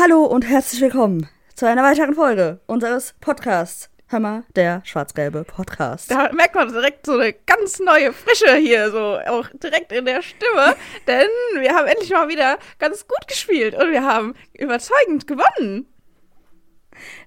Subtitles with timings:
[0.00, 3.90] Hallo und herzlich willkommen zu einer weiteren Folge unseres Podcasts.
[4.12, 6.08] Mal, der schwarz-gelbe Podcast.
[6.08, 10.22] Da merkt man direkt so eine ganz neue Frische hier, so auch direkt in der
[10.22, 10.76] Stimme.
[11.08, 11.26] denn
[11.58, 15.88] wir haben endlich mal wieder ganz gut gespielt und wir haben überzeugend gewonnen.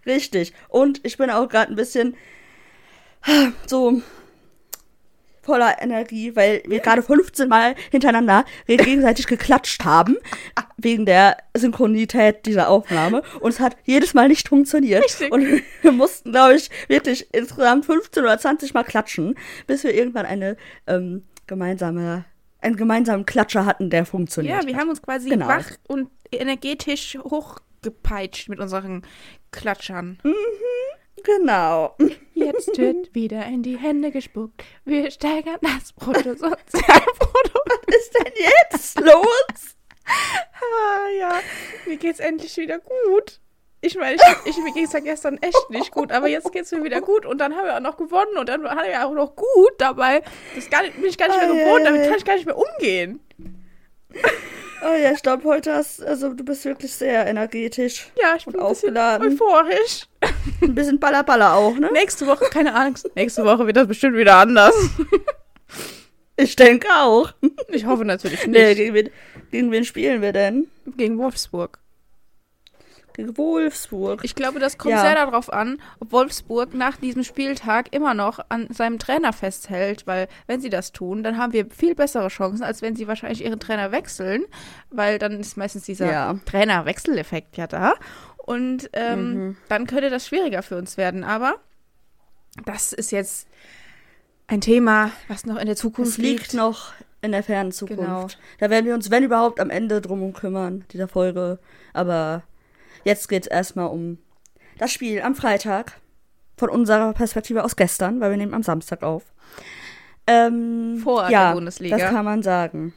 [0.05, 0.53] Richtig.
[0.69, 2.15] Und ich bin auch gerade ein bisschen
[3.67, 4.01] so
[5.41, 10.17] voller Energie, weil wir gerade 15 Mal hintereinander gegenseitig geklatscht haben,
[10.77, 13.23] wegen der Synchronität dieser Aufnahme.
[13.39, 15.03] Und es hat jedes Mal nicht funktioniert.
[15.03, 15.31] Richtig.
[15.31, 15.45] Und
[15.81, 19.35] wir mussten, glaube ich, wirklich insgesamt 15 oder 20 Mal klatschen,
[19.67, 22.25] bis wir irgendwann eine ähm, gemeinsame,
[22.61, 24.61] einen gemeinsamen Klatscher hatten, der funktioniert.
[24.61, 24.81] Ja, wir hat.
[24.81, 25.47] haben uns quasi Genau.
[25.47, 29.01] wach und energetisch hochgepeitscht mit unseren
[29.51, 30.19] Klatschern.
[31.23, 31.95] Genau.
[32.33, 34.63] Jetzt wird wieder in die Hände gespuckt.
[34.85, 37.61] Wir steigern das Bruttosozialprodukt.
[37.87, 39.75] Was ist denn jetzt los?
[40.05, 41.39] Ah, ja,
[41.85, 43.39] mir geht's endlich wieder gut.
[43.81, 46.83] Ich meine, ich, ich, mir ging's ja gestern echt nicht gut, aber jetzt geht's mir
[46.83, 49.35] wieder gut und dann haben wir auch noch gewonnen und dann haben wir auch noch
[49.35, 50.21] gut dabei.
[50.55, 52.57] Das gar nicht, bin ich gar nicht mehr gewohnt, damit kann ich gar nicht mehr
[52.57, 53.19] umgehen.
[54.83, 58.09] Oh ja, ich glaube, heute hast, also du bist wirklich sehr energetisch.
[58.19, 59.27] Ja, ich Und bin bisschen aufgeladen.
[59.33, 60.07] euphorisch.
[60.61, 61.91] Ein bisschen Balla auch, ne?
[61.91, 64.73] Nächste Woche, keine Angst, nächste Woche wird das bestimmt wieder anders.
[66.37, 67.33] Ich denke auch.
[67.67, 68.77] Ich hoffe natürlich Nee, nicht.
[68.77, 69.09] gegen wen,
[69.51, 70.67] gegen wen spielen wir denn?
[70.97, 71.77] Gegen Wolfsburg.
[73.17, 74.21] Wolfsburg.
[74.23, 75.01] Ich glaube, das kommt Ja.
[75.01, 80.27] sehr darauf an, ob Wolfsburg nach diesem Spieltag immer noch an seinem Trainer festhält, weil
[80.47, 83.59] wenn sie das tun, dann haben wir viel bessere Chancen, als wenn sie wahrscheinlich ihren
[83.59, 84.43] Trainer wechseln,
[84.89, 86.35] weil dann ist meistens dieser Ja.
[86.45, 87.93] Trainerwechseleffekt ja da
[88.37, 89.57] und ähm, Mhm.
[89.69, 91.23] dann könnte das schwieriger für uns werden.
[91.23, 91.55] Aber
[92.65, 93.47] das ist jetzt
[94.47, 98.01] ein Thema, was noch in der Zukunft Es liegt noch in der fernen Zukunft.
[98.01, 98.27] Genau.
[98.59, 101.59] Da werden wir uns, wenn überhaupt, am Ende drum kümmern, dieser Folge.
[101.93, 102.41] Aber
[103.03, 104.17] jetzt geht's erstmal um
[104.77, 105.99] das Spiel am Freitag.
[106.57, 109.23] Von unserer Perspektive aus gestern, weil wir nehmen am Samstag auf.
[110.27, 111.97] Ähm, Vor der ja, Bundesliga.
[111.97, 112.93] Das kann man sagen.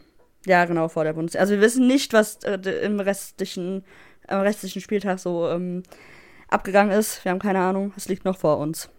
[0.46, 1.40] Ja, genau, vor der Bundesliga.
[1.40, 3.84] Also wir wissen nicht, was äh, im restlichen,
[4.28, 5.82] am restlichen Spieltag so ähm,
[6.48, 7.24] abgegangen ist.
[7.24, 7.92] Wir haben keine Ahnung.
[7.96, 8.90] Es liegt noch vor uns.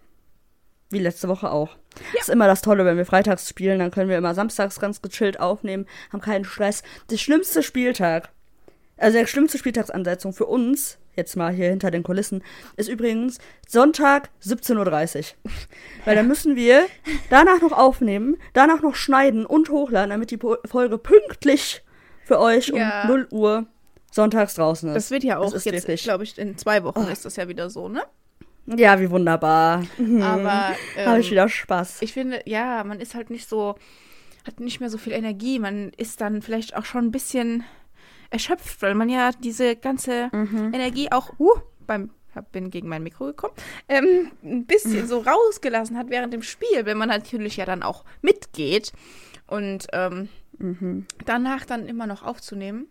[0.90, 1.78] Wie letzte Woche auch.
[2.14, 5.02] Das ist immer das Tolle, wenn wir freitags spielen, dann können wir immer samstags ganz
[5.02, 6.84] gechillt aufnehmen, haben keinen Stress.
[7.10, 8.32] Der schlimmste Spieltag,
[8.97, 12.44] also der schlimmste Spieltagsansetzung für uns, jetzt mal hier hinter den Kulissen,
[12.78, 15.51] ist übrigens Sonntag 17.30 Uhr.
[16.06, 16.85] Weil dann müssen wir
[17.29, 21.83] danach noch aufnehmen, danach noch schneiden und hochladen, damit die Folge pünktlich
[22.23, 23.03] für euch Ja.
[23.03, 23.66] um 0 Uhr
[24.11, 24.95] sonntags draußen ist.
[24.95, 27.12] Das wird ja auch jetzt, glaube ich, in zwei Wochen Oh.
[27.12, 28.01] ist das ja wieder so, ne?
[28.66, 29.83] Ja, wie wunderbar.
[29.97, 30.22] Mhm.
[30.22, 30.51] Aber
[31.06, 32.01] Habe ich ähm, wieder Spaß.
[32.01, 33.75] Ich finde, ja, man ist halt nicht so,
[34.47, 35.59] hat nicht mehr so viel Energie.
[35.59, 37.63] Man ist dann vielleicht auch schon ein bisschen
[38.35, 40.73] erschöpft, weil man ja diese ganze Mhm.
[40.73, 41.53] Energie auch, uh,
[41.88, 42.09] beim,
[42.51, 43.53] bin gegen mein Mikro gekommen,
[43.88, 48.03] ähm, ein bisschen so rausgelassen hat während dem Spiel, wenn man natürlich ja dann auch
[48.22, 48.91] mitgeht
[49.47, 51.06] und ähm, Mhm.
[51.25, 52.88] danach dann immer noch aufzunehmen.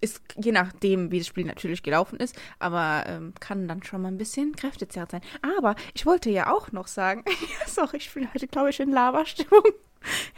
[0.00, 4.08] Ist je nachdem, wie das Spiel natürlich gelaufen ist, aber ähm, kann dann schon mal
[4.08, 5.20] ein bisschen kräftezerrend sein.
[5.58, 7.24] Aber ich wollte ja auch noch sagen,
[7.66, 9.64] sorry, ich bin heute, glaube ich, in Lava-Stimmung.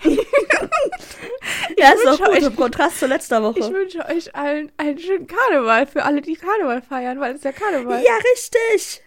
[1.78, 3.60] Ja, ist doch wünsche gut, euch- im Kontrast zu letzter Woche.
[3.60, 7.53] Ich wünsche euch allen einen schönen Karneval für alle, die Karneval feiern, weil es ja
[7.53, 8.03] Karneval.
[8.03, 9.03] Ja, richtig.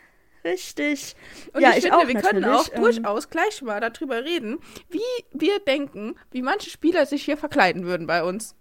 [0.46, 1.16] Richtig.
[1.54, 4.60] Und ja, ich, ich finde, auch wir können auch Ähm, durchaus gleich mal darüber reden,
[4.90, 5.00] wie
[5.32, 8.56] wir denken, wie manche Spieler sich hier verkleiden würden bei uns.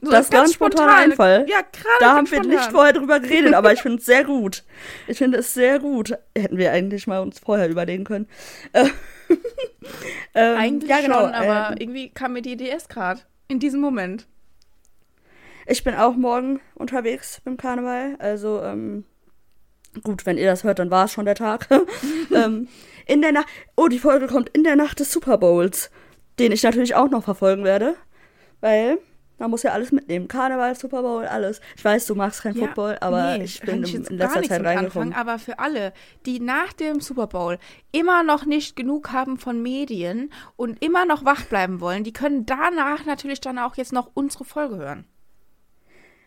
[0.00, 1.46] So Das war ein spontaner Einfall.
[1.48, 2.56] Ja, gerade Da haben ganz wir spontan.
[2.58, 4.64] nicht vorher drüber geredet, aber ich finde es sehr gut.
[5.06, 6.16] Ich finde es sehr gut.
[6.36, 8.28] Hätten wir eigentlich mal uns vorher überlegen können.
[8.72, 8.88] Äh,
[10.34, 13.20] ähm, Eigentlich ja, genau, schon, aber ähm, irgendwie kam mir die Idee erst gerade.
[13.46, 14.26] In diesem Moment.
[15.66, 18.16] ich bin auch morgen unterwegs beim Karneval.
[18.18, 19.04] Also, ähm,
[20.02, 21.68] gut, wenn ihr das hört, dann war es schon der Tag.
[22.34, 22.68] ähm,
[23.06, 23.46] in der Nacht.
[23.76, 25.90] Oh, die Folge kommt in der Nacht des Super Bowls,
[26.38, 27.94] den ich natürlich auch noch verfolgen werde.
[28.60, 28.98] Weil
[29.38, 30.28] man muss ja alles mitnehmen.
[30.28, 31.60] Karneval, Super Bowl, alles.
[31.76, 35.12] Ich weiß, du magst kein Football, aber nee, ich bin ich in, letzter Zeit reingekommen.
[35.12, 35.92] anfangen, aber für alle,
[36.26, 37.58] die nach dem Super Bowl
[37.92, 42.46] immer noch nicht genug haben von Medien und immer noch wach bleiben wollen, die können
[42.46, 45.04] danach natürlich dann auch jetzt noch unsere Folge hören.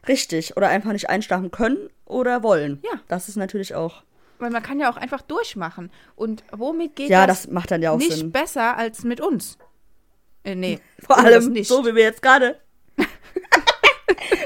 [0.07, 0.57] Richtig.
[0.57, 2.79] Oder einfach nicht einschlafen können oder wollen.
[2.83, 2.99] Ja.
[3.07, 4.03] Das ist natürlich auch.
[4.39, 5.91] Weil man kann ja auch einfach durchmachen.
[6.15, 8.31] Und womit geht Ja, das, das macht dann ja auch nicht Sinn.
[8.31, 9.57] besser als mit uns?
[10.43, 10.79] Äh, nee.
[10.99, 11.67] Vor allem nicht.
[11.67, 12.59] so, wie wir jetzt gerade.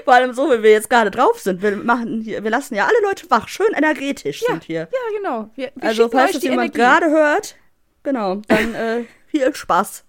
[0.05, 1.63] Vor allem so, wie wir jetzt gerade drauf sind.
[1.63, 4.81] Wir machen hier, wir lassen ja alle Leute wach, schön energetisch Ja, sind hier.
[4.91, 5.49] ja, genau.
[5.55, 7.55] Wir, wir also, falls das jemand gerade hört,
[8.03, 10.05] genau, dann äh, viel Spaß.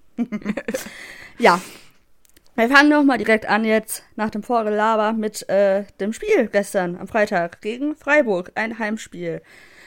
[1.39, 1.61] ja.
[2.55, 7.09] Wir fangen nochmal direkt an jetzt nach dem Vorgelaber mit äh, dem Spiel gestern am
[7.09, 9.43] Freitag gegen Freiburg, ein Heimspiel.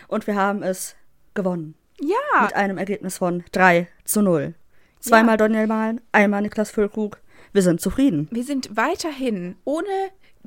[0.07, 0.95] Und wir haben es
[1.33, 1.75] gewonnen.
[2.01, 2.43] Ja.
[2.43, 4.53] Mit einem Ergebnis von 3 zu 0.
[4.99, 5.37] Zweimal ja.
[5.37, 7.19] Daniel Mahlen, einmal Niklas Füllkrug.
[7.53, 8.27] Wir sind zufrieden.
[8.31, 9.87] Wir sind weiterhin ohne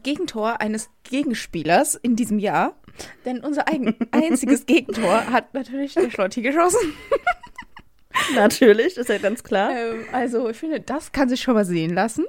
[0.03, 2.77] Gegentor eines Gegenspielers in diesem Jahr.
[3.25, 6.95] Denn unser eigen, einziges Gegentor hat natürlich der Schlotti geschossen.
[8.35, 9.77] natürlich, ist ja ganz klar.
[9.77, 12.25] Ähm, also ich finde, das kann sich schon mal sehen lassen.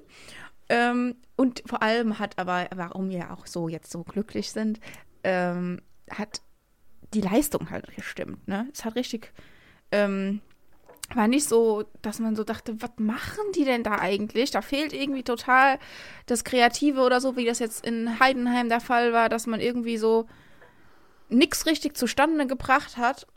[0.70, 4.80] Ähm, und vor allem hat aber, warum wir auch so jetzt so glücklich sind,
[5.24, 6.42] ähm, hat
[7.14, 8.48] die Leistung halt gestimmt.
[8.48, 8.68] Ne?
[8.74, 9.32] Es hat richtig
[9.92, 10.42] ähm,
[11.16, 14.52] war nicht so, dass man so dachte, was machen die denn da eigentlich?
[14.52, 15.80] Da fehlt irgendwie total
[16.26, 19.98] das Kreative oder so, wie das jetzt in Heidenheim der Fall war, dass man irgendwie
[19.98, 20.28] so
[21.30, 23.28] nichts richtig zustande gebracht hat.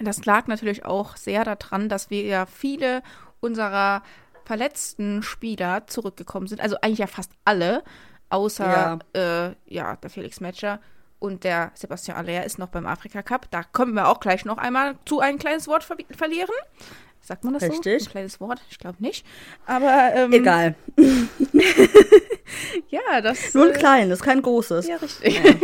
[0.00, 3.02] Das lag natürlich auch sehr daran, dass wir ja viele
[3.40, 4.02] unserer
[4.44, 6.60] verletzten Spieler zurückgekommen sind.
[6.60, 7.84] Also eigentlich ja fast alle,
[8.28, 10.80] außer ja, äh, ja der Felix Metscher
[11.24, 13.50] und der Sebastian Aller ist noch beim Afrika Cup.
[13.50, 16.50] Da können wir auch gleich noch einmal zu ein kleines Wort ver verlieren.
[17.22, 18.02] Sagt man das Richtig.
[18.02, 18.08] so?
[18.08, 18.60] Ein kleines Wort?
[18.68, 19.24] Ich glaube nicht.
[19.64, 20.74] Aber ähm, egal.
[22.90, 24.86] ja, das nur ein äh, kleines, kein großes.
[24.86, 25.40] Ja, richtig.
[25.42, 25.54] Ja.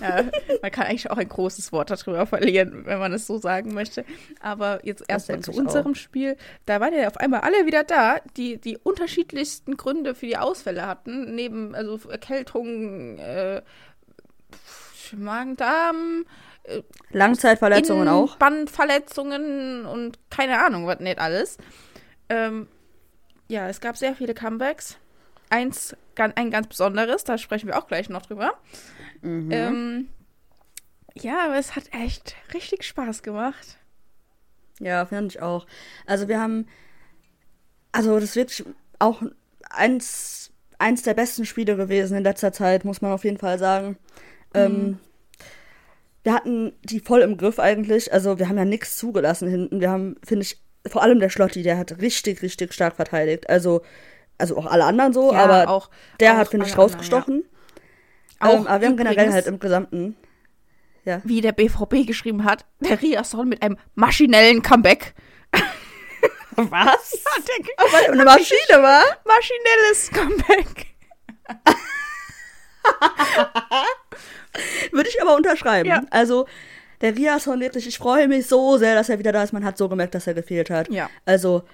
[0.20, 0.24] ja,
[0.62, 4.04] man kann eigentlich auch ein großes Wort darüber verlieren, wenn man es so sagen möchte.
[4.38, 5.96] Aber jetzt erstmal zu unserem auch.
[5.96, 6.36] Spiel.
[6.66, 10.86] Da waren ja auf einmal alle wieder da, die die unterschiedlichsten Gründe für die Ausfälle
[10.86, 13.18] hatten, neben also Erkältung.
[13.18, 13.62] Äh,
[15.16, 16.24] Magen-Darm.
[16.64, 18.36] Äh, Langzeitverletzungen auch.
[18.36, 21.58] Bandverletzungen und keine Ahnung, was nicht alles.
[22.28, 22.68] Ähm,
[23.48, 24.98] ja, es gab sehr viele Comebacks.
[25.50, 28.54] Eins, ein ganz besonderes, da sprechen wir auch gleich noch drüber.
[29.20, 29.50] Mhm.
[29.50, 30.08] Ähm,
[31.14, 33.78] ja, aber es hat echt richtig Spaß gemacht.
[34.80, 35.66] Ja, finde ich auch.
[36.06, 36.66] Also wir haben,
[37.92, 38.64] also das wirklich
[38.98, 39.22] auch
[39.68, 43.98] eins, eins der besten Spiele gewesen in letzter Zeit, muss man auf jeden Fall sagen.
[44.54, 44.98] Ähm, mhm.
[46.22, 48.12] wir hatten die voll im Griff eigentlich.
[48.12, 49.80] Also wir haben ja nichts zugelassen hinten.
[49.80, 53.48] Wir haben, finde ich, vor allem der Schlotti, der hat richtig, richtig stark verteidigt.
[53.48, 53.82] Also,
[54.38, 55.90] also auch alle anderen so, ja, aber auch,
[56.20, 57.44] der auch hat, finde ich, rausgestochen.
[58.38, 58.60] Anderen, ja.
[58.60, 60.16] ähm, aber wir haben generell halt im Gesamten.
[61.04, 61.20] Ja.
[61.24, 65.14] Wie der BVB geschrieben hat, der Riasson mit einem maschinellen Comeback.
[66.56, 67.18] Was?
[67.24, 69.02] Ja, der, aber eine Maschine war?
[69.24, 70.86] Maschinelles Comeback.
[74.92, 75.88] Würde ich aber unterschreiben.
[75.88, 76.02] Ja.
[76.10, 76.46] Also,
[77.00, 79.52] der Riasson wirklich, ich freue mich so sehr, dass er wieder da ist.
[79.52, 80.90] Man hat so gemerkt, dass er gefehlt hat.
[80.90, 81.10] Ja.
[81.24, 81.64] Also,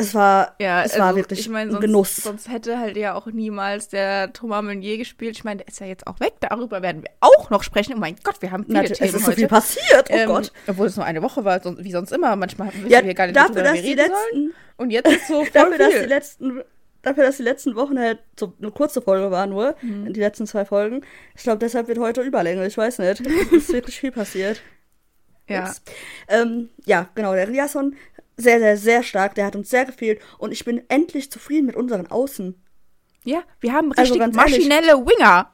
[0.00, 2.16] es war, ja, es also, war wirklich ich mein, sonst, ein Genuss.
[2.16, 5.36] Sonst hätte halt ja auch niemals der Thomas Meunier gespielt.
[5.36, 6.34] Ich meine, der ist ja jetzt auch weg.
[6.38, 7.94] Darüber werden wir auch noch sprechen.
[7.96, 9.32] Oh mein Gott, wir haben viele Natürlich, Themen Es ist heute.
[9.32, 10.52] so viel passiert, oh ähm, Gott.
[10.68, 12.36] Obwohl es nur eine Woche war, wie sonst immer.
[12.36, 14.54] Manchmal wissen ja, wir gar nicht, dafür, worüber wir reden letzten, sollen.
[14.76, 15.78] Und jetzt ist so voll dafür, viel.
[15.78, 16.62] dass die letzten
[17.02, 20.12] dafür, dass die letzten Wochen halt so eine kurze Folge war nur, mhm.
[20.12, 21.04] die letzten zwei Folgen.
[21.36, 23.20] Ich glaube, deshalb wird heute Überlänge, ich weiß nicht.
[23.20, 24.60] Es ist wirklich viel passiert.
[25.50, 25.74] Ja.
[26.28, 27.96] Ähm, ja, genau, der Riasson,
[28.36, 31.74] sehr, sehr, sehr stark, der hat uns sehr gefehlt und ich bin endlich zufrieden mit
[31.74, 32.54] unseren Außen.
[33.24, 35.06] Ja, wir haben also richtig also maschinelle ehrlich.
[35.06, 35.52] Winger.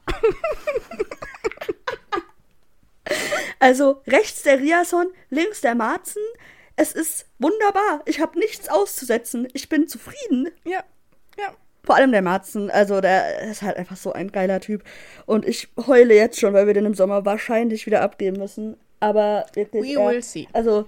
[3.59, 6.21] also rechts der Riasson, links der Marzen.
[6.75, 8.01] Es ist wunderbar.
[8.05, 9.47] Ich habe nichts auszusetzen.
[9.53, 10.49] Ich bin zufrieden.
[10.65, 10.83] Ja.
[11.85, 14.83] Vor allem der Marzen, also der ist halt einfach so ein geiler Typ.
[15.25, 18.77] Und ich heule jetzt schon, weil wir den im Sommer wahrscheinlich wieder abgeben müssen.
[18.99, 19.95] Aber wirklich.
[19.95, 20.47] We will see.
[20.51, 20.85] Also,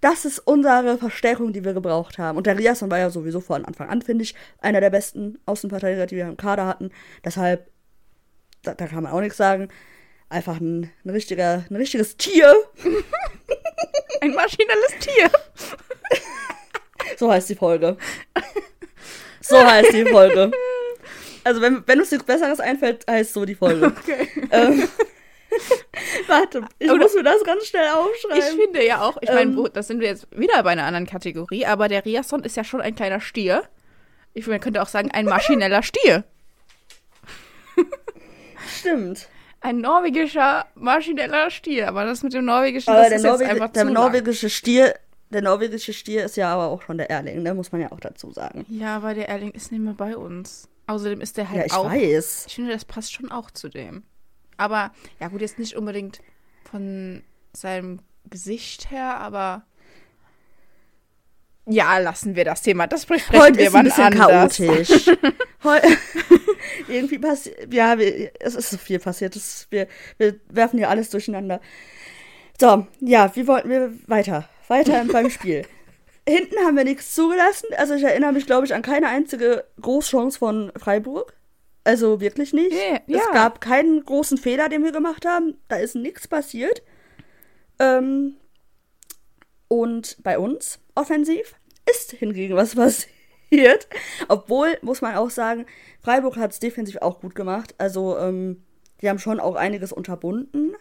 [0.00, 2.36] das ist unsere Verstärkung, die wir gebraucht haben.
[2.36, 6.06] Und der Riasson war ja sowieso von Anfang an, finde ich, einer der besten Außenverteidiger,
[6.06, 6.90] die wir im Kader hatten.
[7.24, 7.70] Deshalb,
[8.62, 9.68] da, da kann man auch nichts sagen.
[10.28, 12.54] Einfach ein, ein, richtiger, ein richtiges Tier.
[14.20, 15.30] ein maschinelles Tier.
[17.16, 17.96] so heißt die Folge.
[19.44, 20.50] So heißt die Folge.
[21.46, 23.84] Also, wenn, wenn uns nichts Besseres einfällt, heißt so die Folge.
[23.84, 24.28] Okay.
[24.50, 24.88] Ähm,
[26.26, 28.38] warte, ich Oder, muss mir das ganz schnell aufschreiben.
[28.38, 31.06] Ich finde ja auch, ich meine, ähm, das sind wir jetzt wieder bei einer anderen
[31.06, 33.64] Kategorie, aber der Riasson ist ja schon ein kleiner Stier.
[34.32, 36.24] Ich man könnte auch sagen, ein maschineller Stier.
[38.78, 39.28] Stimmt.
[39.60, 43.72] Ein norwegischer maschineller Stier, aber das mit dem norwegischen, aber das ist Norweg jetzt einfach
[43.72, 44.94] Der zu norwegische Stier
[45.30, 47.54] der norwegische Stier ist ja aber auch schon der Erling, ne?
[47.54, 48.64] muss man ja auch dazu sagen.
[48.68, 50.68] Ja, aber der Erling ist nicht mehr bei uns.
[50.86, 51.90] Außerdem ist der halt ja, ich auch.
[51.90, 52.44] Weiß.
[52.48, 54.02] Ich finde, das passt schon auch zu dem.
[54.56, 56.20] Aber, ja gut, jetzt nicht unbedingt
[56.70, 59.64] von seinem Gesicht her, aber.
[61.66, 62.86] Ja, lassen wir das Thema.
[62.86, 64.58] Das besprechen Heute wir ist ein bisschen anders.
[64.58, 65.10] chaotisch.
[66.88, 67.72] irgendwie passiert.
[67.72, 69.34] Ja, wir, es ist so viel passiert.
[69.34, 69.88] Das, wir,
[70.18, 71.60] wir werfen hier alles durcheinander.
[72.60, 74.48] So, ja, wie wollten wir weiter?
[74.68, 75.66] Weiter beim Spiel.
[76.28, 77.68] Hinten haben wir nichts zugelassen.
[77.76, 81.34] Also ich erinnere mich, glaube ich, an keine einzige Großchance von Freiburg.
[81.84, 82.72] Also wirklich nicht.
[82.72, 83.32] Ja, Es ja.
[83.32, 85.58] gab keinen großen Fehler, den wir gemacht haben.
[85.68, 86.82] Da ist nichts passiert.
[87.78, 88.36] Ähm,
[89.68, 91.54] und bei uns offensiv
[91.90, 92.74] ist hingegen was
[93.50, 93.86] passiert.
[94.28, 95.66] Obwohl, muss man auch sagen,
[96.00, 97.74] Freiburg hat es defensiv auch gut gemacht.
[97.76, 98.62] Also, ähm,
[99.02, 100.74] die haben schon auch einiges unterbunden.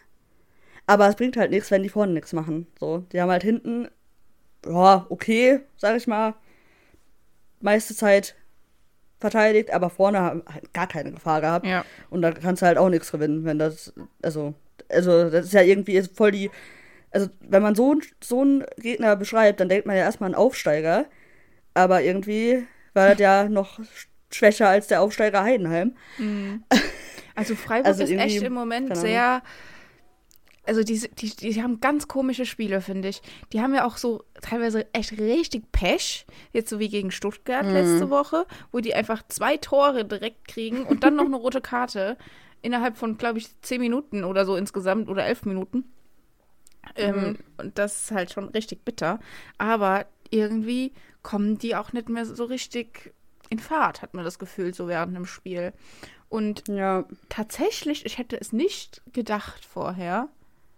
[0.93, 2.67] Aber es bringt halt nichts, wenn die vorne nichts machen.
[2.79, 3.87] So, die haben halt hinten,
[4.65, 6.35] ja, okay, sag ich mal,
[7.59, 8.35] meiste Zeit
[9.19, 11.65] verteidigt, aber vorne haben halt gar keine Gefahr gehabt.
[11.65, 11.85] Ja.
[12.09, 14.53] Und da kannst du halt auch nichts gewinnen, wenn das, also,
[14.89, 16.51] also das ist ja irgendwie voll die,
[17.11, 21.05] also wenn man so, so einen Gegner beschreibt, dann denkt man ja erstmal an Aufsteiger,
[21.73, 23.79] aber irgendwie war das ja noch
[24.29, 25.95] schwächer als der Aufsteiger Heidenheim.
[27.35, 29.41] Also Freiburg Also ist echt im Moment sehr.
[30.65, 33.21] Also die, die, die haben ganz komische Spiele, finde ich.
[33.51, 36.25] Die haben ja auch so teilweise echt richtig Pech.
[36.53, 37.73] Jetzt so wie gegen Stuttgart Mhm.
[37.73, 42.17] letzte Woche, wo die einfach zwei Tore direkt kriegen und dann noch eine rote Karte
[42.61, 45.91] innerhalb von, glaube ich, zehn Minuten oder so insgesamt oder elf Minuten.
[46.95, 47.37] Ähm, Mhm.
[47.57, 49.19] und das ist halt schon richtig bitter.
[49.57, 50.93] Aber irgendwie
[51.23, 53.13] kommen die auch nicht mehr so richtig
[53.49, 55.73] in Fahrt, hat man das Gefühl, so während dem Spiel.
[56.29, 60.29] Und Ja, tatsächlich, ich hätte es nicht gedacht vorher,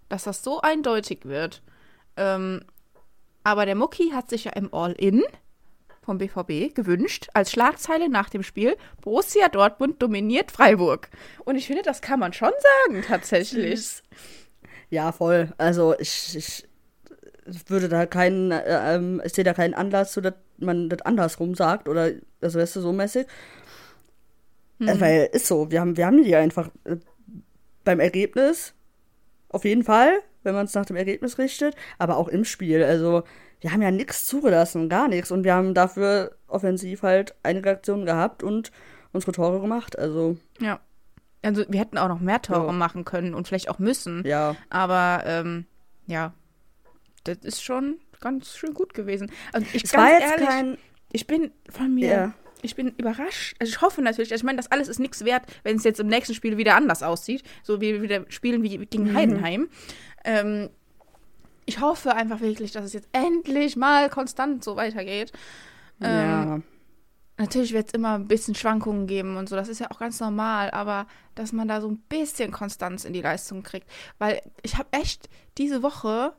[0.09, 1.61] dass das so eindeutig wird.
[2.17, 2.61] Ähm,
[3.43, 5.23] aber der Mucki hat sich ja im All-In
[6.01, 11.09] vom BVB gewünscht, als Schlagzeile nach dem Spiel, Borussia Dortmund dominiert Freiburg.
[11.43, 12.51] Und ich finde, das kann man schon
[12.87, 14.03] sagen, tatsächlich.
[14.89, 15.53] ja, voll.
[15.57, 16.67] Also ich, ich
[17.67, 21.55] würde da keinen, äh, ähm, ich sehe da keinen Anlass zu, dass man das andersrum
[21.55, 23.27] sagt oder also weißt du, so mäßig.
[24.79, 26.97] Also, weil ist so, wir haben, wir haben die einfach äh,
[27.83, 28.73] beim Ergebnis
[29.55, 32.83] auf jeden Fall, wenn man es nach dem Ergebnis richtet, aber auch im Spiel.
[32.83, 33.23] Also
[33.61, 35.31] wir haben ja nichts zugelassen, gar nichts.
[35.31, 38.71] Und wir haben dafür offensiv halt einige Aktionen gehabt und
[39.13, 39.97] unsere Tore gemacht.
[39.97, 40.79] Also Ja.
[41.41, 42.71] Also wir hätten auch noch mehr Tore Ja.
[42.71, 44.23] machen können und vielleicht auch müssen.
[44.25, 45.65] ja, Aber ähm,
[46.07, 46.33] ja,
[47.23, 49.31] das ist schon ganz schön gut gewesen.
[49.53, 50.77] Also ich es war jetzt ehrlich, kein.
[51.11, 52.33] ich bin von mir, Ja.
[52.65, 53.55] Ich bin überrascht.
[53.59, 55.99] Also ich hoffe natürlich, also ich meine, das alles ist nichts wert, wenn es jetzt
[55.99, 59.13] im nächsten Spiel wieder anders aussieht, so wie wir wieder spielen wie gegen Mhm.
[59.15, 59.69] Heidenheim.
[60.23, 60.69] Ähm,
[61.65, 65.31] ich hoffe einfach wirklich, dass es jetzt endlich mal konstant so weitergeht.
[66.01, 66.61] Ähm, ja.
[67.37, 70.19] Natürlich wird es immer ein bisschen Schwankungen geben und so, das ist ja auch ganz
[70.21, 71.05] normal, aber
[71.35, 73.89] dass man da so ein bisschen Konstanz in die Leistung kriegt.
[74.19, 76.33] Weil ich habe echt diese Woche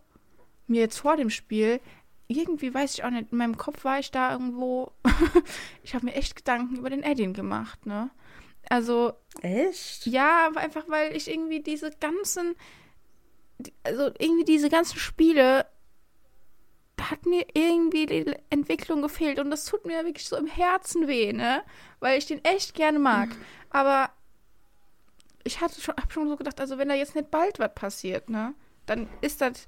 [0.67, 1.81] mir jetzt vor dem Spiel,
[2.29, 4.93] irgendwie weiß ich auch nicht, in meinem Kopf war ich da irgendwo,
[5.83, 8.11] ich habe mir echt Gedanken über den Edin gemacht, ne?
[8.69, 10.07] Also, Echt?
[10.07, 12.57] ja, einfach weil ich irgendwie diese ganzen,
[13.85, 15.67] also irgendwie diese ganzen Spiele,
[16.97, 21.07] da hat mir irgendwie die Entwicklung gefehlt und das tut mir wirklich so im Herzen
[21.07, 21.63] weh, ne?
[22.01, 23.29] Weil ich den echt gerne mag.
[23.71, 24.11] Aber
[25.45, 28.29] ich hatte schon, hab schon so gedacht, also wenn da jetzt nicht bald was passiert,
[28.29, 28.55] ne?
[28.87, 29.67] Dann ist das,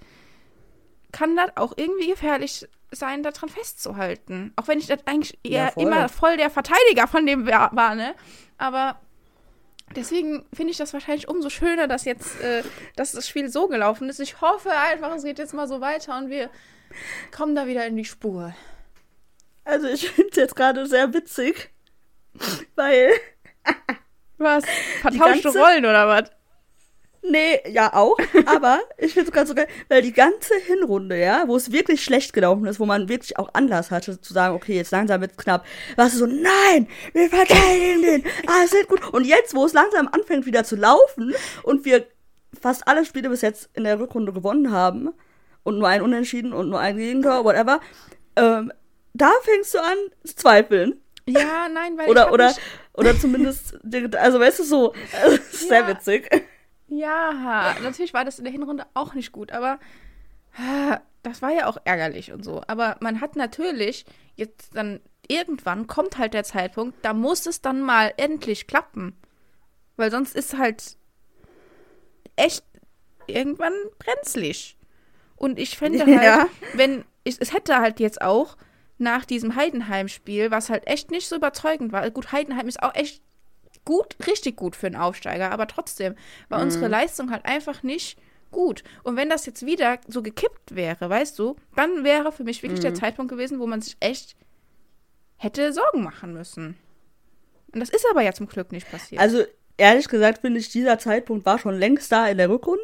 [1.12, 4.52] kann das auch irgendwie gefährlich sein, daran festzuhalten.
[4.56, 5.82] Auch wenn ich das eigentlich Ja, eher voll.
[5.84, 8.14] immer voll der Verteidiger von dem war, ne?
[8.56, 8.98] Aber
[9.94, 12.62] deswegen finde ich das wahrscheinlich umso schöner, dass jetzt, äh,
[12.96, 14.20] dass das Spiel so gelaufen ist.
[14.20, 16.50] Ich hoffe einfach, es geht jetzt mal so weiter und wir
[17.30, 18.54] kommen da wieder in die Spur.
[19.64, 21.70] Also ich finde es jetzt gerade sehr witzig,
[22.74, 23.12] weil
[24.38, 24.64] Was?
[25.02, 26.30] Vertauschte Rollen oder was?
[27.22, 31.56] Nee, ja auch, aber ich finde es so geil, weil die ganze Hinrunde, ja, wo
[31.56, 34.92] es wirklich schlecht gelaufen ist, wo man wirklich auch Anlass hatte zu sagen, okay, jetzt
[34.92, 35.64] langsam wird's knapp,
[35.96, 39.12] warst du so, nein, wir verteidigen den, alles wird gut.
[39.12, 41.34] Und jetzt, wo es langsam anfängt wieder zu laufen
[41.64, 42.06] und wir
[42.60, 45.10] fast alle Spiele bis jetzt in der Rückrunde gewonnen haben
[45.64, 47.80] und nur ein Unentschieden und nur ein Gegentor, whatever,
[48.36, 48.72] ähm,
[49.14, 51.00] da fängst du an zu zweifeln.
[51.26, 52.56] Ja, nein, weil ich Oder, hab oder, mich,
[52.94, 53.78] oder zumindest,
[54.16, 54.94] also weißt du so,
[55.50, 55.88] sehr Ja.
[55.88, 56.30] witzig.
[56.88, 59.78] Ja, natürlich war das in der Hinrunde auch nicht gut, aber
[60.56, 62.62] ah, das war ja auch ärgerlich und so.
[62.66, 64.04] Aber man hat natürlich
[64.36, 69.16] jetzt dann irgendwann kommt halt der Zeitpunkt, da muss es dann mal endlich klappen.
[69.96, 70.96] Weil sonst ist halt
[72.36, 72.64] echt
[73.26, 74.76] irgendwann brenzlig.
[75.36, 76.46] Und ich finde halt, Ja.
[76.74, 78.56] wenn ich, es hätte halt jetzt auch
[78.96, 82.08] nach diesem Heidenheim-Spiel, was halt echt nicht so überzeugend war.
[82.10, 83.22] Gut, Heidenheim ist auch echt
[83.88, 86.14] gut, richtig gut für einen Aufsteiger, aber trotzdem
[86.50, 88.18] war unsere Leistung halt einfach nicht
[88.50, 88.84] gut.
[89.02, 92.80] Und wenn das jetzt wieder so gekippt wäre, weißt du, dann wäre für mich wirklich
[92.80, 94.36] der Zeitpunkt gewesen, wo man sich echt
[95.38, 96.76] hätte Sorgen machen müssen.
[97.72, 99.20] Und das ist aber ja zum Glück nicht passiert.
[99.22, 99.44] Also,
[99.78, 102.82] ehrlich gesagt finde ich, dieser Zeitpunkt war schon längst da in der Rückrunde.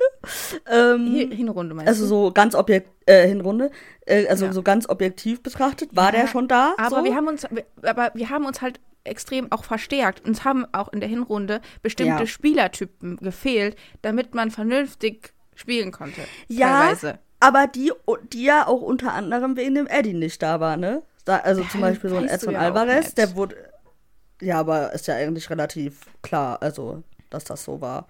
[0.71, 2.09] Ähm, Hin Hinrunde meinst also du?
[2.09, 3.71] so ganz objekt äh, Hinrunde,
[4.07, 4.53] äh, also Ja.
[4.55, 6.75] so ganz objektiv betrachtet, war Ja, der schon da.
[6.79, 7.05] Aber so.
[7.05, 7.47] wir haben uns,
[7.83, 10.27] aber wir haben uns halt extrem auch verstärkt.
[10.27, 12.27] Uns haben auch in der Hinrunde bestimmte Ja.
[12.27, 16.23] Spielertypen gefehlt, damit man vernünftig spielen konnte.
[16.49, 17.19] Ja, Teilweise.
[17.41, 17.93] aber die,
[18.33, 21.03] die ja auch unter anderem wegen dem Eddie nicht da war, ne?
[21.25, 23.57] Da, also zum Ja, Beispiel so ein Edson ja auch Alvarez, der wurde.
[24.41, 28.07] Ja, aber ist ja eigentlich relativ klar, also, dass das so war.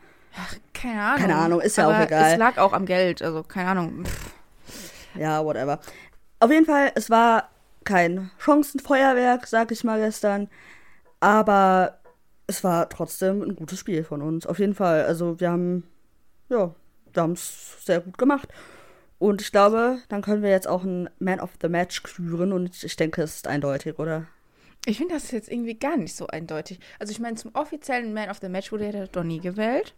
[0.73, 1.21] Keine Ahnung.
[1.21, 2.33] Keine Ahnung, ist ja auch aber egal.
[2.33, 4.05] Es lag auch am Geld, also keine Ahnung.
[4.05, 4.31] Pff,
[5.17, 5.79] Ja, whatever.
[6.41, 7.51] Auf jeden Fall, es war
[7.85, 10.49] kein Chancenfeuerwerk, sag ich mal gestern.
[11.25, 12.01] Aber
[12.47, 14.47] es war trotzdem ein gutes Spiel von uns.
[14.47, 15.05] Auf jeden Fall.
[15.05, 15.85] Also wir haben,
[16.51, 16.75] ja,
[17.15, 18.49] wir haben es sehr gut gemacht.
[19.19, 22.53] Und ich glaube, dann können wir jetzt auch einen Man of the Match küren.
[22.53, 24.27] Und ich denke, es ist eindeutig, oder?
[24.85, 26.79] Ich finde das jetzt irgendwie gar nicht so eindeutig.
[26.99, 29.95] Also ich meine, zum offiziellen Man of the Match wurde ja der Donny gewählt.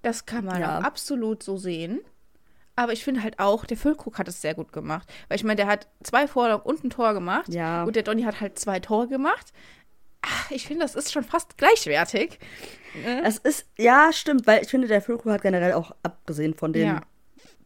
[0.00, 0.78] Das kann man Ja.
[0.78, 2.00] absolut so sehen.
[2.74, 5.12] Aber ich finde halt auch, der Füllkrug hat es sehr gut gemacht.
[5.26, 7.52] Weil ich meine, der hat zwei Vorlagen und ein Tor gemacht.
[7.52, 7.82] Ja.
[7.82, 9.52] Und der Donny hat halt zwei Tore gemacht.
[10.22, 12.38] Ach, ich finde, das ist schon fast gleichwertig.
[13.22, 16.86] Es ist, ja, stimmt, weil ich finde, der Füllkrug hat generell auch, abgesehen von den
[16.88, 17.00] Ja.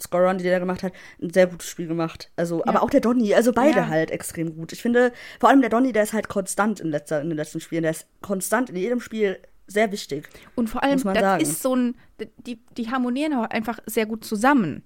[0.01, 0.93] Scorern, die der gemacht hat,
[1.23, 2.31] ein sehr gutes Spiel gemacht.
[2.35, 3.89] Also, aber auch der Donny, also beide Ja.
[3.89, 4.73] halt extrem gut.
[4.73, 7.61] Ich finde, vor allem der Donny, der ist halt konstant in, letzter, in den letzten
[7.61, 7.83] Spielen.
[7.83, 10.29] Der ist konstant in jedem Spiel sehr wichtig.
[10.57, 11.43] Und vor allem, Muss man das sagen.
[11.43, 11.95] ist so ein,
[12.39, 14.83] die, die harmonieren auch einfach sehr gut zusammen.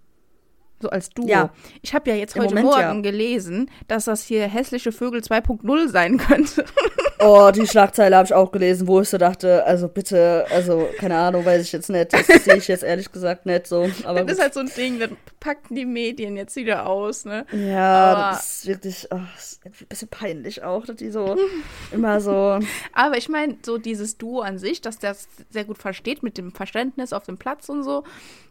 [0.80, 1.26] So als Duo.
[1.26, 1.50] Ja.
[1.80, 3.10] Ich habe ja jetzt Im heute Moment Morgen ja.
[3.10, 6.64] gelesen, dass das hier hässliche Vögel 2.0 sein könnte.
[7.18, 11.16] Oh, die Schlagzeile habe ich auch gelesen, wo ich so dachte, also bitte, also keine
[11.16, 12.12] Ahnung, weiß ich jetzt nicht.
[12.12, 13.88] Das sehe ich jetzt ehrlich gesagt nicht so.
[14.04, 15.08] Aber das ist halt so ein Ding, das
[15.40, 17.46] packen die Medien jetzt wieder aus, ne?
[17.52, 21.36] ja, aber- das ist wirklich oh, das ist ein bisschen peinlich auch, dass die so
[21.90, 22.58] immer so.
[22.92, 26.52] Aber ich meine, so dieses Duo an sich, dass das sehr gut versteht mit dem
[26.52, 28.04] Verständnis auf dem Platz und so,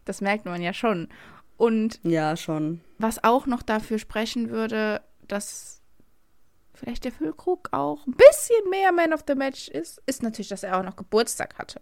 [0.05, 1.09] das merkt man ja schon.
[1.57, 2.81] Und Ja, schon.
[2.97, 5.81] was auch noch dafür sprechen würde, dass
[6.73, 10.63] vielleicht der Füllkrug auch ein bisschen mehr Man of the Match ist, ist natürlich, dass
[10.63, 11.79] er auch noch Geburtstag hatte.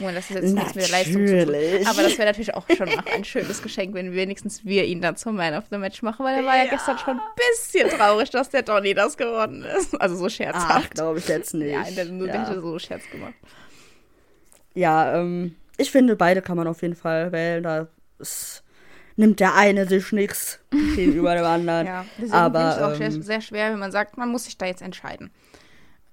[0.00, 1.86] Meine, das ist jetzt nichts mit der Leistung zu tun.
[1.86, 5.16] Aber das wäre natürlich auch schon noch ein schönes Geschenk, wenn wenigstens wir ihn dann
[5.16, 6.70] zum Man of the Match machen, weil er war ja, Ja.
[6.70, 9.98] gestern schon ein bisschen traurig, dass der Donny das gewonnen ist.
[10.00, 10.94] Also so Ach, scherzhaft.
[10.94, 11.72] glaube ich jetzt nicht.
[11.72, 12.54] ja, der, nur ja.
[12.60, 13.32] so Scherz gemacht.
[14.74, 17.62] Ja, ähm, ich finde, beide kann man auf jeden Fall wählen.
[17.62, 18.62] Da ist,
[19.18, 20.60] nimmt der eine sich nichts
[20.94, 21.86] gegenüber dem anderen.
[21.86, 24.56] Ja, deswegen aber, es auch sehr, ähm, sehr schwer, wenn man sagt, man muss sich
[24.56, 25.30] da jetzt entscheiden.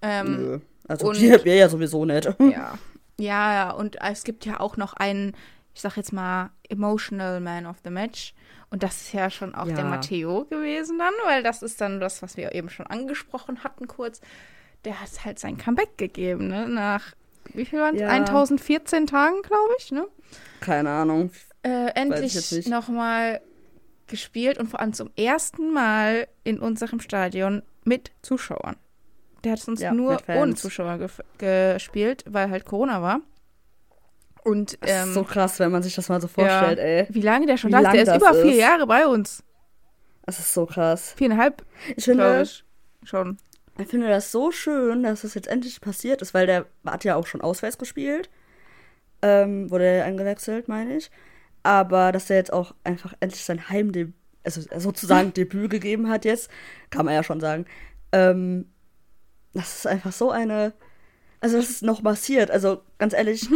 [0.01, 0.59] Ähm, Nö.
[0.87, 2.25] Also und- wir, wir ja sowieso nicht.
[2.39, 2.77] Ja.
[3.17, 5.33] Ja, ja, und es gibt ja auch noch einen,
[5.73, 8.33] ich sag jetzt mal, Emotional Man of the Match.
[8.71, 9.75] Und das ist ja schon auch Ja.
[9.75, 13.87] der Matteo gewesen dann, weil das ist dann das, was wir eben schon angesprochen hatten
[13.87, 14.19] kurz.
[14.83, 16.67] Der hat halt sein Comeback gegeben, ne?
[16.67, 17.13] Nach,
[17.53, 18.01] wie viel waren es?
[18.01, 18.07] Ja.
[18.09, 20.07] 1014 Tagen, glaube ich, ne?
[20.59, 21.29] Keine Ahnung.
[21.65, 23.41] Äh, endlich nochmal
[24.07, 28.75] gespielt und vor allem zum ersten Mal in unserem Stadion mit Zuschauern.
[29.43, 33.21] Der hat sonst Ja, nur ohne Zuschauer gef- gespielt, weil halt Corona war.
[34.43, 37.07] Und Das ähm, ist so krass, wenn man sich das mal so vorstellt, ey.
[37.09, 38.59] wie lange der schon da ist, der ist das über vier ist.
[38.59, 39.43] Jahre bei uns.
[40.23, 41.13] Das ist so krass.
[41.17, 41.63] Viereinhalb,
[41.95, 42.63] Ich finde, ich.
[43.03, 43.37] Schon.
[43.79, 47.15] ich finde das so schön, dass das jetzt endlich passiert ist, weil der hat ja
[47.15, 48.29] auch schon auswärts gespielt.
[49.23, 51.09] Ähm, wurde er eingewechselt, meine ich.
[51.65, 56.47] Aber dass er jetzt auch einfach endlich sein Heimdebüt, also sozusagen Debüt gegeben hat jetzt,
[56.91, 57.65] kann man ja schon sagen.
[58.11, 58.67] Ähm,
[59.55, 60.73] das ist einfach so eine.
[61.39, 62.51] Also, das ist noch massiert.
[62.51, 63.49] Also, ganz ehrlich,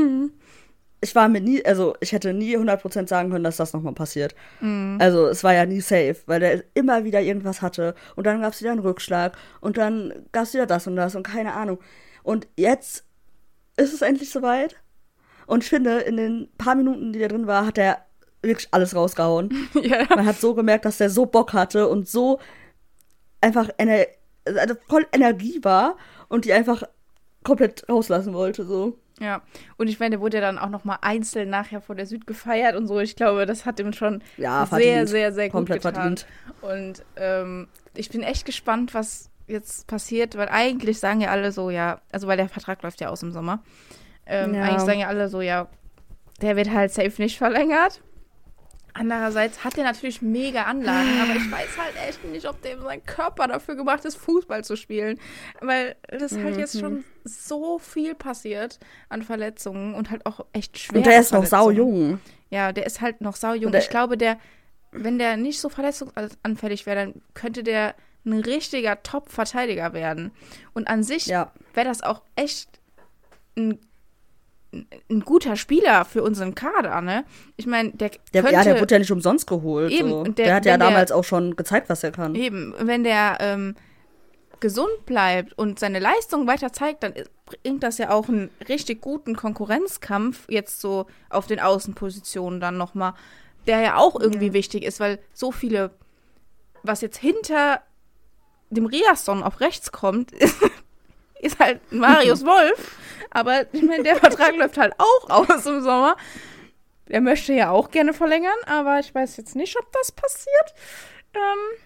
[1.02, 4.34] ich war mir nie, also ich hätte nie 100% sagen können, dass das nochmal passiert.
[5.00, 8.54] Also es war ja nie safe, weil der immer wieder irgendwas hatte und dann gab
[8.54, 11.80] es wieder einen Rückschlag und dann gab es wieder das und das und keine Ahnung.
[12.24, 13.06] Und jetzt
[13.78, 14.76] ist es endlich soweit
[15.50, 18.06] und ich finde, in den paar Minuten, die der drin war, hat er
[18.42, 19.68] wirklich alles rausgehauen.
[19.82, 20.06] ja.
[20.10, 22.40] Man hat so gemerkt, dass der so Bock hatte und so
[23.42, 24.06] einfach Ener
[24.46, 26.84] also voll Energie war und die einfach
[27.44, 28.98] komplett rauslassen wollte, so.
[29.20, 29.42] ja.
[29.78, 32.76] Und ich meine, der wurde ja dann auch nochmal einzeln nachher vor der Süd gefeiert
[32.76, 33.00] und so.
[33.00, 36.16] Ich glaube, das hat ihm schon Ja, sehr, sehr, sehr gut Komplett getan.
[36.18, 36.26] verdient.
[36.62, 41.70] Und ähm, ich bin echt gespannt, was jetzt passiert, weil eigentlich sagen ja alle so,
[41.70, 43.64] ja, also weil der Vertrag läuft ja aus im Sommer.
[44.30, 44.64] Ähm, Ja.
[44.64, 45.68] Eigentlich sagen ja alle so, ja,
[46.42, 48.02] der wird halt safe nicht verlängert.
[48.94, 53.06] Andererseits hat er natürlich mega Anlagen, aber ich weiß halt echt nicht, ob dem sein
[53.06, 55.20] Körper dafür gemacht ist, Fußball zu spielen.
[55.62, 56.80] Weil das halt jetzt Mhm.
[56.80, 60.98] schon so viel passiert an Verletzungen und halt auch echt schwer.
[60.98, 62.20] Und der ist noch sau jung.
[62.50, 63.74] Ja, der ist halt noch saujung.
[63.76, 64.38] Ich glaube, der,
[64.92, 67.94] wenn der nicht so verletzungsanfällig wäre, dann könnte der
[68.26, 70.32] ein richtiger Top-Verteidiger werden.
[70.74, 71.52] Und an sich Ja.
[71.74, 72.80] wäre das auch echt
[73.56, 73.80] ein
[74.72, 77.24] ein guter Spieler für unseren Kader, ne?
[77.58, 79.92] Ich meine, der, Der, könnte ja, der wurde ja nicht umsonst geholt.
[79.92, 80.20] Eben, so.
[80.20, 82.36] und der, der- hat ja wenn der- damals auch schon gezeigt, was er kann.
[82.36, 83.76] eben, wenn der ähm,
[84.60, 87.14] gesund bleibt und seine Leistung weiter zeigt, dann
[87.46, 93.14] bringt das ja auch einen richtig guten Konkurrenzkampf jetzt so auf den Außenpositionen dann nochmal,
[93.68, 94.54] der ja auch irgendwie Ja.
[94.54, 95.92] wichtig ist, weil so viele,
[96.84, 97.82] was jetzt hinter
[98.70, 100.32] dem Riasson auf rechts kommt,
[101.40, 102.98] ist halt Marius Wolf.
[103.32, 106.16] Aber ich meine, der Vertrag läuft halt auch aus im Sommer.
[107.08, 110.74] Der möchte ja auch gerne verlängern, aber ich weiß jetzt nicht, ob das passiert.
[111.34, 111.78] Ähm,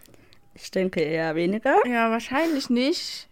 [0.55, 1.75] Ich denke eher weniger.
[1.85, 3.27] ja, wahrscheinlich nicht.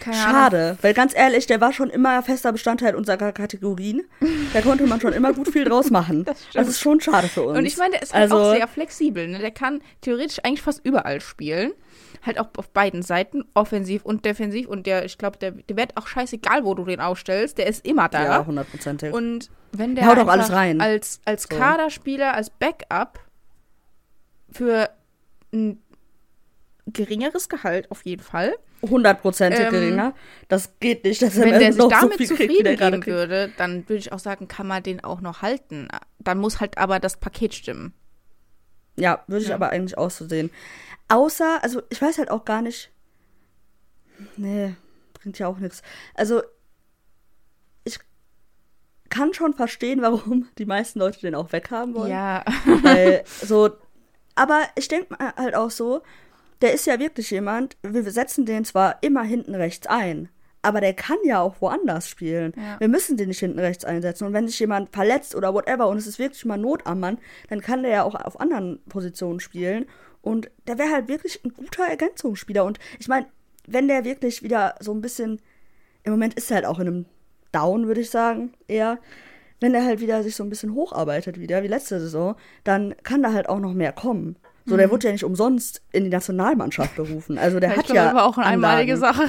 [0.00, 0.32] Keine Ahnung.
[0.32, 4.02] Schade, weil ganz ehrlich, der war schon immer fester Bestandteil unserer Kategorien.
[4.52, 6.24] Da konnte man schon immer gut viel draus machen.
[6.28, 7.58] Das Das, ist schon schade für uns.
[7.58, 9.28] Und ich meine, der ist halt also, auch sehr flexibel.
[9.28, 9.38] Ne?
[9.38, 11.72] Der kann theoretisch eigentlich fast überall spielen.
[12.24, 14.66] Halt auch auf beiden Seiten, offensiv und defensiv.
[14.68, 17.58] Und der, ich glaube, der, der wird auch scheißegal, wo du den aufstellst.
[17.58, 18.24] Der ist immer da.
[18.24, 19.12] Ja, hundertprozentig.
[19.12, 20.80] Und wenn der Haut auch alles rein.
[20.80, 21.56] als, als So.
[21.56, 23.20] Kaderspieler, als Backup
[24.50, 24.90] für
[25.52, 25.82] ein
[26.86, 30.14] geringeres Gehalt auf jeden Fall, Hundertprozentig Ähm, geringer.
[30.48, 33.06] Das geht nicht, dass er wenn der sich so damit wie zufrieden geben kriegt.
[33.06, 35.88] würde, dann würde ich auch sagen, kann man den auch noch halten.
[36.20, 37.92] Dann muss halt aber das Paket stimmen.
[39.00, 39.54] Ja, würde ich Ja.
[39.54, 40.50] aber eigentlich auch so sehen.
[41.08, 42.90] Außer, also ich weiß halt auch gar nicht.
[44.36, 44.74] Nee,
[45.14, 45.82] bringt ja auch nichts.
[46.14, 46.42] Also,
[47.84, 47.98] ich
[49.08, 52.10] kann schon verstehen, warum die meisten Leute den auch weghaben wollen.
[52.10, 52.44] Ja,
[52.82, 53.70] Weil so,
[54.34, 56.02] aber ich denke halt auch so,
[56.60, 60.28] der ist ja wirklich jemand, wir setzen den zwar immer hinten rechts ein,
[60.62, 62.52] aber der kann ja auch woanders spielen.
[62.56, 62.80] Ja.
[62.80, 64.26] Wir müssen den nicht hinten rechts einsetzen.
[64.26, 67.18] Und wenn sich jemand verletzt oder whatever und es ist wirklich mal Not am Mann,
[67.48, 69.86] dann kann der ja auch auf anderen Positionen spielen.
[70.20, 72.64] Und der wäre halt wirklich ein guter Ergänzungsspieler.
[72.64, 73.26] Und ich meine,
[73.66, 75.40] wenn der wirklich wieder so ein bisschen,
[76.02, 77.06] im Moment ist er halt auch in einem
[77.52, 78.98] Down, würde ich sagen, eher.
[79.60, 83.24] Wenn er halt wieder sich so ein bisschen hocharbeitet wieder, wie letzte Saison, dann kann
[83.24, 84.36] da halt auch noch mehr kommen.
[84.66, 87.38] So, der wurde ja nicht umsonst in die Nationalmannschaft berufen.
[87.38, 88.04] Also der ich hat glaube, ja.
[88.04, 88.96] das war auch eine einmalige.
[88.98, 89.28] Sache.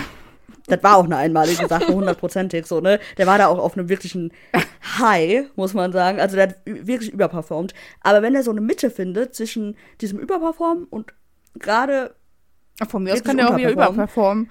[0.68, 3.00] Das war auch eine einmalige Sache, hundertprozentig so, ne?
[3.18, 4.32] Der war da auch auf einem wirklichen
[5.00, 6.20] High, muss man sagen.
[6.20, 7.74] Also der hat wirklich überperformt.
[8.02, 11.14] Aber wenn er so eine Mitte findet zwischen diesem Überperformen und
[11.56, 12.16] gerade,
[12.88, 14.50] Von mir aus kann der auch wieder überperformen.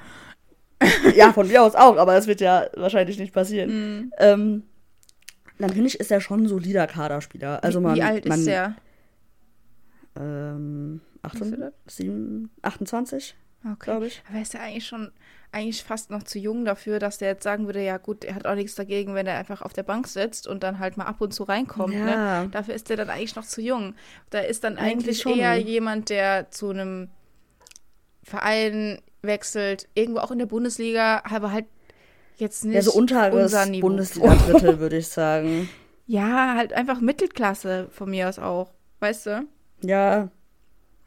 [1.15, 3.71] ja, von mir aus auch, aber das wird ja wahrscheinlich nicht passieren.
[3.71, 4.13] Mhm.
[4.19, 4.63] Ähm,
[5.59, 7.63] dann finde ich, ist er schon ein solider Kaderspieler.
[7.65, 8.77] Also man, Wie alt man, ist der?
[10.17, 11.97] Ähm, Weißt du 28, das?
[11.97, 13.77] 7, 28, Okay.
[13.81, 14.23] glaube ich.
[14.29, 15.13] Aber ist er eigentlich schon
[15.51, 18.47] eigentlich fast noch zu jung dafür, dass der jetzt sagen würde, ja gut, er hat
[18.47, 21.21] auch nichts dagegen, wenn er einfach auf der Bank sitzt und dann halt mal ab
[21.21, 21.95] und zu reinkommt.
[21.95, 22.43] Ja.
[22.45, 22.49] Ne?
[22.51, 23.95] Dafür ist er dann eigentlich noch zu jung.
[24.31, 27.09] Da ist dann Eigentlich eigentlich, eher jemand, der zu einem
[28.23, 31.65] Verein wechselt, irgendwo auch in der Bundesliga, aber halt
[32.37, 33.53] jetzt nicht Ja, so unteres.
[33.81, 35.69] Bundesliga-Drittel, würde ich sagen.
[36.07, 39.47] Ja, halt einfach Mittelklasse von mir aus auch, weißt du?
[39.83, 40.31] Ja,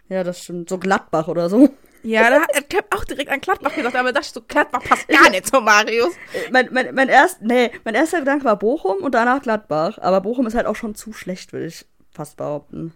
[0.09, 0.69] ja, das stimmt.
[0.69, 1.69] So Gladbach oder so.
[2.03, 5.07] Ja, da, ich habe auch direkt an Gladbach gedacht, aber dachte ich so, Gladbach passt
[5.07, 6.13] gar nicht zu Marius.
[6.51, 9.97] Mein, mein, mein, erst, nee, mein erster Gedanke war Bochum und danach Gladbach.
[10.01, 12.93] Aber Bochum ist halt auch schon zu schlecht, würde ich fast behaupten.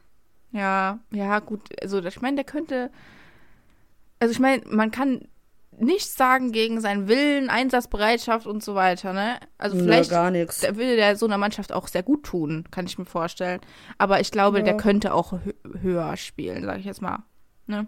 [0.52, 1.62] Ja, ja, gut.
[1.82, 2.90] Also, ich meine, der könnte.
[4.20, 5.28] Also, ich meine, man kann
[5.78, 9.38] nichts sagen gegen seinen Willen, Einsatzbereitschaft und so weiter, ne?
[9.58, 10.62] Also, vielleicht gar nichts.
[10.62, 13.60] der würde der so einer Mannschaft auch sehr gut tun, kann ich mir vorstellen.
[13.98, 14.64] Aber ich glaube, Ja.
[14.64, 17.24] der könnte auch hö höher spielen, sage ich jetzt mal.
[17.68, 17.88] Ne?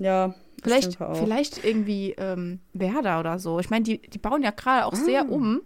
[0.00, 3.60] Ja, ich Vielleicht, vielleicht irgendwie ähm, Werder oder so.
[3.60, 4.96] Ich meine, die, die bauen ja gerade auch Ah.
[4.96, 5.62] sehr um.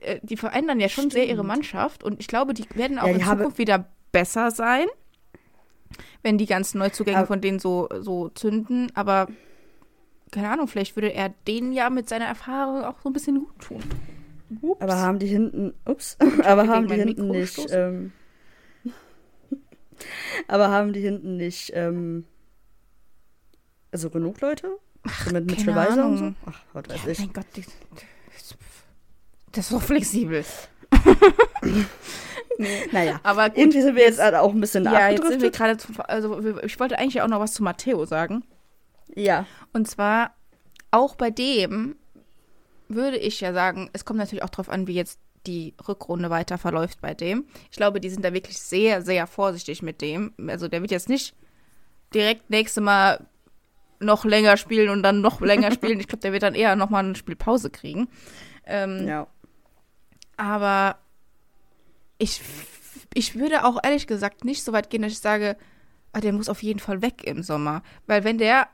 [0.00, 1.48] Äh, Die verändern ja schon sehr ihre Stimmt.
[1.48, 4.86] Mannschaft und ich glaube, die werden auch Ja, die in Zukunft wieder besser sein,
[6.22, 8.90] wenn die ganzen Neuzugänge Aber- von denen so, so zünden.
[8.94, 9.28] Aber
[10.32, 13.58] keine Ahnung, vielleicht würde er denen ja mit seiner Erfahrung auch so ein bisschen gut
[13.60, 13.82] tun.
[14.62, 14.80] Ups.
[14.80, 18.12] Aber haben die hinten, ups, aber gegen haben die hinten nicht, ähm,
[20.48, 22.24] aber haben die hinten nicht, ähm,
[23.92, 24.70] also genug Leute?
[25.24, 26.34] So mit Mitchell Weiser und so?
[26.46, 27.18] Ach, was ja, weiß ich.
[27.20, 27.46] mein Gott,
[29.52, 30.44] das ist so flexibel.
[32.90, 35.52] Naja, Aber gut, irgendwie sind wir jetzt halt auch ein bisschen ja, jetzt sind wir
[35.52, 38.42] gerade, also ich wollte eigentlich auch noch was zu Matteo sagen.
[39.14, 40.34] Ja, Und zwar
[40.90, 41.96] auch bei dem
[42.88, 46.58] würde ich ja sagen, es kommt natürlich auch darauf an, wie jetzt die Rückrunde weiter
[46.58, 47.46] verläuft bei dem.
[47.70, 50.32] Ich glaube, die sind da wirklich sehr, sehr vorsichtig mit dem.
[50.48, 51.34] Also der wird jetzt nicht
[52.12, 53.26] direkt nächste Mal
[54.00, 56.00] noch länger spielen und dann noch länger spielen.
[56.00, 58.08] Ich glaube, der wird dann eher noch mal eine Spielpause kriegen.
[58.66, 59.26] Ähm, ja.
[60.36, 60.98] aber
[62.18, 62.42] ich,
[63.14, 65.56] ich würde auch ehrlich gesagt nicht so weit gehen, dass ich sage,
[66.12, 67.82] ah, der muss auf jeden Fall weg im Sommer.
[68.06, 68.68] Weil wenn der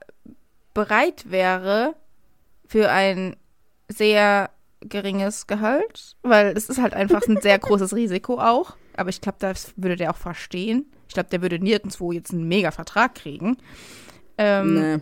[0.73, 1.95] bereit wäre
[2.67, 3.37] für ein
[3.89, 8.77] sehr geringes Gehalt, weil es ist halt einfach ein sehr großes Risiko auch.
[8.97, 10.91] Aber ich glaube, das würde der auch verstehen.
[11.09, 13.57] Ich glaube, der würde nirgendwo jetzt einen Mega-Vertrag kriegen.
[14.39, 15.01] Ähm, nee.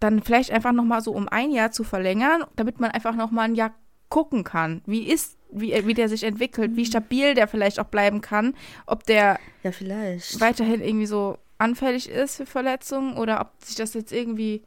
[0.00, 3.30] Dann vielleicht einfach noch mal so um ein Jahr zu verlängern, damit man einfach noch
[3.30, 3.74] mal ein Jahr
[4.08, 4.82] gucken kann.
[4.86, 8.54] Wie ist, wie, wie der sich entwickelt, wie stabil der vielleicht auch bleiben kann,
[8.86, 10.40] ob der Ja, vielleicht.
[10.40, 14.62] weiterhin irgendwie so anfällig ist für Verletzungen oder ob sich das jetzt irgendwie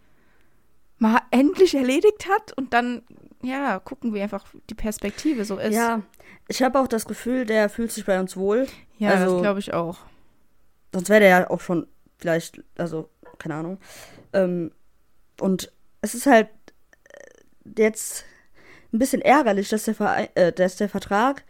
[0.98, 3.04] mal endlich erledigt hat und dann,
[3.44, 5.76] ja, gucken, wie einfach die Perspektive so ist.
[5.76, 6.02] Ja,
[6.48, 8.68] ich habe auch das Gefühl, der fühlt sich bei uns wohl.
[8.98, 10.00] ja also- das glaube ich auch.
[10.94, 11.86] Sonst wäre der ja auch schon
[12.18, 13.78] vielleicht, also, keine Ahnung.
[14.34, 14.72] Ähm,
[15.40, 15.72] und
[16.02, 16.48] es ist halt
[17.10, 18.26] äh, jetzt
[18.94, 21.44] ein bisschen ärgerlich, dass der, Verein, äh, dass der Vertrag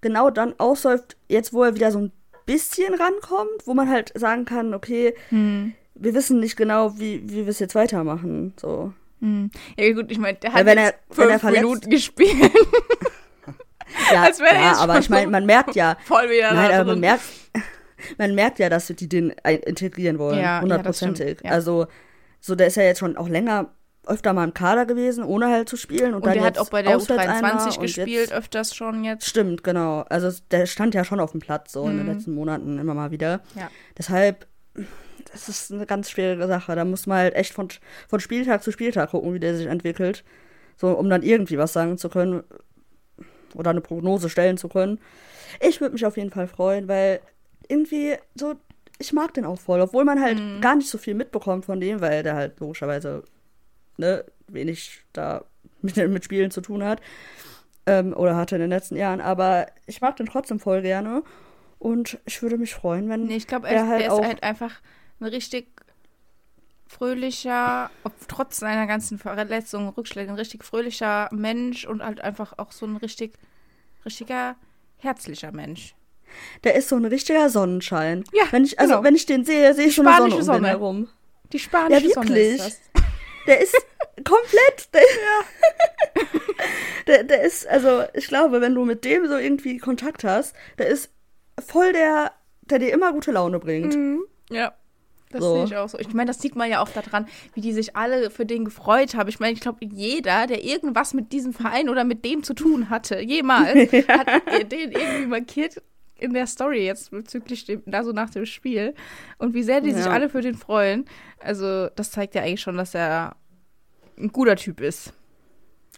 [0.00, 2.12] genau dann ausläuft, jetzt wo er wieder so ein
[2.46, 5.74] bisschen rankommt, wo man halt sagen kann, okay, Hm.
[5.94, 8.52] wir wissen nicht genau, wie, wie wir es jetzt weitermachen.
[8.60, 8.92] So.
[9.20, 9.50] Hm.
[9.78, 12.50] Ja gut, ich meine, der hat jetzt er- fünf Minuten gespielt.
[14.10, 17.22] Ja, ja aber ich meine, man merkt ja, Voll wieder Nein, aber man merkt,
[18.18, 20.36] man merkt ja, dass die den integrieren wollen.
[20.38, 21.32] Ja, ja, Hundertprozentig.
[21.38, 21.50] stimmt, ja.
[21.50, 21.86] Also,
[22.42, 23.70] so, der ist ja jetzt schon auch länger
[24.04, 26.08] öfter mal im Kader gewesen, ohne halt zu spielen.
[26.08, 28.74] Und, Und dann der hat auch bei der auswärts einmal U23 und gespielt, Jetzt, öfters
[28.74, 29.26] schon jetzt.
[29.28, 30.00] stimmt, genau.
[30.08, 32.12] Also, der stand ja schon auf dem Platz, so in den Mhm.
[32.12, 33.42] letzten Monaten immer mal wieder.
[33.54, 33.70] Ja.
[33.96, 34.48] Deshalb,
[35.32, 36.74] das ist eine ganz schwierige Sache.
[36.74, 37.68] Da muss man halt echt von,
[38.08, 40.24] von Spieltag zu Spieltag gucken, wie der sich entwickelt.
[40.76, 42.42] So, um dann irgendwie was sagen zu können
[43.54, 44.98] oder eine Prognose stellen zu können.
[45.60, 47.20] Ich würde mich auf jeden Fall freuen, weil
[47.68, 48.54] irgendwie so,
[48.98, 50.60] ich mag den auch voll, obwohl man halt Mhm.
[50.60, 53.24] gar nicht so viel mitbekommt von dem, weil der halt logischerweise
[53.96, 55.44] ne, wenig da
[55.82, 57.00] mit, mit Spielen zu tun hat.
[57.84, 59.20] Ähm, oder hatte in den letzten Jahren.
[59.20, 61.22] Aber ich mag den trotzdem voll gerne.
[61.80, 64.42] Und ich würde mich freuen, wenn Nee, ich glaube, der er, halt der ist halt
[64.44, 64.80] einfach
[65.18, 65.66] ein richtig
[66.86, 72.70] fröhlicher, ob, trotz seiner ganzen Verletzungen, Rückschläge, ein richtig fröhlicher Mensch und halt einfach auch
[72.70, 73.32] so ein richtig,
[74.04, 74.56] richtiger,
[74.98, 75.94] herzlicher Mensch.
[76.64, 78.24] Der ist so ein richtiger Sonnenschein.
[78.32, 79.04] Ja, wenn ich, also genau.
[79.04, 80.68] wenn ich den sehe, sehe ich schon eine Sonne um den Sonne.
[80.68, 81.08] herum.
[81.52, 82.54] Die spanische Ja, Sonne wirklich.
[82.56, 82.80] ist das.
[83.46, 83.74] Der ist
[84.24, 84.88] komplett.
[84.94, 85.02] Der,
[87.06, 90.86] der, der ist, also ich glaube, wenn du mit dem so irgendwie Kontakt hast, der
[90.88, 91.10] ist
[91.64, 93.94] voll der, der dir immer gute Laune bringt.
[93.94, 94.22] Mhm.
[94.50, 94.74] Ja.
[95.30, 95.54] Das So.
[95.56, 95.98] sehe ich auch so.
[95.98, 99.14] Ich meine, das sieht man ja auch daran, wie die sich alle für den gefreut
[99.14, 99.30] haben.
[99.30, 102.90] Ich meine, ich glaube, jeder, der irgendwas mit diesem Verein oder mit dem zu tun
[102.90, 105.80] hatte, jemals, hat den irgendwie markiert
[106.22, 108.94] in der Story jetzt bezüglich dem, da so nach dem Spiel.
[109.38, 110.10] Und wie sehr die sich Ja.
[110.12, 111.04] alle für den freuen.
[111.40, 113.36] Also, das zeigt ja eigentlich schon, dass er
[114.18, 115.12] ein guter Typ ist.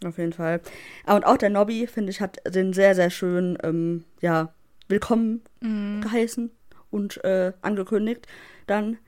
[0.05, 0.61] Auf jeden Fall.
[1.07, 4.53] Und auch der Nobby, finde ich, hat den sehr, sehr schön, ähm, ja,
[4.89, 6.01] willkommen Mhm.
[6.03, 6.51] geheißen
[6.91, 8.27] und äh, angekündigt.
[8.67, 8.99] Dann,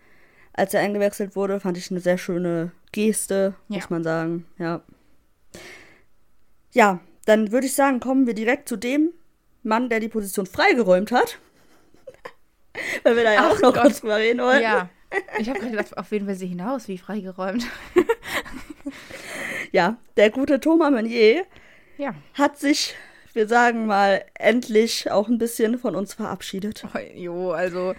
[0.52, 3.76] als er eingewechselt wurde, fand ich eine sehr schöne Geste, Ja.
[3.78, 4.46] muss man sagen.
[4.58, 4.82] Ja.
[6.72, 9.10] Ja, dann würde ich sagen, kommen wir direkt zu dem
[9.66, 11.38] Mann, der die Position freigeräumt hat.
[13.02, 13.82] Weil wir da ja Ach auch noch Gott.
[13.82, 14.62] kurz drüber reden wollen.
[14.62, 14.88] Ja.
[15.38, 16.88] Ich habe gerade gedacht, auf wen will sie hinaus?
[16.88, 17.64] Wie freigeräumt.
[19.72, 21.44] ja, der gute Thomas Meunier
[21.96, 22.14] Ja.
[22.34, 22.94] hat sich,
[23.32, 26.84] wir sagen mal, endlich auch ein bisschen von uns verabschiedet.
[26.92, 27.94] Oh, jo, also.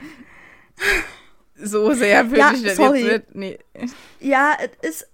[1.56, 3.01] So sehr würde Ja, ich das sorry.
[3.08, 3.63] jetzt nicht.
[3.73, 3.88] Nee.
[4.19, 5.10] Ja, es ist,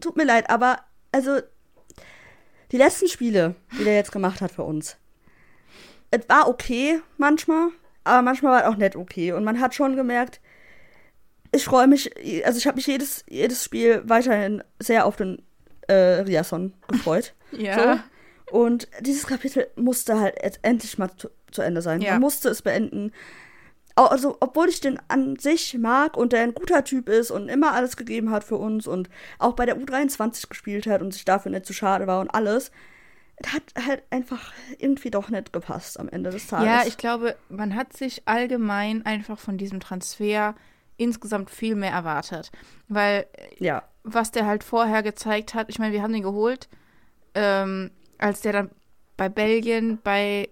[0.00, 0.80] tut mir leid, aber
[1.12, 1.40] also
[2.72, 4.96] die letzten Spiele, die der jetzt gemacht hat für uns,
[6.10, 7.68] es war okay manchmal,
[8.04, 9.32] aber manchmal war es auch nicht okay.
[9.32, 10.40] Und man hat schon gemerkt,
[11.52, 12.10] ich freue mich,
[12.44, 15.42] also ich habe mich jedes, jedes Spiel weiterhin sehr auf den
[15.88, 17.34] äh, Riasson gefreut.
[17.56, 18.02] Ja.
[18.50, 18.58] So.
[18.58, 22.00] Und dieses Kapitel musste halt endlich mal zu, zu Ende sein.
[22.00, 22.12] Ja.
[22.12, 23.12] Man musste es beenden.
[23.94, 27.74] Also, obwohl ich den an sich mag und der ein guter Typ ist und immer
[27.74, 31.52] alles gegeben hat für uns und auch bei der U23 gespielt hat und sich dafür
[31.52, 32.72] nicht zu schade war und alles, es
[33.46, 36.66] hat halt einfach irgendwie doch nicht gepasst am Ende des Tages.
[36.66, 40.54] Ja, ich glaube, man hat sich allgemein einfach von diesem Transfer
[40.96, 42.52] insgesamt viel mehr erwartet.
[42.88, 43.26] Weil
[43.58, 43.82] ja.
[44.04, 46.68] was der halt vorher gezeigt hat, ich meine, wir haben den geholt,
[47.34, 48.70] ähm, als der dann
[49.16, 50.48] bei Belgien bei,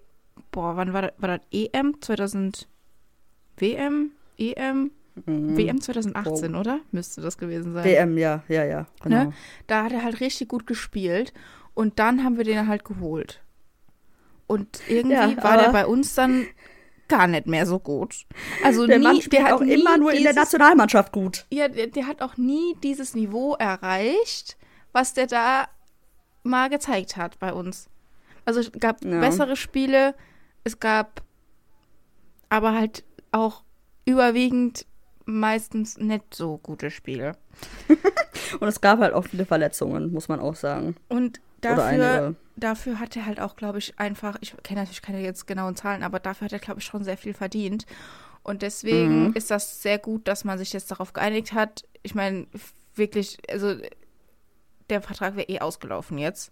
[0.50, 2.68] boah, wann war das, war das EM 2000,
[3.56, 4.90] WM, EM,
[5.26, 5.56] Mhm.
[5.56, 6.80] WM 2018, oder?
[6.90, 7.84] Müsste das gewesen sein.
[7.84, 8.86] WM, ja, ja, ja.
[9.02, 9.24] Genau.
[9.24, 9.32] Ne?
[9.66, 11.32] Da hat er halt richtig gut gespielt
[11.74, 13.40] und dann haben wir den halt geholt.
[14.46, 16.46] Und irgendwie Ja, war der bei uns dann
[17.08, 18.26] gar nicht mehr so gut.
[18.64, 21.12] Also Der nie, Mann spielt der hat auch nie immer nur in der dieses- Nationalmannschaft
[21.12, 21.46] gut.
[21.50, 24.56] Ja, der, der hat auch nie dieses Niveau erreicht,
[24.92, 25.68] was der da
[26.42, 27.88] mal gezeigt hat bei uns.
[28.44, 29.20] Also es gab Ja.
[29.20, 30.14] bessere Spiele,
[30.64, 31.22] es gab
[32.48, 33.62] aber halt auch
[34.04, 34.86] überwiegend
[35.24, 37.36] meistens nicht so gute Spiele.
[38.60, 40.96] Und es gab halt auch viele Verletzungen, muss man auch sagen.
[41.08, 42.36] Und Dafür, einige.
[42.56, 46.02] dafür hat er halt auch, glaube ich, einfach, ich kenne natürlich keine jetzt genauen Zahlen,
[46.02, 47.86] aber dafür hat er, glaube ich, schon sehr viel verdient.
[48.42, 49.32] Und deswegen Mhm.
[49.34, 51.84] ist das sehr gut, dass man sich jetzt darauf geeinigt hat.
[52.02, 52.46] Ich meine,
[52.94, 53.76] wirklich, also
[54.90, 56.50] der Vertrag wäre eh ausgelaufen jetzt.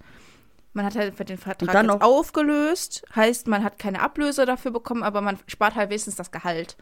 [0.72, 5.02] Man hat halt den Vertrag dann jetzt aufgelöst, heißt, man hat keine Ablöse dafür bekommen,
[5.02, 6.76] aber man spart halt wenigstens das Gehalt.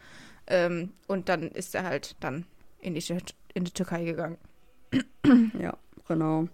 [0.45, 2.45] Ähm, und dann ist er halt dann
[2.79, 3.03] in die,
[3.55, 4.37] in die Türkei gegangen.
[5.59, 5.75] Ja,
[6.07, 6.47] genau.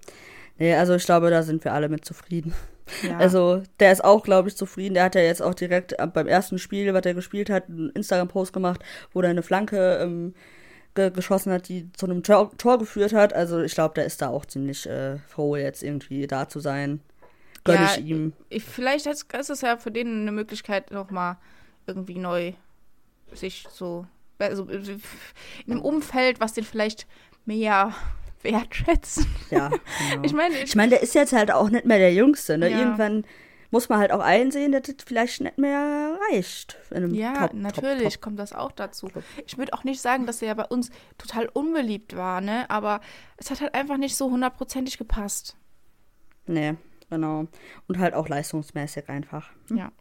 [0.57, 2.53] Nee, also ich glaube, da sind wir alle mit zufrieden.
[3.01, 3.17] Ja.
[3.19, 4.93] Also, der ist auch, glaube ich, zufrieden.
[4.93, 7.89] Der hat ja jetzt auch direkt äh, beim ersten Spiel, was er gespielt hat, einen
[7.89, 10.35] Instagram-Post gemacht, wo er eine Flanke ähm,
[10.93, 13.33] ge geschossen hat, die zu einem Tor, Tor geführt hat.
[13.33, 17.01] Also, ich glaube, der ist da auch ziemlich äh, froh, jetzt irgendwie da zu sein.
[17.63, 18.33] Gönn Ja, ich ihm.
[18.49, 21.37] ich, vielleicht ist ist es ja für den eine Möglichkeit, nochmal
[21.87, 22.53] irgendwie neu
[23.33, 24.05] sich so,
[24.37, 25.01] also in
[25.67, 27.07] einem Umfeld, was den vielleicht
[27.45, 27.93] mehr
[28.45, 29.27] wertschätzt.
[29.51, 29.69] Ja,
[30.11, 30.23] genau.
[30.23, 32.69] Ich meine, Ich meine, der ist jetzt halt auch nicht mehr der Jüngste, ne?
[32.69, 32.79] Ja.
[32.79, 33.25] Irgendwann
[33.71, 36.77] muss man halt auch einsehen, dass das vielleicht nicht mehr reicht.
[37.11, 38.21] Ja, Top, natürlich Top, Top.
[38.21, 39.09] kommt das auch dazu.
[39.45, 42.69] Ich würde auch nicht sagen, dass er bei uns total unbeliebt war, ne?
[42.69, 43.01] Aber
[43.35, 45.57] es hat halt einfach nicht so hundertprozentig gepasst.
[46.45, 46.75] Nee,
[47.09, 47.47] genau.
[47.87, 49.49] Und halt auch leistungsmäßig einfach.
[49.67, 49.77] Hm.
[49.77, 49.91] Ja.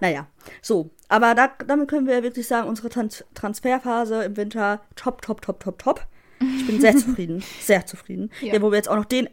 [0.00, 0.26] Naja,
[0.60, 0.90] so.
[1.08, 5.60] Aber da, damit können wir wirklich sagen, unsere Trans Transferphase im Winter top, top, top,
[5.60, 6.06] top, top.
[6.58, 7.42] Ich bin sehr zufrieden.
[7.60, 8.30] Sehr zufrieden.
[8.40, 8.54] Ja.
[8.54, 8.62] Ja.
[8.62, 9.28] wo wir jetzt auch noch den.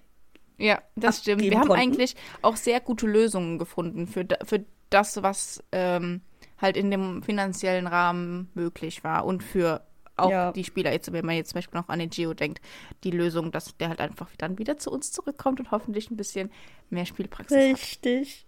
[0.57, 1.41] Ja, das stimmt.
[1.41, 1.81] Wir haben konnten.
[1.81, 6.21] eigentlich auch sehr gute Lösungen gefunden für, für das, was ähm,
[6.57, 9.83] halt in dem finanziellen Rahmen möglich war und für
[10.17, 10.51] auch Ja.
[10.51, 12.59] die Spieler, jetzt, wenn man jetzt zum Beispiel noch an den Gio denkt,
[13.05, 16.51] die Lösung, dass der halt einfach dann wieder zu uns zurückkommt und hoffentlich ein bisschen
[16.89, 17.63] mehr Spielpraxis hat.
[17.79, 18.45] Richtig.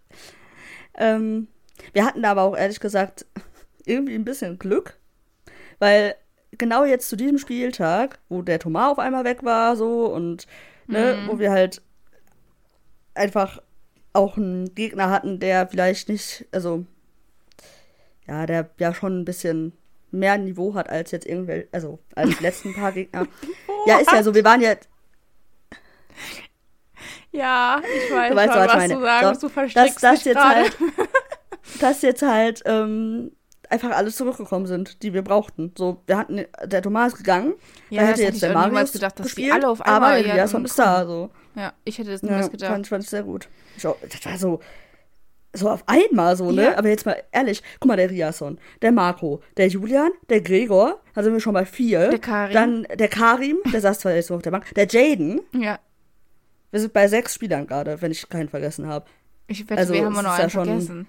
[0.95, 1.47] Ähm,
[1.93, 3.25] wir hatten da aber auch ehrlich gesagt
[3.85, 4.99] irgendwie ein bisschen Glück,
[5.79, 6.15] weil
[6.57, 10.47] genau jetzt zu diesem Spieltag, wo der Thomas auf einmal weg war, so und
[10.87, 11.27] ne, Mhm.
[11.27, 11.81] wo wir halt
[13.13, 13.61] einfach
[14.13, 16.85] auch einen Gegner hatten, der vielleicht nicht, also
[18.27, 19.73] ja, der ja schon ein bisschen
[20.11, 23.27] mehr Niveau hat als jetzt irgendwelche, also als die letzten paar Gegner.
[23.87, 24.75] Ja, ist ja so, wir waren ja,
[27.31, 29.41] Ja, ich weiß Du weißt, schon, was was du sagst.
[29.41, 30.77] So, du verstrickst dass das dich jetzt halt,
[31.79, 33.31] dass jetzt halt ähm,
[33.71, 35.71] einfach alles zurückgekommen sind, die wir brauchten.
[35.77, 37.53] So, wir hatten, der Thomas ist gegangen,
[37.89, 39.81] Ja, da hätte jetzt ich der auch niemals Marius gedacht, dass die gespielt, alle auf
[39.81, 41.29] einmal aber ja der Jason dann ist da, so.
[41.55, 42.71] Ja, ich hätte das Ja, niemals gedacht.
[42.71, 43.47] fand, fand ich sehr gut.
[43.77, 44.59] Ich auch, das war so,
[45.53, 46.63] so auf einmal so, ne?
[46.63, 46.77] Ja.
[46.77, 51.23] Aber jetzt mal ehrlich, guck mal, der Riason, der Marco, der Julian, der Gregor, da
[51.23, 52.09] sind wir schon bei vier.
[52.09, 52.53] Der Karim.
[52.53, 55.79] Dann der Karim, der saß zwar jetzt noch auf der Bank, der Jaden, Ja,
[56.71, 59.05] wir sind bei sechs Spielern gerade, wenn ich keinen vergessen habe.
[59.47, 61.07] ich wette, Also, wir haben noch ist ja einen schon vergessen.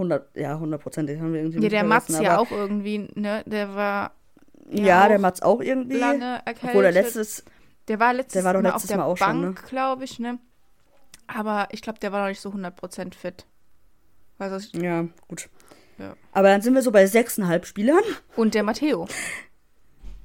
[0.00, 3.42] 100, ja, hundertprozentig haben wir irgendwie Ja, der Mats ja auch irgendwie, ne?
[3.46, 4.12] Der war
[4.70, 5.98] Ja, ja der Mats auch irgendwie.
[5.98, 6.64] lange erkältet.
[6.64, 7.44] Obwohl der letztes,
[7.88, 10.04] Der war letztes Der war doch Mal letztes auf der Mal auch schon, Bank, glaube
[10.04, 10.38] ich, ne?
[11.26, 13.46] Aber ich glaube, der war noch nicht so 100% fit.
[14.38, 15.48] Also, ich- ja, gut.
[15.98, 16.14] Ja.
[16.32, 18.02] Aber dann sind wir so bei sechseinhalb Spielern.
[18.36, 19.06] und der Matteo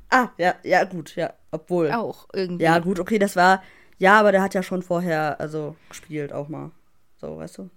[0.09, 1.33] Ah, ja, ja, gut, ja.
[1.51, 1.91] Obwohl.
[1.91, 2.63] auch irgendwie.
[2.63, 3.61] Ja, gut, okay, das war.
[3.97, 6.71] Ja, aber der hat ja schon vorher, also gespielt auch mal.
[7.17, 7.69] So, weißt du?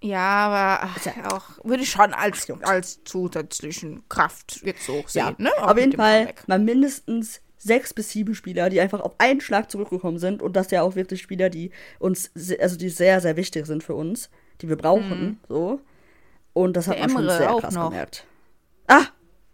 [0.00, 5.34] Ja, aber ja- auch würde ich schon als, Ach, als zusätzlichen Kraft jetzt so sehen,
[5.38, 5.50] ne?
[5.58, 6.48] Auch auf jeden Fall Comeback.
[6.48, 10.40] mal mindestens sechs bis sieben Spieler, die einfach auf einen Schlag zurückgekommen sind.
[10.42, 12.30] Und das ja auch wirklich Spieler, die uns,
[12.60, 14.30] also die sehr, sehr wichtig sind für uns,
[14.60, 15.80] die wir brauchen, so.
[16.52, 17.00] Und das hat Mhm.
[17.00, 17.90] Der man schon Emre sehr auch krass noch.
[17.90, 18.24] gemerkt.
[18.86, 19.02] Ah,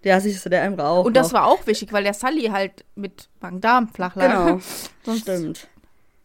[0.02, 1.06] ja, siehst du, der Emre auch.
[1.06, 1.40] Und das noch.
[1.40, 4.46] war auch wichtig, weil der Sully halt mit Magen-Darm flach lag.
[4.46, 4.60] Genau,
[5.04, 5.68] Sonst stimmt.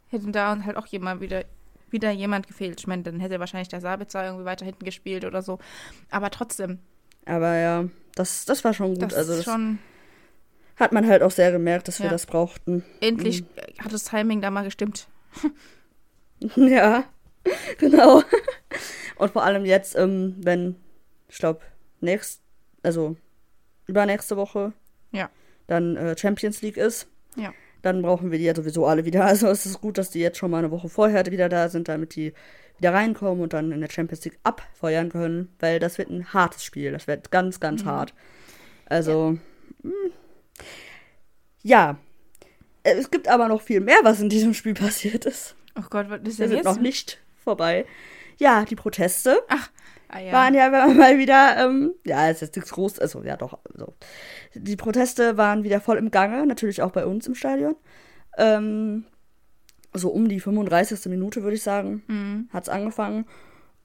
[0.09, 1.45] hätte da halt auch jemand wieder,
[1.91, 2.79] wieder jemand gefehlt.
[2.79, 5.59] Ich meine, dann hätte wahrscheinlich der Sabitzer irgendwie weiter hinten gespielt oder so.
[6.09, 6.79] Aber trotzdem,
[7.25, 9.03] Aber ja, das, das war schon gut.
[9.03, 9.79] das also das schon
[10.77, 12.11] hat man halt auch sehr gemerkt, dass wir Ja.
[12.11, 12.85] das brauchten.
[13.01, 13.83] endlich Mhm.
[13.83, 15.07] hat das Timing da mal gestimmt.
[16.55, 17.03] Ja,
[17.79, 18.23] genau.
[19.17, 20.75] Und vor allem jetzt, ähm, wenn,
[21.27, 21.59] ich glaube,
[21.99, 22.41] nächst,
[22.81, 23.17] also
[23.87, 24.71] übernächste Woche,
[25.11, 25.29] Ja.
[25.67, 27.53] dann äh, Champions League ist, Ja.
[27.81, 29.25] Dann brauchen wir die ja sowieso alle wieder.
[29.25, 31.87] Also es ist gut, dass die jetzt schon mal eine Woche vorher wieder da sind,
[31.87, 32.33] damit die
[32.77, 36.63] wieder reinkommen und dann in der Champions League abfeuern können, weil das wird ein hartes
[36.63, 36.91] Spiel.
[36.91, 37.87] Das wird ganz, ganz Mhm.
[37.89, 38.13] hart.
[38.85, 39.37] Also,
[39.83, 39.91] mh.
[41.63, 41.97] ja.
[42.83, 45.55] Äh, Es gibt aber noch viel mehr, was in diesem Spiel passiert ist.
[45.77, 46.65] Oh Gott, was ist Wir denn sind jetzt?
[46.65, 47.85] noch nicht vorbei.
[48.37, 49.41] Ja, die Proteste
[50.09, 50.31] Ah, ja.
[50.33, 53.93] waren ja mal wieder, ähm, ja, es ist nichts groß, also ja doch, so.
[54.55, 57.75] Die Proteste waren wieder voll im Gange, natürlich auch bei uns im Stadion.
[58.37, 59.05] Ähm,
[59.93, 61.05] so um die 35.
[61.09, 62.49] Minute, würde ich sagen, Mhm.
[62.51, 63.25] hat's angefangen.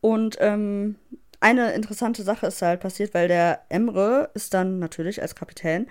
[0.01, 0.97] Und ähm,
[1.41, 5.89] eine interessante Sache ist halt passiert, weil der Emre ist dann natürlich als Kapitän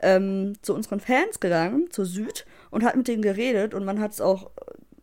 [0.00, 4.12] ähm, zu unseren Fans gegangen, zur Süd, und hat mit denen geredet und man hat
[4.12, 4.50] es auch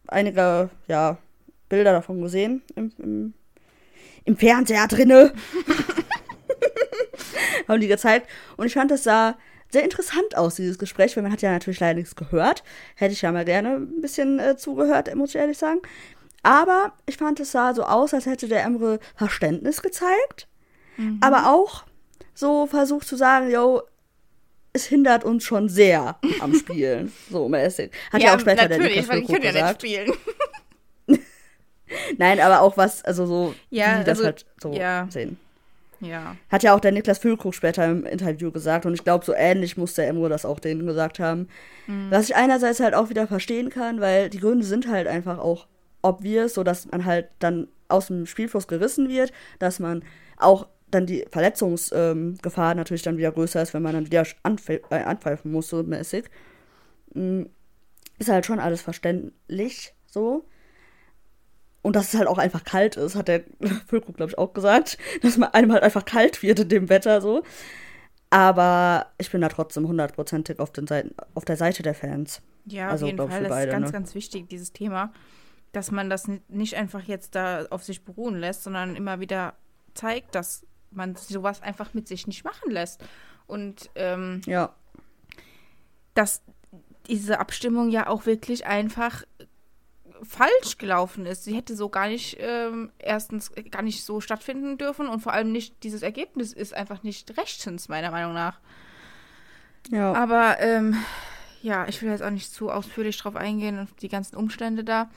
[0.07, 1.17] einige, ja,
[1.69, 3.33] Bilder davon gesehen im, im,
[4.25, 5.33] im Fernseher drinne.
[7.69, 8.27] haben die gezeigt.
[8.57, 9.37] Und ich fand, das sah
[9.71, 12.63] sehr interessant aus, dieses Gespräch, weil man hat ja natürlich leider nichts gehört.
[12.95, 15.79] Hätte ich ja mal gerne ein bisschen äh, zugehört, muss ich ehrlich sagen.
[16.41, 20.47] Aber ich fand, es sah so aus, als hätte der Emre Verständnis gezeigt.
[20.97, 21.19] Mhm.
[21.21, 21.83] Aber auch
[22.33, 23.81] so versucht zu sagen, yo,
[24.73, 27.11] es hindert uns schon sehr am Spielen.
[27.29, 27.91] so mäßig.
[28.11, 30.13] Hat ja, ja auch später der Niklas weil ich kann ja nicht spielen.
[32.17, 35.07] Nein, aber auch was, also so, ja, wie die also, das halt so ja.
[35.09, 35.37] sehen.
[36.01, 36.35] Ja.
[36.49, 39.77] Hat ja auch der Niklas Füllkrug später im Interview gesagt und ich glaube, so ähnlich
[39.77, 41.49] muss der Emre das auch denen gesagt haben.
[41.87, 42.07] Mhm.
[42.09, 45.67] Was ich einerseits halt auch wieder verstehen kann, weil die Gründe sind halt einfach auch
[46.01, 50.03] obvious, so dass man halt dann aus dem Spielfluss gerissen wird, dass man
[50.37, 54.23] auch dann die Verletzungsgefahr ähm, natürlich dann wieder größer ist, wenn man dann wieder
[54.67, 56.25] äh, anpfeifen muss, so mäßig.
[57.13, 57.49] Mhm.
[58.17, 60.45] Ist halt schon alles verständlich, so.
[61.81, 63.43] Und dass es halt auch einfach kalt ist, hat der
[63.87, 64.97] Füllkrug, glaube ich, auch gesagt.
[65.21, 67.43] Dass man einem halt einfach kalt wird in dem Wetter so.
[68.29, 70.71] Aber ich bin da trotzdem hundertprozentig auf,
[71.33, 72.41] auf der Seite der Fans.
[72.65, 73.41] Ja, also, auf jeden Fall.
[73.41, 73.91] Das beide, ist ganz, ne?
[73.93, 75.13] ganz wichtig, dieses Thema.
[75.71, 79.53] Dass man das nicht einfach jetzt da auf sich beruhen lässt, sondern immer wieder
[79.93, 83.03] zeigt, dass man sowas einfach mit sich nicht machen lässt.
[83.47, 84.75] Und ähm, ja.
[86.13, 86.41] dass
[87.07, 89.23] diese Abstimmung ja auch wirklich einfach
[90.23, 91.43] falsch gelaufen ist.
[91.43, 95.51] Sie hätte so gar nicht, ähm, erstens gar nicht so stattfinden dürfen und vor allem
[95.51, 98.59] nicht, dieses Ergebnis ist einfach nicht rechtens, meiner Meinung nach.
[99.89, 100.13] Ja.
[100.13, 100.95] Aber, ähm,
[101.61, 105.09] ja, ich will jetzt auch nicht zu ausführlich drauf eingehen und die ganzen Umstände da.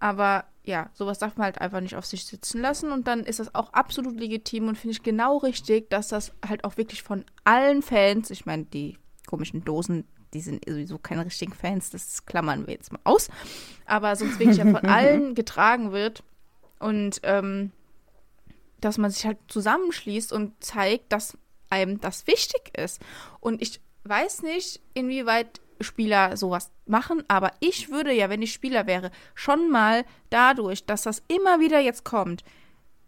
[0.00, 3.40] Aber ja, sowas darf man halt einfach nicht auf sich sitzen lassen und dann ist
[3.40, 7.24] das auch absolut legitim und finde ich genau richtig, dass das halt auch wirklich von
[7.44, 12.66] allen Fans, ich meine, die komischen Dosen die sind sowieso keine richtigen Fans, das klammern
[12.66, 13.28] wir jetzt mal aus.
[13.86, 16.22] Aber sonst wirklich ja von allen getragen wird
[16.78, 17.72] und ähm,
[18.80, 21.36] dass man sich halt zusammenschließt und zeigt, dass
[21.70, 23.00] einem das wichtig ist.
[23.40, 28.86] Und ich weiß nicht, inwieweit Spieler sowas machen, aber ich würde ja, wenn ich Spieler
[28.86, 32.42] wäre, schon mal dadurch, dass das immer wieder jetzt kommt,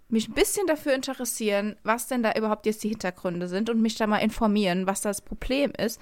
[0.09, 3.95] mich ein bisschen dafür interessieren, was denn da überhaupt jetzt die Hintergründe sind und mich
[3.97, 6.01] da mal informieren, was das Problem ist,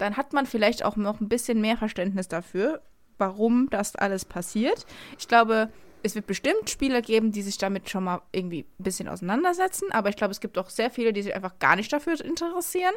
[0.00, 2.82] dann hat man vielleicht auch noch ein bisschen mehr Verständnis dafür,
[3.18, 4.86] warum das alles passiert.
[5.18, 5.70] Ich glaube,
[6.02, 10.08] es wird bestimmt Spieler geben, die sich damit schon mal irgendwie ein bisschen auseinandersetzen, aber
[10.08, 12.94] ich glaube, es gibt auch sehr viele, die sich einfach gar nicht dafür interessieren.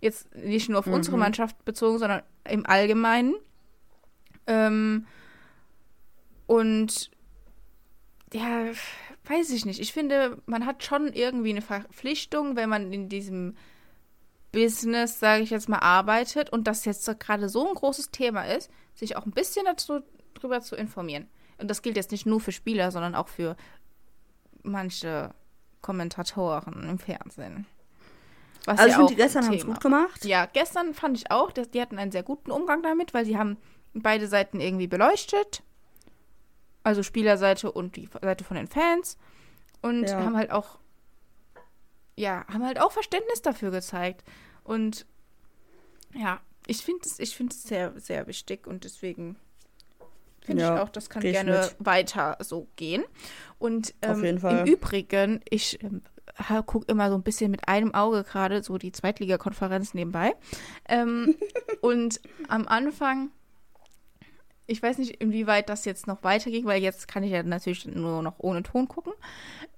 [0.00, 0.94] Jetzt nicht nur auf mhm.
[0.94, 3.34] unsere Mannschaft bezogen, sondern im Allgemeinen.
[4.46, 5.06] Ähm,
[6.46, 7.10] und
[8.32, 8.66] ja,
[9.24, 9.80] weiß ich nicht.
[9.80, 13.56] Ich finde, man hat schon irgendwie eine Verpflichtung, wenn man in diesem
[14.54, 18.70] Business, sage ich jetzt mal, arbeitet und das jetzt gerade so ein großes Thema ist,
[18.94, 20.00] sich auch ein bisschen dazu,
[20.34, 21.28] darüber zu informieren.
[21.58, 23.56] Und das gilt jetzt nicht nur für Spieler, sondern auch für
[24.62, 25.34] manche
[25.82, 27.66] Kommentatoren im Fernsehen.
[28.64, 30.24] Was also ja ich finde, die gestern haben es gut gemacht.
[30.24, 33.36] Ja, gestern fand ich auch, dass die hatten einen sehr guten Umgang damit, weil sie
[33.36, 33.58] haben
[33.92, 35.62] beide Seiten irgendwie beleuchtet.
[36.82, 39.18] Also Spielerseite und die Seite von den Fans.
[39.82, 40.16] Und ja.
[40.16, 40.78] haben halt auch
[42.16, 44.24] ja, haben halt auch Verständnis dafür gezeigt.
[44.62, 45.06] Und
[46.14, 49.36] ja, ich finde es ich sehr, sehr wichtig und deswegen
[50.40, 51.76] finde ja, ich auch, das kann gerne mit.
[51.78, 53.04] weiter so gehen.
[53.58, 56.02] Und ähm, im Übrigen, ich ähm,
[56.66, 60.34] gucke immer so ein bisschen mit einem Auge gerade so die Zweitligakonferenz nebenbei.
[60.88, 61.36] Ähm,
[61.80, 63.30] und am Anfang,
[64.66, 68.22] ich weiß nicht, inwieweit das jetzt noch weiterging, weil jetzt kann ich ja natürlich nur
[68.22, 69.12] noch ohne Ton gucken.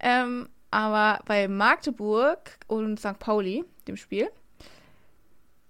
[0.01, 3.19] Ähm, aber bei Magdeburg und St.
[3.19, 4.29] Pauli, dem Spiel,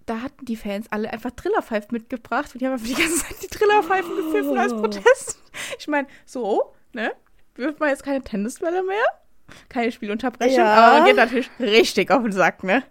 [0.05, 3.41] da hatten die Fans alle einfach Trillerpfeifen mitgebracht und die haben einfach die ganze Zeit
[3.41, 4.15] die Trillerpfeifen oh.
[4.17, 5.41] gepfiffen als Protest.
[5.79, 7.13] Ich meine, so, ne?
[7.55, 9.05] Wirft man jetzt keine Tennisbälle mehr?
[9.69, 10.73] Keine Spielunterbrechung, ja.
[10.73, 12.83] aber man geht natürlich richtig auf den Sack, ne?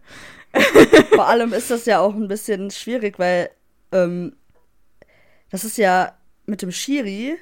[1.14, 3.51] Vor allem ist das ja auch ein bisschen schwierig, weil
[3.93, 4.35] ähm,
[5.51, 7.37] das ist ja mit dem Schiri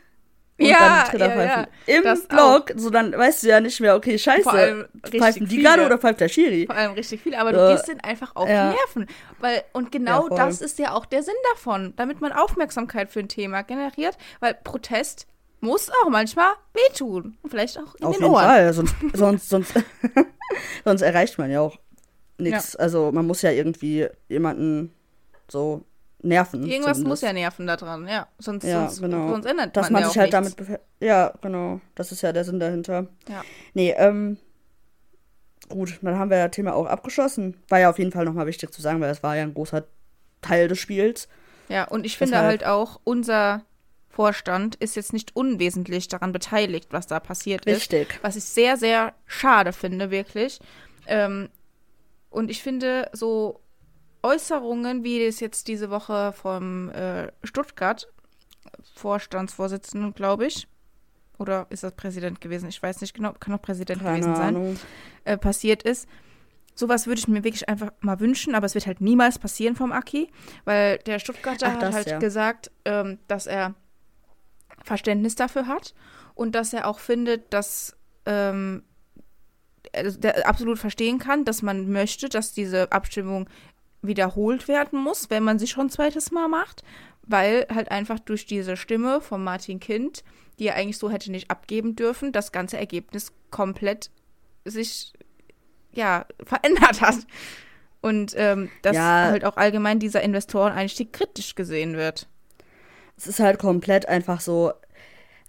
[0.56, 1.66] und ja, dann ja, ja.
[1.86, 2.78] Im das Block, auch.
[2.78, 6.28] so dann weißt du ja nicht mehr, okay, scheiße, pfeifen die gerade oder pfeift der
[6.28, 6.66] Schiri?
[6.66, 8.70] Vor allem richtig viel, aber du gehst denen einfach auf ja.
[8.70, 9.06] die Nerven.
[9.40, 13.18] Weil, und genau ja, das ist ja auch der Sinn davon, damit man Aufmerksamkeit für
[13.18, 15.26] ein Thema generiert, weil Protest
[15.58, 17.36] muss auch manchmal wehtun.
[17.42, 18.44] Und vielleicht auch in auf den jeden Ohren.
[18.44, 19.74] Fall, sonst, sonst, sonst,
[20.84, 21.78] sonst erreicht man ja auch
[22.38, 22.76] nichts.
[22.76, 24.94] Also man muss ja irgendwie jemanden
[25.50, 25.82] so
[26.24, 26.62] nerven.
[26.62, 27.06] Irgendwas zumindest.
[27.06, 28.26] muss ja nerven daran, ja.
[28.38, 29.28] Sonst, ja, sonst, genau.
[29.28, 30.56] sonst ändert Dass man, man sich halt nichts.
[30.56, 31.80] damit Ja, genau.
[31.94, 33.06] Das ist ja der Sinn dahinter.
[33.28, 33.42] Ja.
[33.74, 34.38] Nee, ähm.
[35.70, 37.56] Gut, dann haben wir das Thema auch abgeschlossen.
[37.68, 39.84] War ja auf jeden Fall nochmal wichtig zu sagen, weil es war ja ein großer
[40.42, 41.26] Teil des Spiels.
[41.70, 43.64] Ja, und ich finde halt auch unser
[44.10, 48.10] Vorstand ist jetzt nicht unwesentlich daran beteiligt, was da passiert Richtig.
[48.10, 48.22] ist.
[48.22, 50.60] Was ich sehr, sehr schade finde, wirklich.
[51.06, 51.48] Ähm,
[52.30, 53.60] und ich finde, so
[54.24, 58.08] Äußerungen, wie es jetzt diese Woche vom äh, Stuttgart
[58.94, 60.66] Vorstandsvorsitzenden, glaube ich,
[61.38, 62.68] oder ist das Präsident gewesen?
[62.68, 64.78] Ich weiß nicht genau, kann auch Präsident Keine gewesen sein, Ahnung.
[65.24, 66.08] äh, passiert ist.
[66.74, 69.92] Sowas würde ich mir wirklich einfach mal wünschen, aber es wird halt niemals passieren vom
[69.92, 70.30] Aki,
[70.64, 72.18] weil der Stuttgarter Ach, hat das, halt ja.
[72.18, 73.74] gesagt, ähm, dass er
[74.82, 75.94] Verständnis dafür hat
[76.34, 77.96] und dass er auch findet, dass
[78.26, 78.84] ähm,
[79.92, 83.48] er der absolut verstehen kann, dass man möchte, dass diese Abstimmung
[84.06, 86.82] wiederholt werden muss, wenn man sie schon ein zweites Mal macht,
[87.22, 90.24] weil halt einfach durch diese Stimme von Martin Kind,
[90.58, 94.10] die er eigentlich so hätte nicht abgeben dürfen, das ganze Ergebnis komplett
[94.64, 95.12] sich
[95.92, 97.16] ja verändert hat.
[98.00, 99.22] Und ähm, dass Ja.
[99.30, 102.28] halt auch allgemein dieser Investoreneinstieg kritisch gesehen wird.
[103.16, 104.72] Es ist halt komplett einfach so.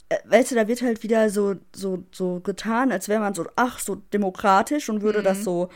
[0.07, 3.45] äh, Weißt du, da wird halt wieder so, so, so getan, als wäre man so,
[3.57, 5.23] ach, so demokratisch und würde Mhm.
[5.23, 5.69] das so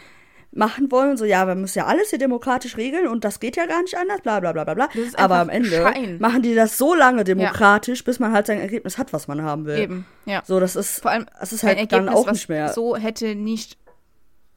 [0.52, 1.18] machen wollen.
[1.18, 3.96] So, ja, man muss ja alles hier demokratisch regeln und das geht ja gar nicht
[3.98, 4.90] anders, bla bla bla bla bla.
[5.16, 6.18] Aber am Ende Schein.
[6.20, 9.66] machen die das so lange demokratisch, bis man halt sein Ergebnis hat, was man haben
[9.66, 9.78] will.
[9.78, 10.42] Eben, ja.
[10.46, 12.70] So, das ist, Vor allem das ist ein halt dann Ergebnis, auch was nicht mehr.
[12.74, 13.78] so hätte nicht,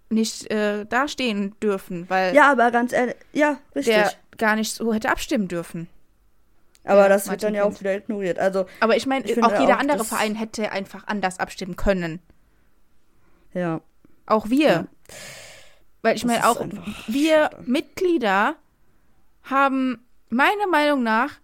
[0.09, 3.95] nicht äh, dastehen dürfen, weil ja, aber ganz ehrlich, ja, richtig.
[3.95, 5.88] der gar nicht so hätte abstimmen dürfen.
[6.84, 8.38] aber ja, das wird dann ja auch wieder ignoriert.
[8.38, 9.28] Also, Aber ich meine, auch
[9.61, 12.20] jeder auch, andere Verein hätte einfach anders abstimmen können.
[13.53, 13.80] ja.
[14.24, 14.68] Auch wir.
[14.68, 14.86] Ja.
[16.03, 16.61] Weil ich meine, auch
[17.07, 17.62] wir schade.
[17.66, 18.57] Mitglieder
[19.44, 21.38] haben meiner Meinung nach,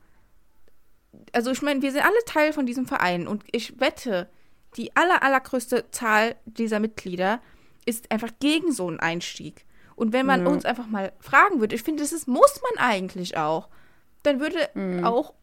[1.33, 4.29] also ich meine, wir sind alle Teil von diesem Verein und ich wette,
[4.77, 7.41] die aller, allergrößte Zahl dieser Mitglieder
[7.87, 9.65] ist einfach gegen so einen Einstieg.
[9.97, 10.49] Und wenn man Ja.
[10.49, 13.69] uns einfach mal fragen würde, ich finde, das ist, muss man eigentlich auch,
[14.23, 15.05] dann würde Mhm.
[15.05, 15.35] auch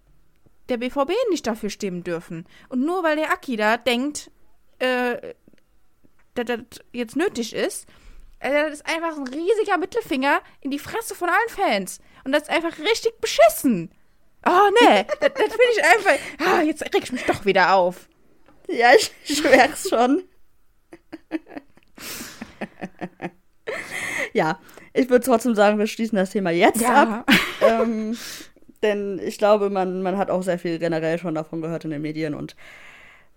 [0.69, 2.45] der BVB nicht dafür stimmen dürfen.
[2.69, 4.31] Und nur weil der Aki da denkt,
[4.79, 5.33] äh,
[6.35, 6.59] dass das
[6.91, 7.87] jetzt nötig ist,
[8.39, 11.99] das ist einfach ein riesiger Mittelfinger in die Fresse von allen Fans.
[12.23, 13.91] Und das ist einfach richtig beschissen.
[14.45, 16.17] Oh, nee, das, das finde ich einfach.
[16.45, 18.07] Ah, jetzt reg ich mich doch wieder auf.
[18.67, 20.23] Ja, ich, ich merk's schon.
[24.33, 24.59] ja,
[24.93, 27.29] ich würde trotzdem sagen, wir schließen das Thema jetzt ab.
[27.61, 28.17] Ähm,
[28.83, 32.01] denn ich glaube, man, man hat auch sehr viel generell schon davon gehört in den
[32.01, 32.55] Medien und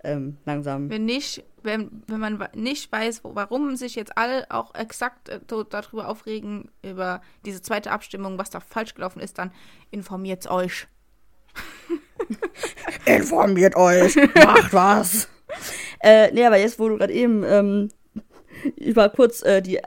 [0.04, 0.90] ähm, langsam.
[0.90, 5.40] Wenn nicht, wenn, wenn man nicht weiß, wo, warum sich jetzt alle auch exakt äh,
[5.70, 9.52] darüber aufregen, über diese zweite Abstimmung, was da falsch gelaufen ist, dann
[9.90, 10.86] informiert euch.
[13.06, 15.28] Informiert euch, macht was.
[16.00, 17.88] äh, nee, aber jetzt, wo du gerade eben ähm,
[18.76, 19.80] über kurz äh, die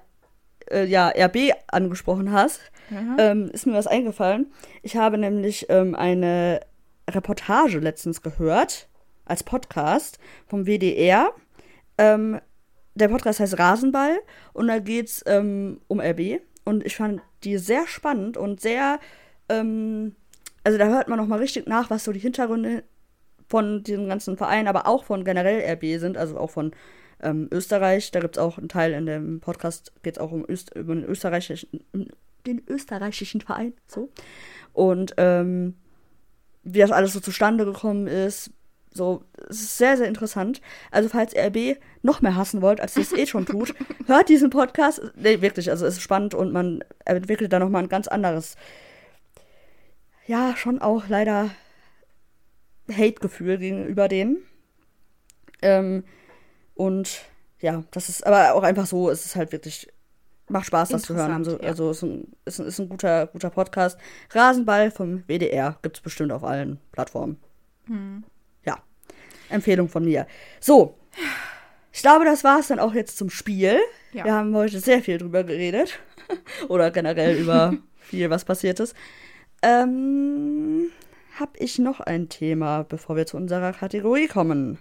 [0.70, 2.59] äh, ja, RB angesprochen hast,
[3.18, 4.51] ähm, ist mir was eingefallen.
[4.82, 6.59] Ich habe nämlich ähm, eine
[7.09, 8.89] Reportage letztens gehört,
[9.32, 11.34] als Podcast vom WDR.
[11.97, 12.39] Ähm,
[12.93, 14.19] der Podcast heißt Rasenball
[14.53, 16.41] und da geht es ähm, um RB.
[16.65, 18.99] Und ich fand die sehr spannend und sehr,
[19.49, 20.15] ähm,
[20.63, 22.84] also da hört man noch mal richtig nach, was so die Hintergründe
[23.47, 26.73] von diesem ganzen Verein, aber auch von generell RB sind, also auch von
[27.21, 28.11] ähm, Österreich.
[28.11, 30.93] Da gibt es auch einen Teil in dem Podcast, geht es auch um Öst über
[30.93, 31.84] den österreichischen,
[32.45, 34.09] den österreichischen Verein, so.
[34.73, 35.75] Und ähm,
[36.63, 38.51] wie das alles so zustande gekommen ist,
[38.93, 40.61] so, es ist sehr, sehr interessant.
[40.91, 43.73] Also, falls ihr RB noch mehr hassen wollt, als ihr es eh schon tut,
[44.07, 45.01] hört diesen Podcast.
[45.15, 48.57] Nee, wirklich, also es ist spannend und man entwickelt da nochmal ein ganz anderes,
[50.27, 51.51] ja, schon auch leider
[52.89, 54.37] Hate-Gefühl gegenüber denen.
[55.61, 56.03] Ähm,
[56.75, 57.21] und
[57.59, 59.87] ja, das ist aber auch einfach so, es ist halt wirklich,
[60.49, 61.31] macht Spaß, das zu hören.
[61.31, 61.69] Also, ja.
[61.69, 63.97] also es ist ein, ist, ein, ist ein guter, guter Podcast.
[64.31, 67.39] Rasenball vom WDR gibt es bestimmt auf allen Plattformen.
[67.85, 68.23] Hm.
[69.51, 70.27] Empfehlung von mir.
[70.59, 70.97] So,
[71.91, 73.79] ich glaube, das war es dann auch jetzt zum Spiel.
[74.13, 74.25] Ja.
[74.25, 75.99] Wir haben heute sehr viel drüber geredet.
[76.69, 78.95] Oder generell über viel, was passiert ist.
[79.61, 80.89] Ähm,
[81.39, 84.77] hab ich noch ein Thema, bevor wir zu unserer Kategorie kommen?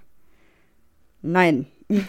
[1.22, 1.66] Nein.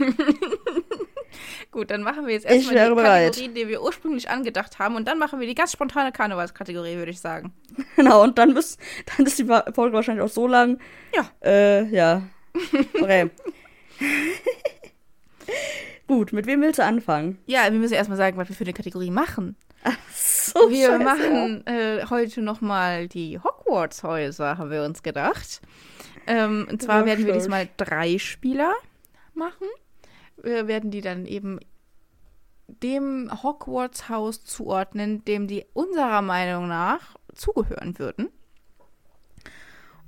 [1.72, 3.34] Gut, dann machen wir jetzt erstmal die bereit.
[3.34, 4.96] Kategorie, die wir ursprünglich angedacht haben.
[4.96, 7.54] Und dann machen wir die ganz spontane Karnevalskategorie, würde ich sagen.
[7.96, 8.80] Genau, und dann, müsst,
[9.16, 10.80] dann ist die Folge wahrscheinlich auch so lang.
[11.16, 11.30] Ja.
[11.44, 12.24] Äh, ja.
[13.00, 13.30] Okay.
[16.08, 17.38] Gut, mit wem willst du anfangen?
[17.46, 19.56] Ja, wir müssen erstmal sagen, was wir für eine Kategorie machen.
[20.14, 21.04] So, Wir scheiße.
[21.04, 25.62] machen äh, heute nochmal die Hogwarts-Häuser, haben wir uns gedacht.
[26.28, 28.74] Ähm, und zwar Ja, werden wir diesmal drei Spieler
[29.34, 29.68] machen.
[30.42, 31.60] Wir werden die dann eben
[32.68, 38.30] dem Hogwarts-Haus zuordnen, dem die unserer Meinung nach zugehören würden.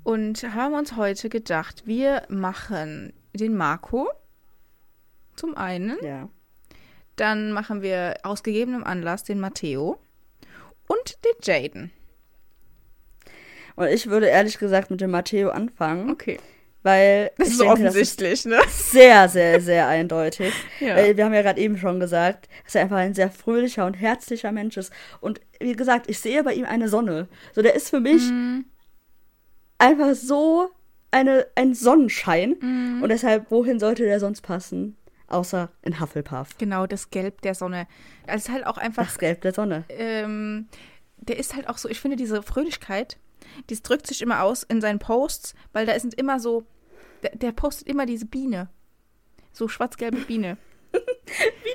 [0.03, 4.09] Und haben uns heute gedacht, wir machen den Marco
[5.35, 5.97] zum einen.
[6.03, 6.29] Ja.
[7.15, 9.97] Dann machen wir aus gegebenem Anlass den Matteo
[10.87, 11.91] und den Jaden.
[13.75, 16.37] Und ich würde ehrlich gesagt mit dem Matteo anfangen, Okay.
[16.83, 18.57] weil Das ist denke, offensichtlich, ne?
[18.63, 20.53] Das ist sehr, sehr, sehr eindeutig.
[20.79, 20.95] Ja.
[20.97, 23.93] Weil wir haben ja gerade eben schon gesagt, dass er einfach ein sehr fröhlicher und
[23.93, 24.91] herzlicher Mensch ist.
[25.21, 27.27] Und wie gesagt, ich sehe bei ihm eine Sonne.
[27.53, 28.65] So, der ist für mich Mhm.
[29.77, 30.69] Einfach so
[31.11, 32.55] eine, ein Sonnenschein.
[32.59, 33.03] Mhm.
[33.03, 34.97] Und deshalb, wohin sollte der sonst passen?
[35.27, 36.57] Außer in Hufflepuff.
[36.57, 37.87] Genau, das Gelb der Sonne.
[38.27, 39.85] Das ist halt auch einfach Das Gelb der Sonne.
[39.89, 40.67] ähm,
[41.17, 43.17] der ist halt auch so, ich finde diese Fröhlichkeit,
[43.69, 46.65] die drückt sich immer aus in seinen Posts, weil da sind immer so,
[47.23, 48.69] der, der postet immer diese Biene.
[49.53, 50.57] So schwarz-gelbe Biene.
[50.93, 50.99] Wie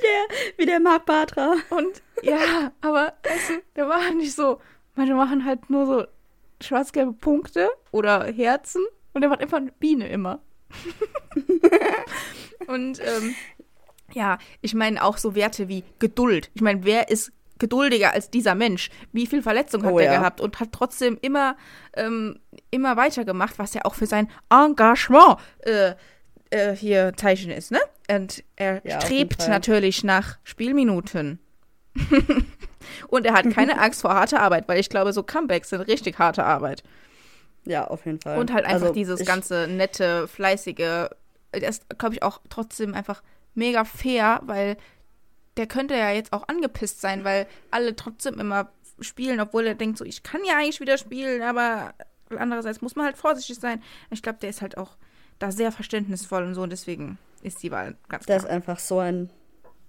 [0.03, 1.55] der, wie der Mark Bartra.
[1.71, 4.61] Und ja, aber weißt du, der macht halt nicht so,
[4.95, 6.07] manche machen halt nur so
[6.61, 10.41] schwarz-gelbe Punkte oder Herzen und der macht einfach eine Biene immer.
[12.67, 13.35] und ähm,
[14.13, 16.51] ja, ich meine auch so Werte wie Geduld.
[16.55, 18.91] Ich meine, wer ist geduldiger als dieser Mensch?
[19.13, 20.19] Wie viel Verletzung hat Oh, er ja.
[20.19, 21.57] gehabt und hat trotzdem immer,
[21.97, 22.39] ähm,
[22.71, 25.95] immer weitergemacht, was ja auch für sein Engagement äh,
[26.51, 27.81] äh, hier Zeichen ist, ne?
[28.11, 31.41] Und er Ja, strebt natürlich nach Spielminuten.
[33.09, 36.19] und er hat keine Angst vor harter Arbeit, weil ich glaube, so Comebacks sind richtig
[36.19, 36.83] harte Arbeit.
[37.65, 38.39] Ja, auf jeden Fall.
[38.39, 40.77] Und halt einfach Also, dieses ganze nette, fleißige.
[41.55, 43.23] Der ist, glaube ich, auch trotzdem einfach
[43.55, 44.77] mega fair, weil
[45.57, 48.69] der könnte ja jetzt auch angepisst sein, weil alle trotzdem immer
[49.01, 51.95] spielen, obwohl er denkt, so, ich kann ja eigentlich wieder spielen, aber
[52.37, 53.83] andererseits muss man halt vorsichtig sein.
[54.11, 54.97] Ich glaube, der ist halt auch
[55.39, 58.49] da sehr verständnisvoll und so und deswegen ist die Wahl ganz Der klar.
[58.49, 59.31] ist einfach so ein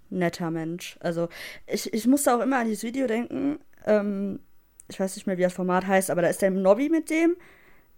[0.09, 0.97] netter Mensch.
[1.01, 1.29] Also,
[1.67, 3.59] ich, ich musste auch immer an dieses Video denken.
[3.85, 4.39] Ähm,
[4.87, 7.09] ich weiß nicht mehr, wie das Format heißt, aber da ist der im Nobby mit
[7.09, 7.35] dem.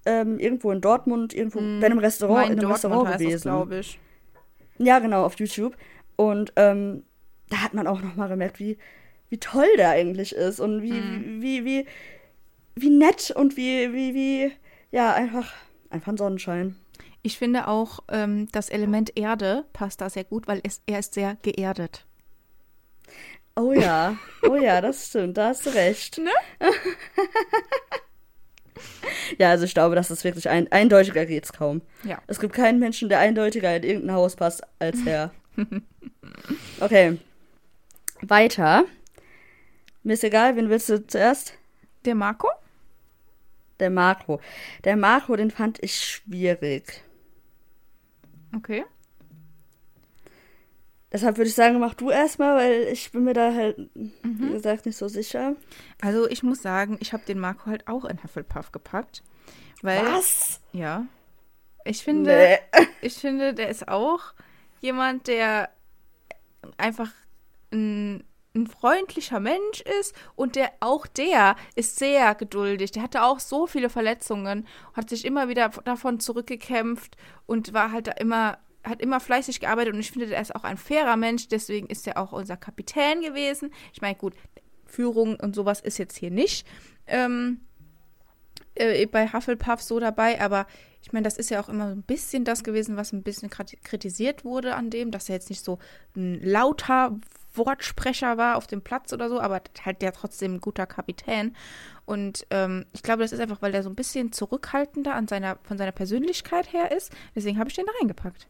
[0.06, 2.74] Ähm, irgendwo in Dortmund, irgendwo bei einem Restaurant, in einem Dortmund
[3.08, 3.42] Restaurant gewesen.
[3.44, 4.00] glaube ich.
[4.80, 5.78] Ja, genau, auf YouTube.
[6.16, 7.04] Und ähm,
[7.50, 8.78] da hat man auch nochmal gemerkt, wie,
[9.30, 11.42] wie toll der eigentlich ist und wie, Mhm.
[11.42, 11.86] wie, wie,
[12.76, 14.52] wie nett und wie, wie, wie,
[14.92, 15.54] ja, einfach,
[15.92, 16.76] einfach ein Sonnenschein.
[17.24, 21.14] Ich finde auch, ähm, das Element Erde passt da sehr gut, weil es, er ist
[21.14, 22.06] sehr geerdet.
[23.56, 26.18] Oh ja, oh ja, das stimmt, da hast du recht.
[26.18, 26.32] Ne?
[29.38, 31.82] ja, also ich glaube, das ist wirklich ein, eindeutiger geht's kaum.
[32.04, 32.20] Ja.
[32.28, 35.32] Es gibt keinen Menschen, der eindeutiger in irgendein Haus passt als er.
[36.80, 37.20] Okay.
[38.22, 38.86] Weiter.
[40.04, 41.54] Mir ist egal, wen willst du zuerst?
[42.06, 42.48] Der Marco?
[43.80, 44.40] Der Marco.
[44.84, 47.04] Der Marco, den fand ich schwierig.
[48.56, 48.86] Okay.
[51.12, 54.16] Deshalb würde ich sagen, mach du erstmal, weil ich bin mir da halt, Mhm.
[54.24, 55.56] wie gesagt, nicht so sicher.
[56.02, 59.22] Also ich muss sagen, ich habe den Marco halt auch in Hufflepuff gepackt.
[59.82, 60.62] Weil, Was?
[60.72, 61.06] ja.
[61.84, 62.58] Ich finde, Nee.
[63.02, 64.34] ich finde, der ist auch
[64.80, 65.70] jemand, der
[66.78, 67.12] einfach
[67.74, 68.24] ein,
[68.54, 72.92] ein freundlicher Mensch ist und der auch der ist sehr geduldig.
[72.92, 78.08] Der hatte auch so viele Verletzungen, hat sich immer wieder davon zurückgekämpft und war halt
[78.08, 81.48] da immer hat immer fleißig gearbeitet und ich finde, der ist auch ein fairer Mensch,
[81.48, 83.72] deswegen ist er auch unser Kapitän gewesen.
[83.94, 84.34] Ich meine, gut,
[84.86, 86.66] Führung und sowas ist jetzt hier nicht
[87.06, 87.62] ähm,
[88.74, 90.66] äh, bei Hufflepuff so dabei, aber
[91.04, 94.46] ich meine, das ist ja auch immer ein bisschen das gewesen, was ein bisschen kritisiert
[94.46, 95.80] wurde an dem, dass er jetzt nicht so
[96.16, 97.20] ein lauter
[97.54, 101.56] Wortsprecher war auf dem Platz oder so, aber halt der trotzdem ein guter Kapitän.
[102.06, 105.58] Und ähm, ich glaube, das ist einfach, weil der so ein bisschen zurückhaltender an seiner,
[105.64, 107.12] von seiner Persönlichkeit her ist.
[107.36, 108.48] Deswegen habe ich den da reingepackt.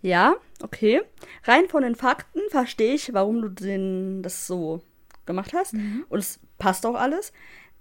[0.00, 1.02] Ja, okay.
[1.44, 4.82] Rein von den Fakten verstehe ich, warum du den, das so
[5.26, 5.74] gemacht hast.
[5.74, 6.04] Mhm.
[6.08, 7.32] Und es passt auch alles.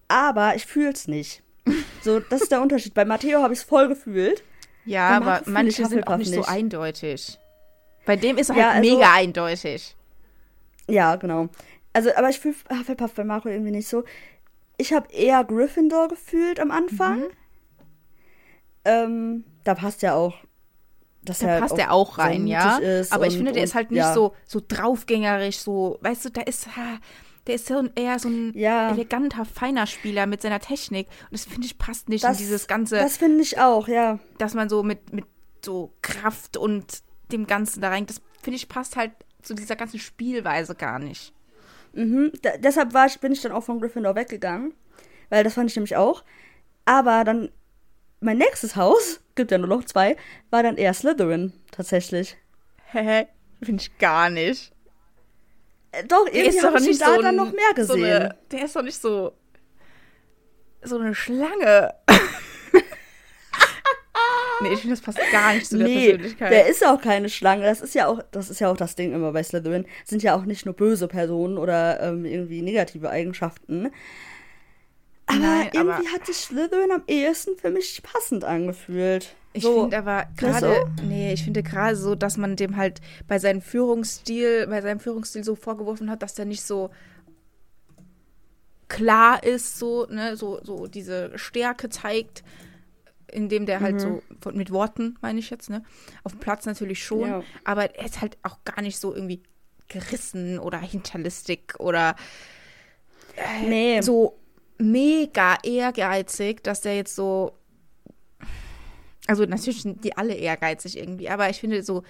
[0.08, 1.44] Aber ich fühle es nicht.
[2.04, 2.96] So, das ist der Unterschied.
[2.96, 4.44] Bei Matteo habe ich es voll gefühlt.
[4.86, 6.50] Ja, aber manche sind auch Hufflepuff nicht so nicht.
[6.50, 7.40] eindeutig.
[8.06, 9.96] Bei dem ist er Ja, halt also- mega eindeutig.
[10.90, 11.50] Ja, genau.
[11.94, 14.04] Also, aber ich fühle Hufflepuff bei Marco irgendwie nicht so.
[14.78, 17.20] Ich habe eher Gryffindor gefühlt am Anfang.
[17.20, 17.26] Mhm.
[18.86, 20.36] Ähm, da passt ja auch.
[21.24, 22.74] Dass Da er halt passt er auch so rein, ja.
[22.74, 24.14] mutig ist Aber ich und- finde, der und- ist halt nicht ja.
[24.14, 26.68] so, so draufgängerisch, so, weißt du, da ist,
[27.46, 28.90] der ist so eher so ein Ja.
[28.92, 31.08] eleganter, feiner Spieler mit seiner Technik.
[31.26, 34.18] Und das finde ich passt nicht Das, in dieses ganze, Das finde ich auch, ja.
[34.40, 35.26] dass man so mit, mit
[35.64, 39.12] so Kraft und dem Ganzen da rein, das finde ich passt halt
[39.42, 41.34] zu dieser ganzen Spielweise gar nicht.
[41.94, 42.32] Mhm.
[42.42, 44.74] Da, deshalb war ich, bin ich dann auch von Gryffindor weggegangen.
[45.30, 46.24] Weil das fand ich nämlich auch.
[46.86, 47.50] Aber dann,
[48.20, 50.18] mein nächstes Haus, gibt ja nur noch zwei,
[50.50, 52.38] war dann eher Slytherin, tatsächlich.
[52.92, 53.28] Hä?
[53.64, 54.74] Finde ich gar nicht.
[55.92, 58.06] Äh, doch, irgendwie habe ich da so dann noch mehr So gesehen.
[58.06, 59.34] eine, der ist doch nicht so,
[60.84, 61.94] so eine Schlange.
[64.62, 66.52] Nee, ich finde, das passt gar nicht zu der nee, Persönlichkeit.
[66.52, 67.64] der ist auch keine Schlange.
[67.64, 69.86] Das ist ja auch, das ist ja auch das Ding immer bei Slytherin.
[70.06, 73.90] Sind ja auch nicht nur böse Personen oder ähm, irgendwie negative Eigenschaften.
[75.26, 79.36] Aber Nein, irgendwie aber- hat sich Slytherin am ehesten für mich passend angefühlt.
[79.54, 79.82] Ich so.
[79.82, 84.68] finde aber gerade, nee, ich finde gerade so, dass man dem halt bei seinem Führungsstil,
[84.68, 86.90] bei seinem Führungsstil so vorgeworfen hat, dass der nicht so
[88.88, 92.44] klar ist, so, ne, so, so diese Stärke zeigt,
[93.32, 93.84] indem der Mhm.
[93.84, 95.84] halt so, von, mit Worten meine ich jetzt, ne,
[96.24, 97.44] auf dem Platz natürlich schon, Ja.
[97.64, 99.44] aber er ist halt auch gar nicht so irgendwie
[99.88, 102.16] gerissen oder hinterlistig oder
[103.36, 104.02] äh, Nee.
[104.02, 104.38] so
[104.78, 107.58] mega ehrgeizig, dass der jetzt so.
[109.28, 112.04] Also natürlich sind die alle ehrgeizig irgendwie, aber ich finde so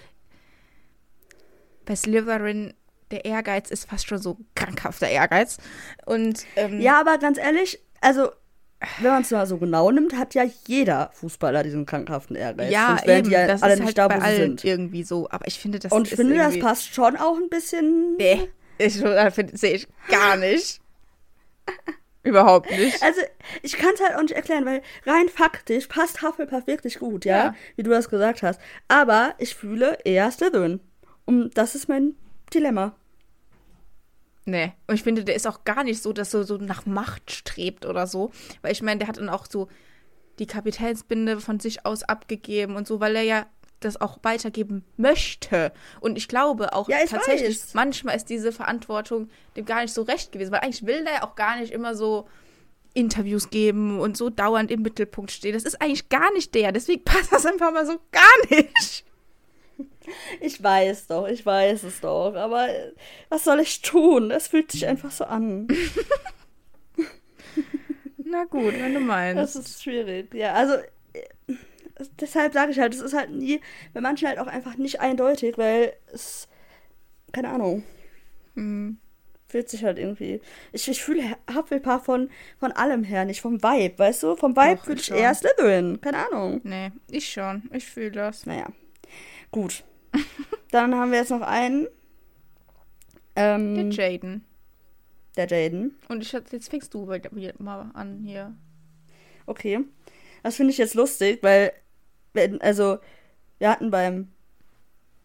[1.84, 2.74] bei Slytherin
[3.10, 5.58] der Ehrgeiz ist fast schon so krankhafter Ehrgeiz
[6.06, 8.30] und ähm, Ja, aber ganz ehrlich, also
[9.00, 12.72] wenn man es mal so genau nimmt, hat ja jeder Fußballer diesen krankhaften Ehrgeiz.
[12.72, 14.64] ja Sonst eben, die ja das alle ist nicht halt da, bei wo sie sind.
[14.64, 17.48] irgendwie so, aber ich finde das Und ich ist finde, das passt schon auch ein
[17.48, 18.16] bisschen.
[18.16, 20.80] Nee, ich sehe ich gar nicht.
[22.24, 23.02] Überhaupt nicht.
[23.02, 23.20] Also,
[23.62, 27.36] ich kann es halt auch nicht erklären, weil rein faktisch passt Hufflepuff wirklich gut, ja?
[27.46, 27.54] Ja.
[27.74, 28.60] Wie du das gesagt hast.
[28.86, 30.80] Aber ich fühle eher Slytherin.
[31.24, 32.14] Und das ist mein
[32.54, 32.94] Dilemma.
[34.44, 34.72] Nee.
[34.86, 37.86] Und ich finde, der ist auch gar nicht so, dass er so nach Macht strebt
[37.86, 38.32] oder so.
[38.60, 39.68] Weil ich meine, der hat dann auch so
[40.38, 43.46] die Kapitänsbinde von sich aus abgegeben und so, weil er ja
[43.80, 45.72] das auch weitergeben möchte.
[46.00, 47.74] Und ich glaube auch Ja, ich tatsächlich, weiß.
[47.74, 51.34] manchmal ist diese Verantwortung dem gar nicht so recht gewesen, weil eigentlich will der auch
[51.34, 52.28] gar nicht immer so
[52.94, 55.54] Interviews geben und so dauernd im Mittelpunkt stehen.
[55.54, 56.72] Das ist eigentlich gar nicht der.
[56.72, 59.04] Deswegen passt das einfach mal so gar nicht.
[60.40, 62.34] Ich weiß doch, ich weiß es doch.
[62.34, 62.92] Aber äh,
[63.28, 64.30] was soll ich tun?
[64.30, 65.68] Es fühlt sich einfach so an.
[68.24, 69.56] Na gut, wenn du Das meinst.
[69.56, 70.32] ist schwierig.
[70.34, 70.74] Ja, also.
[71.12, 71.54] äh,
[72.20, 73.60] Deshalb sage ich halt, es ist halt nie,
[73.92, 76.48] bei manchen halt auch einfach nicht eindeutig, weil es.
[77.32, 77.84] Keine Ahnung.
[78.54, 78.96] Hm.
[79.48, 80.40] Fühlt sich halt irgendwie.
[80.72, 84.34] Ich, ich fühle Hufflepuff von, von allem her, nicht vom Vibe, weißt du?
[84.36, 86.00] Vom Vibe Doch, fühle ich ich eher Slytherin.
[86.00, 86.60] Keine Ahnung.
[86.64, 87.68] Nee, ich schon.
[87.72, 88.46] Ich fühle das.
[88.46, 88.66] Naja.
[89.50, 89.84] Gut.
[90.70, 91.86] Dann haben wir jetzt noch einen.
[93.36, 94.44] Der Ähm, Jaden.
[95.36, 95.98] der Jaden.
[96.08, 97.06] Und ich, jetzt fängst du
[97.58, 98.54] mal an hier.
[99.46, 99.80] Okay.
[100.42, 101.72] Das finde ich jetzt lustig, weil,
[102.32, 102.98] wenn, also,
[103.58, 104.32] wir hatten beim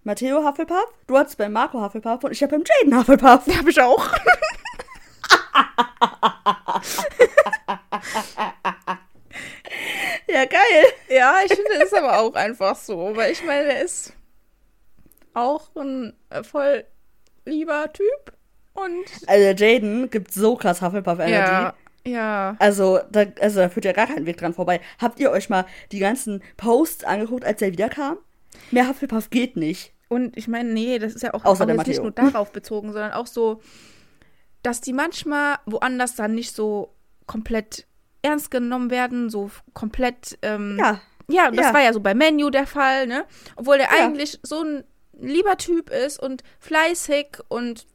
[0.03, 3.43] Matteo Hufflepuff, du hattest beim Marco Hufflepuff und ich habe beim Jaden Hufflepuff.
[3.45, 4.07] Den habe ich auch.
[10.29, 10.83] Ja, geil.
[11.09, 14.13] ja, ich finde es aber auch einfach so, weil ich meine, der ist
[15.37, 16.85] auch ein äh, voll
[17.45, 18.33] lieber Typ
[18.73, 21.51] und Also, Jaden gibt so krass Hufflepuff-Energy.
[21.51, 21.73] ja,
[22.05, 22.55] ja.
[22.59, 24.81] Also da, also, da führt ja gar kein Weg dran vorbei.
[24.99, 28.17] Habt ihr euch mal die ganzen Posts angeguckt, als er wiederkam?
[28.71, 29.93] Mehr Hufflepuff geht nicht.
[30.09, 33.11] Und ich meine, nee, das ist ja auch, Außer auch nicht nur darauf bezogen, sondern
[33.11, 33.61] auch so,
[34.63, 36.93] dass die manchmal woanders dann nicht so
[37.25, 37.85] komplett
[38.21, 41.01] ernst genommen werden, so komplett ähm, Ja.
[41.29, 41.73] Ja, das Ja.
[41.73, 43.25] war ja so bei Menu der Fall, ne?
[43.57, 44.05] Obwohl der Ja.
[44.05, 44.83] eigentlich so ein
[45.19, 47.85] lieber Typ ist und fleißig und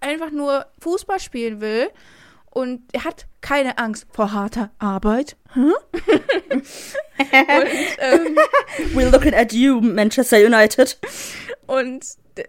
[0.00, 1.88] einfach nur Fußball spielen will.
[2.52, 5.36] Und er hat keine Angst vor harter Arbeit.
[5.52, 5.72] Hm?
[6.50, 6.64] und,
[7.30, 8.38] ähm,
[8.94, 10.98] We're looking at you, Manchester United.
[11.66, 12.04] und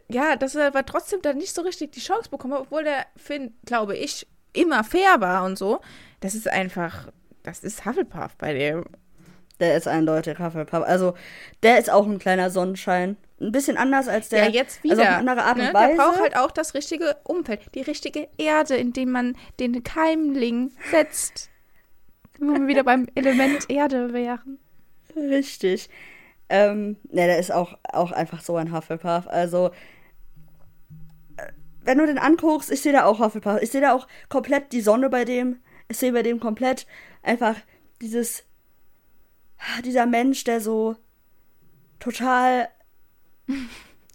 [0.09, 3.05] ja, dass er aber trotzdem dann nicht so richtig die Chance bekommen hat, obwohl der
[3.16, 5.82] Finn, glaube ich, immer fair war und so.
[6.20, 7.09] Das ist einfach,
[7.43, 8.86] das ist Hufflepuff bei dem.
[9.59, 10.84] Der ist eindeutig Hufflepuff.
[10.84, 11.14] Also,
[11.62, 13.18] der ist auch ein kleiner Sonnenschein.
[13.41, 14.45] Ein bisschen anders als der.
[14.45, 14.93] ja, jetzt wieder.
[14.93, 15.67] Also auf eine andere Art ne?
[15.67, 15.95] und Weise.
[15.95, 20.71] Der braucht halt auch das richtige Umfeld, die richtige Erde, in dem man den Keimling
[20.91, 21.49] setzt.
[22.39, 24.59] Wo wir wieder beim Element Erde wären.
[25.15, 25.89] Richtig.
[26.49, 29.27] Ähm, ne, der ist auch, auch einfach so ein Hufflepuff.
[29.27, 29.71] Also,
[31.37, 31.51] äh,
[31.83, 33.61] wenn du den anguckst, ich sehe da auch Hufflepuff.
[33.61, 35.61] Ich sehe da auch komplett die Sonne bei dem.
[35.87, 36.85] Ich sehe bei dem komplett
[37.23, 37.55] einfach
[38.01, 38.43] dieses,
[39.83, 40.95] dieser Mensch, der so
[41.99, 42.69] total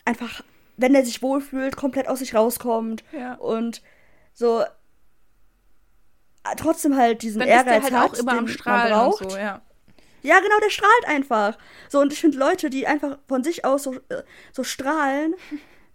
[0.04, 0.42] einfach,
[0.76, 3.34] wenn er sich wohlfühlt, komplett aus sich rauskommt Ja.
[3.34, 3.82] und
[4.34, 4.64] so
[6.56, 9.22] trotzdem halt diesen Dann Ehrgeiz halt hat, auch immer am Strahlen braucht.
[9.22, 9.62] und so, ja.
[10.22, 11.56] Ja, genau, der strahlt einfach.
[11.88, 14.22] So, und ich finde Leute, die einfach von sich aus so, äh,
[14.52, 15.34] so strahlen,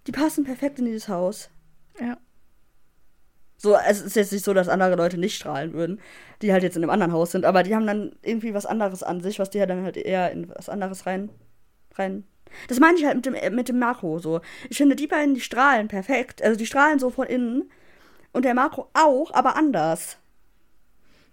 [0.08, 1.50] die passen perfekt in dieses Haus.
[2.00, 2.18] Ja.
[3.58, 6.00] So, es ist jetzt nicht so, dass andere Leute nicht strahlen würden,
[6.42, 9.04] die halt jetzt in einem anderen Haus sind, aber die haben dann irgendwie was anderes
[9.04, 11.30] an sich, was die ja dann halt eher in was anderes rein.
[11.96, 12.26] rein.
[12.68, 14.42] Das meine ich halt mit dem, äh, mit dem Marco so.
[14.70, 16.42] Ich finde, die beiden, die strahlen perfekt.
[16.42, 17.70] Also die strahlen so von innen.
[18.34, 20.18] Und der Marco auch, aber anders.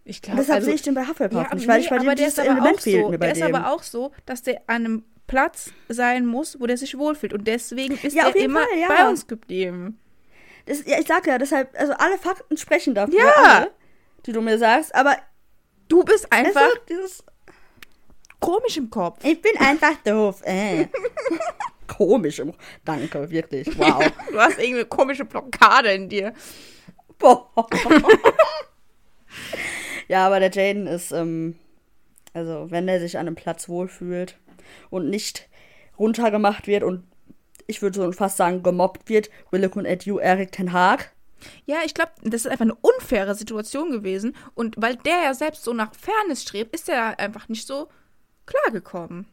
[0.05, 1.99] Ich glaube, deshalb also, sehe ich den bei Hufflepuff ja, nicht, weil nee, ich bei
[1.99, 3.55] dem dieses ist aber Element auch fehlt so, mir bei der ist dem.
[3.55, 7.35] aber auch so, dass der an einem Platz sein muss, wo der sich wohlfühlt.
[7.35, 8.89] Und deswegen ist Ja, jeden immer Fall, ja.
[8.89, 9.99] bei uns geblieben.
[10.67, 13.33] Das, ja, ich sag ja, deshalb, also alle Fakten sprechen dafür, Ja.
[13.59, 13.71] alle,
[14.27, 15.17] die du mir sagst, aber
[15.89, 17.25] Du bist einfach dieses,
[18.41, 19.25] komisch im Kopf.
[19.25, 20.43] ich bin einfach doof.
[20.45, 20.87] Äh.
[21.87, 22.39] Komisch.
[22.39, 22.53] im-
[22.85, 23.67] Danke, wirklich.
[23.79, 24.05] Wow.
[24.31, 26.33] Du hast irgendeine komische Blockade in dir.
[27.19, 27.49] Boah.
[30.09, 31.59] ja, aber der Jaden ist, ähm,
[32.35, 34.39] also wenn er sich an einem Platz wohlfühlt
[34.91, 35.49] und nicht
[35.99, 37.05] runtergemacht wird und
[37.67, 41.13] ich würde so fast sagen gemobbt wird, Willow und Edu, Eric Ten Haag.
[41.67, 44.35] Ja, ich glaube, das ist einfach eine unfaire Situation gewesen.
[44.55, 47.89] Und weil der ja selbst so nach Fairness strebt, ist er einfach nicht so
[48.49, 49.27] klargekommen.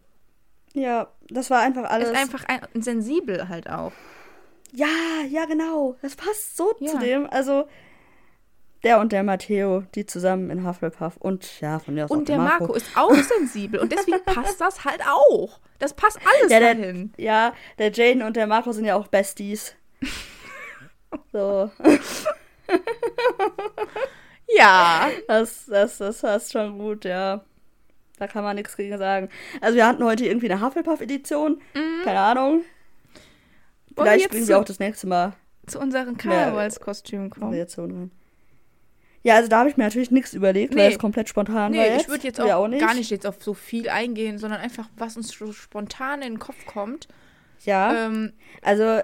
[0.73, 2.09] Ja, das war einfach alles.
[2.09, 3.93] ist einfach ein, sensibel halt auch.
[4.73, 4.87] ja,
[5.29, 5.95] ja, genau.
[6.01, 6.91] Das passt so Ja.
[6.91, 7.27] zu dem.
[7.29, 7.67] Also
[8.83, 12.29] der und der Matteo, die zusammen in Hufflepuff und ja, von mir aus auch Und
[12.29, 13.79] der Marco ist auch sensibel.
[13.79, 15.59] Und deswegen passt das halt auch.
[15.79, 17.13] Das passt alles Ja, der, dahin.
[17.17, 19.75] ja, der Jaden und der Marco sind ja auch Besties.
[21.31, 21.71] So,
[24.57, 25.09] Ja.
[25.27, 27.43] das, das, das passt schon gut, ja.
[28.17, 29.29] Da kann man nichts gegen sagen.
[29.61, 31.61] Also wir hatten heute irgendwie eine Hufflepuff-Edition.
[32.03, 32.61] Keine Ahnung.
[33.95, 35.33] Vielleicht bringen wir auch das nächste Mal
[35.67, 37.47] Zu unseren Karnevalskostümen kommen.
[37.51, 38.11] Variationen rein.
[39.23, 40.93] Ja, also da habe ich mir natürlich nichts überlegt, weil Nee.
[40.93, 42.03] es komplett spontan war Nee, jetzt.
[42.03, 45.17] ich würde jetzt Wir auch, gar nicht jetzt auf so viel eingehen, sondern einfach, was
[45.17, 47.07] uns so spontan in den Kopf kommt.
[47.63, 49.01] Ja, Ähm, also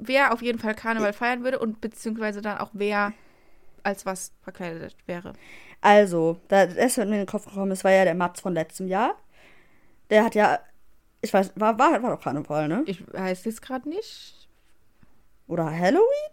[0.00, 3.12] wer auf jeden Fall Karneval feiern würde und beziehungsweise dann auch wer
[3.84, 5.34] als was verkleidet wäre.
[5.80, 8.40] Also, da das erste, was mir in den Kopf gekommen ist, war ja der Mats
[8.40, 9.14] von letztem Jahr.
[10.10, 10.58] Der hat ja,
[11.22, 12.82] ich weiß, war, war, war doch Karneval, ne?
[12.86, 14.48] Ich weiß jetzt gerade nicht.
[15.46, 16.30] Oder Halloween?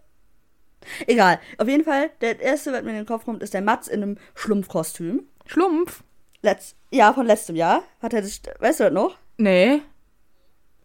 [1.07, 1.39] Egal.
[1.57, 4.03] Auf jeden Fall, der erste, was mir in den Kopf kommt, ist der Mats in
[4.03, 5.27] einem Schlumpfkostüm.
[5.45, 6.03] Schlumpf?
[6.41, 7.83] Letz ja, von letztem Jahr.
[8.01, 9.17] Hat er sich, weißt du das noch?
[9.37, 9.81] Nee.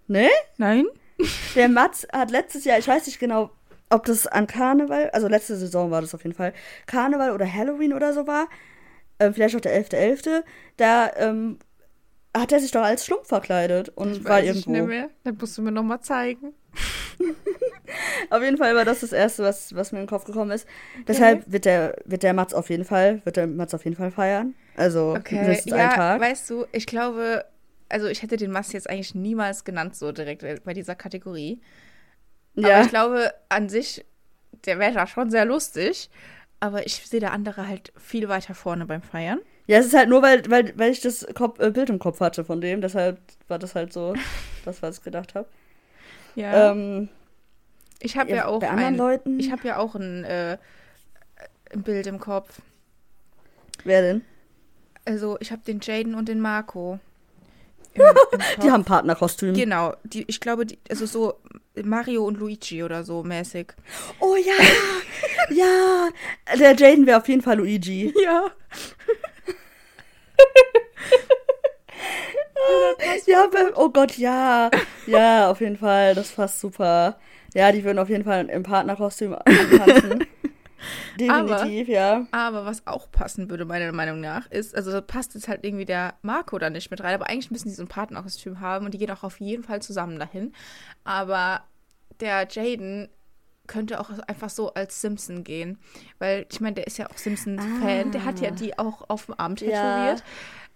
[0.07, 0.29] Ne?
[0.57, 0.87] Nein?
[1.55, 3.51] Der Mats hat letztes Jahr, ich weiß nicht genau,
[3.93, 6.53] ob das an Karneval, also letzte Saison war das auf jeden Fall,
[6.87, 8.49] Karneval oder Halloween oder so war,
[9.19, 10.43] ähm, vielleicht auch der 11.11.,
[10.77, 11.59] da ähm,
[12.37, 14.73] hat er sich doch als Schlumpf verkleidet und war Weiß ich irgendwo.
[14.73, 15.11] nicht mehr.
[15.25, 16.55] Dann musst du mir nochmal zeigen.
[18.31, 20.67] Auf jeden Fall war das das Erste, was, was mir in den Kopf gekommen ist.
[21.07, 24.11] Deshalb wird der, wird der Mats auf jeden Fall, wird der Mats auf jeden Fall
[24.11, 24.55] feiern.
[24.77, 26.21] Also Okay, mindestens einen ja, Tag.
[26.21, 27.45] weißt du, ich glaube,
[27.91, 31.61] also ich hätte den Mast jetzt eigentlich niemals genannt, so direkt bei dieser Kategorie.
[32.57, 32.83] Aber ja.
[32.83, 34.05] ich glaube, an sich,
[34.67, 36.11] der wäre da schon sehr lustig.
[36.61, 39.41] Aber ich sehe der andere halt viel weiter vorne beim Feiern.
[39.67, 42.21] ja, es ist halt nur, weil, weil, weil ich das Kopf, äh, Bild im Kopf
[42.21, 42.81] hatte von dem.
[42.81, 44.15] Deshalb war das halt so,
[44.65, 45.49] das, was ich gedacht habe.
[46.35, 46.71] Ja.
[46.71, 47.09] Ähm,
[48.01, 50.57] ich habe ja, ja, auch bei anderen ein, Leuten- Ich habe ja auch ein, äh,
[51.73, 52.61] ein Bild im Kopf.
[53.85, 54.25] wer denn?
[55.05, 57.01] Also, ich habe den Jaden und den Marco.
[57.95, 58.63] Im, im.
[58.63, 59.53] Die haben Partnerkostüm.
[59.55, 61.35] Genau, die, ich glaube, die, also so
[61.83, 63.69] Mario und Luigi oder so mäßig.
[64.21, 64.53] Oh ja!
[65.55, 66.09] ja!
[66.59, 68.13] Der Jaden wäre auf jeden Fall Luigi.
[68.23, 68.51] Ja.
[73.27, 74.71] Ja, oh Gott, ja.
[75.07, 76.15] Ja, auf jeden Fall.
[76.15, 77.19] Das passt super.
[77.55, 80.27] Ja, die würden auf jeden Fall im Partnerkostüm antanzen.
[81.19, 82.27] Definitiv, ja.
[82.33, 85.85] Aber was auch passen würde, meiner Meinung nach, ist, also da passt jetzt halt irgendwie
[85.85, 88.95] der Marco da nicht mit rein, aber eigentlich müssen die so ein Partnerkostüm haben und
[88.95, 90.53] die gehen auch auf jeden Fall zusammen dahin.
[91.05, 91.63] Aber
[92.21, 93.09] der Jaden
[93.67, 95.79] könnte auch einfach so als Simpson gehen,
[96.19, 99.35] weil ich meine, der ist ja auch Simpson-Fan, der hat ja die auch auf dem
[99.39, 99.65] Arm Ah.
[99.65, 99.67] Ja.
[100.15, 100.25] tätowiert.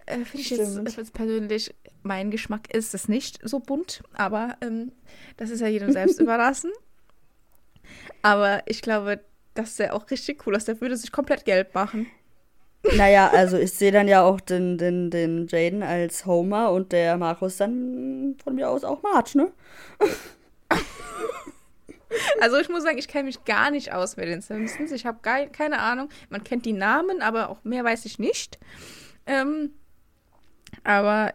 [0.06, 0.96] Äh, Finde ich jetzt, Stimmt.
[0.96, 4.92] jetzt persönlich, mein Geschmack ist es nicht so bunt, aber ähm,
[5.36, 6.70] das ist ja jedem selbst überlassen.
[8.22, 9.20] Aber ich glaube,
[9.56, 10.64] das sähe auch richtig cool aus.
[10.64, 12.06] Der würde sich komplett gelb machen.
[12.96, 17.16] Naja, also ich sehe dann ja auch den, den, den Jaden als Homer und der
[17.16, 19.52] Markus dann von mir aus auch Marge, ne?
[22.40, 24.92] Also ich muss sagen, ich kenne mich gar nicht aus mit den Simpsons.
[24.92, 26.08] Ich habe keine Ahnung.
[26.30, 28.58] Man kennt die Namen, aber auch mehr weiß ich nicht.
[29.26, 29.72] Ähm,
[30.84, 31.34] aber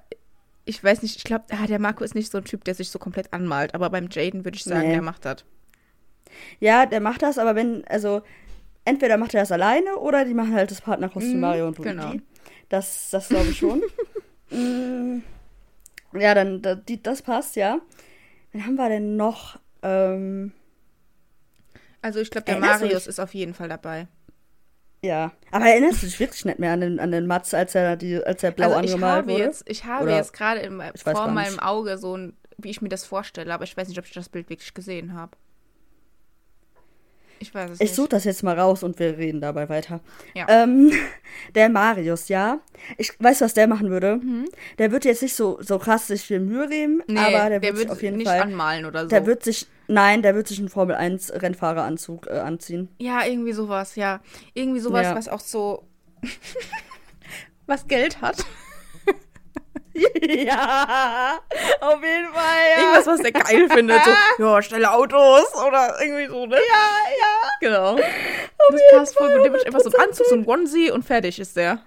[0.66, 2.90] ich weiß nicht, ich glaube, ah, der Marco ist nicht so ein Typ, der sich
[2.90, 3.76] so komplett anmalt.
[3.76, 4.94] Aber beim Jaden würde ich sagen, Nee.
[4.94, 5.44] der macht das.
[6.60, 8.22] Ja, der macht das, aber wenn, also
[8.86, 11.92] entweder macht er das alleine oder die machen halt das Partnerkostüm Mhm, Mario und Luigi.
[11.94, 12.14] genau.
[12.70, 13.82] Das, das glaube ich schon.
[14.54, 15.22] Mm,
[16.14, 17.80] ja, dann, da, die, das passt, ja.
[18.52, 19.58] Wen haben wir denn noch?
[19.82, 20.52] Ähm,
[22.02, 24.08] Also ich glaube, der Marius ist auf jeden Fall dabei.
[25.02, 25.32] ja.
[25.52, 28.22] Aber erinnerst du dich wirklich nicht mehr an den, an den Mats, als er, die,
[28.22, 29.44] als er blau also ich angemalt habe wurde?
[29.44, 31.60] jetzt, ich habe Oder- jetzt gerade vor meinem.
[31.60, 34.28] Auge so ein, wie ich mir das vorstelle, aber ich weiß nicht, ob ich das
[34.28, 35.32] Bild wirklich gesehen habe.
[37.42, 37.96] Ich weiß es Ich nicht.
[37.96, 40.00] suche das jetzt mal raus und wir reden dabei weiter.
[40.36, 40.46] Ja.
[40.48, 40.92] Ähm,
[41.56, 42.60] der Marius, ja.
[42.98, 44.18] Ich weiß, was der machen würde.
[44.18, 44.46] Mhm.
[44.78, 47.64] Der wird jetzt nicht so, so krass sich viel Mühe geben, Nee, aber der, wird,
[47.64, 48.42] wird sich auf jeden nicht Fall.
[48.42, 49.08] anmalen oder so.
[49.08, 49.68] Der wird sich.
[49.88, 52.88] Nein, der wird sich einen Formel 1 Rennfahreranzug äh, anziehen.
[53.00, 54.22] ja, irgendwie sowas, ja.
[54.54, 55.16] Irgendwie sowas, Ja.
[55.16, 55.86] was auch so.
[57.66, 58.38] was Geld hat.
[60.46, 61.40] ja,
[61.80, 62.82] auf jeden Fall, ja.
[62.82, 64.02] Irgendwas, was der geil findet.
[64.38, 66.56] So, ja, schnelle Autos oder irgendwie so, ne?
[66.56, 67.50] Ja, ja.
[67.60, 67.96] Genau.
[67.96, 69.46] das passt voll gut.
[69.46, 71.80] Der wird einfach so ein Anzug, so ein Onesie und fertig ist der.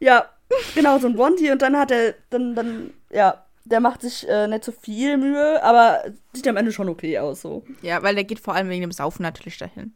[0.00, 0.30] Ja,
[0.74, 4.46] genau, so ein Bondi und dann hat er, dann, dann, ja, der macht sich äh,
[4.46, 7.64] nicht so viel Mühe, aber sieht am Ende schon okay aus, so.
[7.82, 9.94] Ja, weil der geht vor allem wegen dem Saufen natürlich dahin.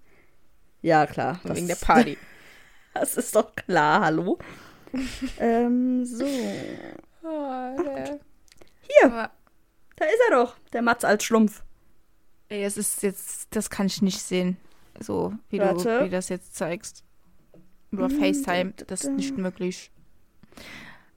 [0.80, 1.40] Ja, klar.
[1.44, 2.16] Wegen der Party.
[2.94, 4.38] Das ist doch klar, hallo.
[5.38, 6.24] Ähm, so.
[7.22, 8.18] Aber,
[8.82, 9.30] Hier,
[9.96, 11.62] da ist er doch, der Matz als Schlumpf.
[12.48, 14.56] ey, es ist jetzt, das kann ich nicht sehen.
[15.00, 15.98] So, wie Warte.
[16.00, 17.04] du wie das jetzt zeigst.
[17.90, 19.08] Über Hm, FaceTime, da, da, das da.
[19.10, 19.90] ist nicht möglich.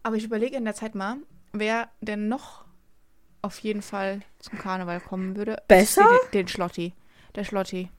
[0.03, 1.17] Aber ich überlege in der Zeit mal,
[1.53, 2.65] wer denn noch
[3.41, 5.61] auf jeden Fall zum Karneval kommen würde.
[5.67, 6.07] Besser?
[6.25, 6.93] Den, den Schlotti.
[7.35, 7.89] Der Schlotti.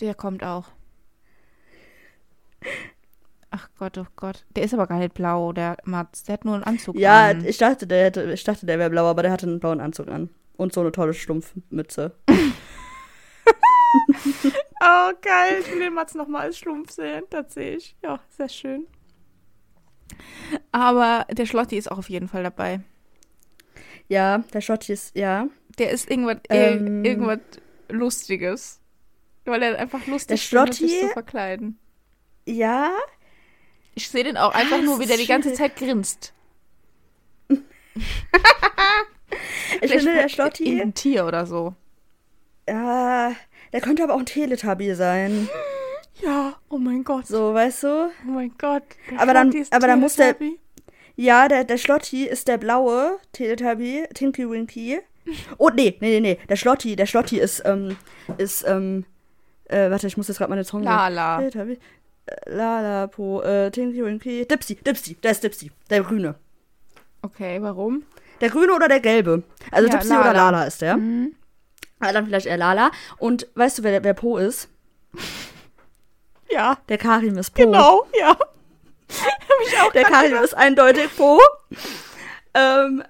[0.00, 0.68] Der kommt auch.
[3.54, 4.46] Ach Gott, oh Gott.
[4.56, 6.22] Der ist aber gar nicht blau, der Mats.
[6.24, 7.44] Der hat nur einen Anzug Ja, an.
[7.44, 10.08] ich dachte, der hätte, ich dachte, der wäre blau, aber der hatte einen blauen Anzug
[10.08, 10.30] an.
[10.56, 12.16] Und so eine tolle Schlumpfmütze.
[14.84, 15.58] Oh, geil.
[15.60, 17.22] Ich will den Mats nochmal als Schlumpf sehen.
[17.30, 17.94] Tatsächlich.
[18.02, 18.86] Ja, sehr schön.
[20.72, 22.80] Aber der Schlotti ist auch auf jeden Fall dabei.
[24.08, 25.46] Ja, der Schotti ist, ja.
[25.78, 27.02] Der ist irgendwas, Ähm.
[27.02, 27.38] ir- irgendwas
[27.90, 28.80] Lustiges.
[29.44, 31.06] Weil er einfach lustig findet, sich Schlotti?
[31.06, 31.78] zu verkleiden.
[32.46, 32.90] Ja,
[33.94, 35.52] Ich sehe den auch einfach Ah, nur, das wie der die ganze.
[35.52, 36.32] Zeit grinst.
[39.80, 41.74] ich finde, der ein Schlotti, Tier oder so.
[42.68, 43.32] ja,
[43.72, 45.48] der könnte aber auch ein Teletubby sein.
[46.22, 47.26] Ja, oh mein Gott.
[47.26, 48.10] So, weißt du?
[48.26, 48.82] Oh mein Gott.
[49.18, 50.36] Aber dann- aber dann muss der-.
[51.16, 55.00] Ja, der, der Schlotti ist der blaue Teletubby, Tinky Winky.
[55.58, 56.38] Oh, nee, nee, nee, nee.
[56.48, 57.96] Der Schlotti, der Schlotti ist, ähm,
[58.38, 59.04] ist, ähm,
[59.66, 60.84] äh, warte, ich muss jetzt gerade meine Zunge.
[60.84, 61.38] Lala.
[61.38, 61.78] Teletubby.
[62.46, 64.46] Lala, Po, äh, Tinky Winky.
[64.46, 65.70] Dipsy, Dipsy, der ist Dipsy.
[65.90, 66.34] Der grüne.
[67.22, 68.04] Okay, warum?
[68.40, 69.42] Der grüne oder der gelbe?
[69.70, 70.50] Also Ja, Dipsy oder Lala.
[70.50, 70.96] Lala ist der.
[70.96, 71.34] Mhm.
[72.00, 72.90] Ah, dann vielleicht eher Lala.
[73.18, 74.68] Und weißt du, wer, wer Po ist?
[76.50, 77.62] Ja, Der Karim ist Po.
[77.62, 78.28] genau, ja.
[78.28, 80.44] Hab ich auch Der Karim gedacht.
[80.44, 81.40] ist eindeutig Po.
[82.54, 83.02] ähm,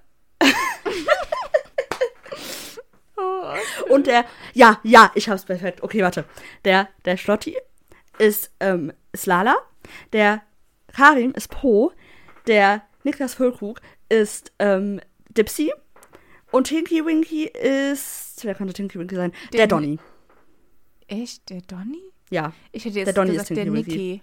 [3.17, 3.55] Oh,
[3.93, 5.83] und der, ja, ja, ich hab's perfekt.
[5.83, 6.25] Okay, warte.
[6.65, 7.57] Der, der Schlotti
[8.19, 9.57] ist, ähm, ist Lala.
[10.13, 10.43] Der
[10.93, 11.93] Karim ist Po.
[12.47, 15.01] Der Niklas Füllkrug ist, ähm,
[15.31, 15.73] Dipsy.
[16.51, 19.33] Und Tinky Winky ist, wer könnte Tinky Winky sein?
[19.53, 19.99] Der Den- Donny.
[21.09, 21.49] Echt?
[21.51, 22.03] Der Donny?
[22.31, 22.53] Ja.
[22.73, 23.91] Ich hätte jetzt Der Donny gesagt, ist der Tinky Winky.
[23.91, 24.23] Niki.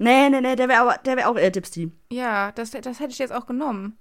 [0.00, 1.90] Nee, nee, nee, der wäre der wär auch eher Dipsy.
[2.10, 3.98] Ja, das, das hätte ich jetzt auch genommen.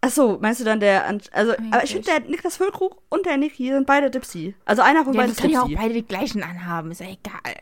[0.00, 3.36] Ach so, meinst du dann der, also, aber ich finde, der Niklas Füllkrug und der
[3.36, 4.54] Niki sind beide Dipsy.
[4.64, 5.80] Also einer von Ja, beiden die ist können ja auch Dipsy.
[5.82, 7.54] beide die gleichen anhaben, ist ja egal.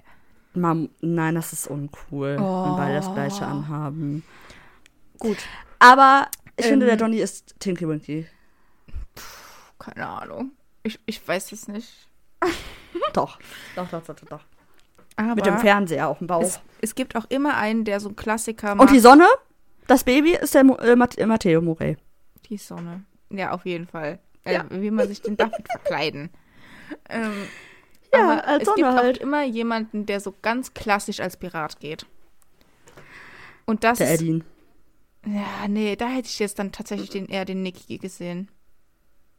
[0.54, 3.48] Mam, nein, das ist uncool, wenn beide das gleiche Oh.
[3.48, 4.24] anhaben.
[5.18, 5.38] Gut.
[5.78, 6.98] Aber ich finde, der Ähm.
[7.00, 8.26] Donny ist Tinky Winky.
[9.78, 10.52] Keine Ahnung.
[10.82, 12.08] Ich, ich weiß es nicht.
[13.12, 13.38] Doch.
[13.76, 14.40] Doch, doch, doch, doch, doch.
[15.16, 16.42] Aber Mit dem Fernseher auf dem Bauch.
[16.42, 18.90] es, es gibt auch immer einen, der so ein Klassiker Und macht.
[18.92, 19.26] die Sonne,
[19.86, 21.96] das Baby, ist der äh, äh, Matteo Morey.
[22.48, 23.04] Die Sonne.
[23.28, 24.18] Ja, auf jeden Fall.
[24.44, 24.64] Äh, Ja.
[24.70, 26.30] Wie man sich denn damit verkleiden.
[27.08, 27.46] Ähm,
[28.12, 29.18] Ja, aber als es Sonne gibt halt.
[29.18, 32.06] auch immer jemanden, der so ganz klassisch als Pirat geht.
[33.66, 34.42] Und das Der Eddie.
[35.26, 38.48] Ja, nee, da hätte ich jetzt dann tatsächlich den, eher den Nicky gesehen.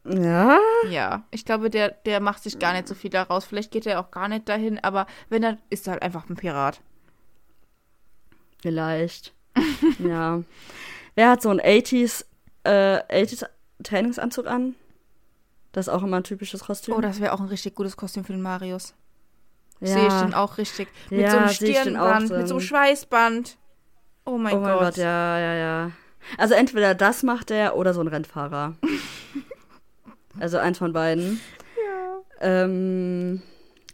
[0.04, 0.58] Ja?
[0.88, 3.44] Ja, ich glaube, der, der macht sich gar nicht so viel daraus.
[3.44, 6.36] Vielleicht geht er auch gar nicht dahin, aber wenn er ist er halt einfach ein
[6.36, 6.80] Pirat.
[8.60, 9.34] Vielleicht.
[9.98, 10.42] ja.
[11.14, 12.24] Wer hat so einen 80s,
[12.64, 13.46] äh, 80s
[13.82, 14.76] Trainingsanzug an?
[15.72, 16.94] Das ist auch immer ein typisches Kostüm.
[16.94, 18.94] Oh, das wäre auch ein richtig gutes Kostüm für den Marius.
[19.80, 19.88] ja.
[19.88, 20.88] Sehe ich den auch richtig.
[21.10, 23.56] Mit Ja, so einem Stirnband, mit so einem Schweißband.
[24.24, 24.80] Oh mein, oh mein Gott.
[24.80, 25.90] Gott, ja, ja, ja.
[26.38, 28.74] Also entweder das macht er oder so ein Rennfahrer.
[30.38, 31.40] also eins von beiden.
[31.84, 32.18] Ja.
[32.40, 33.42] Ähm,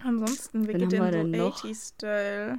[0.04, 1.64] Ansonsten, wie geht denn so denn noch?
[1.64, 2.58] 80-Style?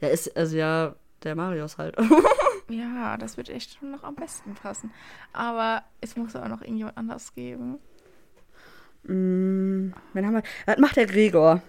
[0.00, 1.96] der ist, also ja, der Marius halt.
[2.70, 4.92] Ja, das wird echt schon noch am besten passen.
[5.32, 7.78] Aber es muss auch noch irgendjemand anders geben.
[9.04, 10.42] mm, wen haben wir?
[10.66, 11.62] Was macht der Gregor?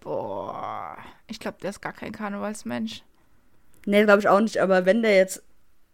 [0.00, 0.96] Boah.
[1.26, 3.02] Ich glaube, der ist gar kein Karnevalsmensch.
[3.86, 5.42] Nee, glaube ich auch nicht, aber wenn der jetzt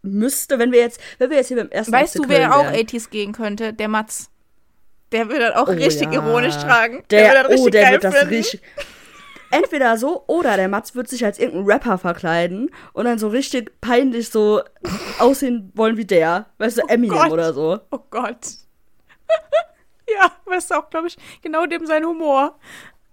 [0.02, 2.74] müsste, wenn wir jetzt, wenn wir jetzt hier beim ersten Weißt du, wer auch wären.
[2.74, 3.72] 80s gehen könnte?
[3.72, 4.30] Der Mats.
[5.12, 6.14] Der will dann auch Oh richtig ja.
[6.14, 7.04] ironisch tragen.
[7.10, 8.62] Der, will das oh, der geil wird das richtig.
[9.54, 13.80] Entweder so oder der Mats wird sich als irgendein Rapper verkleiden und dann so richtig
[13.80, 14.62] peinlich so
[15.18, 16.46] aussehen wollen wie der.
[16.58, 17.30] Weißt du, Eminem Gott.
[17.32, 17.80] oder so.
[17.90, 18.46] Oh Gott.
[20.08, 22.58] ja, das ist auch, glaube ich, genau dem sein Humor.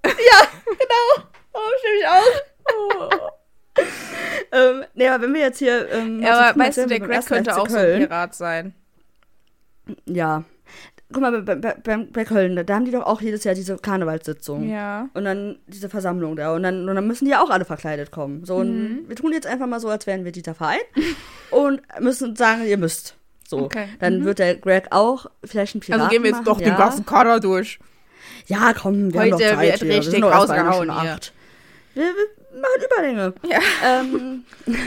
[0.03, 1.27] Genau.
[1.53, 2.41] Oh, stimme ich auch.
[2.75, 3.09] Oh.
[4.51, 5.89] Ähm, nee, aber wenn wir jetzt hier.
[5.91, 8.01] Ähm, Ja, aber weißt du, der Greg könnte auch so Köln.
[8.01, 8.73] ein Pirat sein.
[10.05, 10.43] Ja.
[11.11, 14.69] Guck mal, bei, bei, bei, Köln, da haben die doch auch jedes Jahr diese Karnevalssitzung.
[14.69, 15.09] Ja.
[15.13, 16.53] Und dann diese Versammlung da.
[16.53, 18.45] Und dann, und dann müssen die ja auch alle verkleidet kommen.
[18.45, 20.79] So, und wir tun jetzt einfach mal so, als wären wir dieser Verein.
[21.51, 23.15] und müssen sagen, ihr müsst.
[23.47, 23.59] So.
[23.59, 23.87] Okay.
[23.99, 26.69] Dann wird der Greg auch vielleicht ein Pirat Also gehen wir jetzt machen, doch ja.
[26.69, 27.79] den ganzen Kader durch.
[28.47, 29.89] Ja, komm, wir haben Heute doch Zeit wird hier.
[29.89, 31.19] Wir richtig einer rausgehauen hier.
[31.93, 33.33] Wir, wir machen Überlänge.
[33.43, 33.59] Ja.
[33.83, 34.45] Ähm,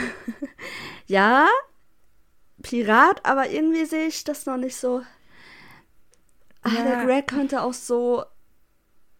[1.07, 1.47] ja,
[2.63, 5.03] Pirat, aber irgendwie sehe ich das noch nicht so.
[6.65, 6.83] Ah, Ja.
[6.83, 8.25] der Greg könnte auch so.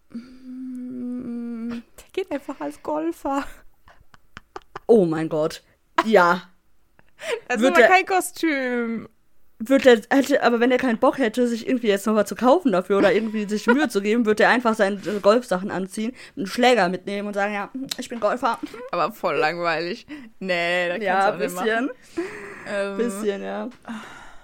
[0.09, 3.43] Mm, Der geht einfach als Golfer.
[4.87, 5.63] Oh mein Gott.
[6.05, 6.49] Ja.
[7.47, 9.09] Das ist Wird aber der- kein Kostüm.
[9.57, 12.35] Wird der, hätte, aber wenn er keinen Bock hätte, sich irgendwie jetzt noch was zu
[12.35, 16.45] kaufen dafür oder irgendwie sich Mühe zu geben, würde er einfach seine Golfsachen anziehen, einen
[16.45, 18.59] Schläger mitnehmen und sagen, ja, ich bin Golfer.
[18.91, 20.07] Aber voll langweilig.
[20.39, 21.85] Nee, da kannst Ja, du ein auch nicht bisschen.
[21.85, 21.89] machen.
[22.67, 23.69] Ähm, Bisschen, ja.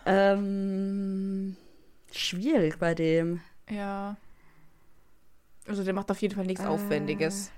[0.05, 1.57] Ähm,
[2.18, 3.41] schwierig bei dem.
[3.70, 4.18] Ja.
[5.68, 7.51] Also der macht auf jeden Fall nichts Äh, Aufwendiges.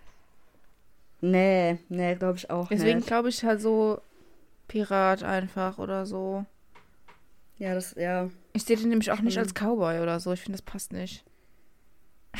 [1.22, 4.02] Nee, nee, glaube ich auch Deswegen glaube ich halt so
[4.68, 6.46] Pirat einfach oder so.
[7.58, 10.34] Ja, das, ja, Ich sehe den nämlich auch nicht als Cowboy oder so.
[10.34, 11.24] Ich finde, das passt nicht.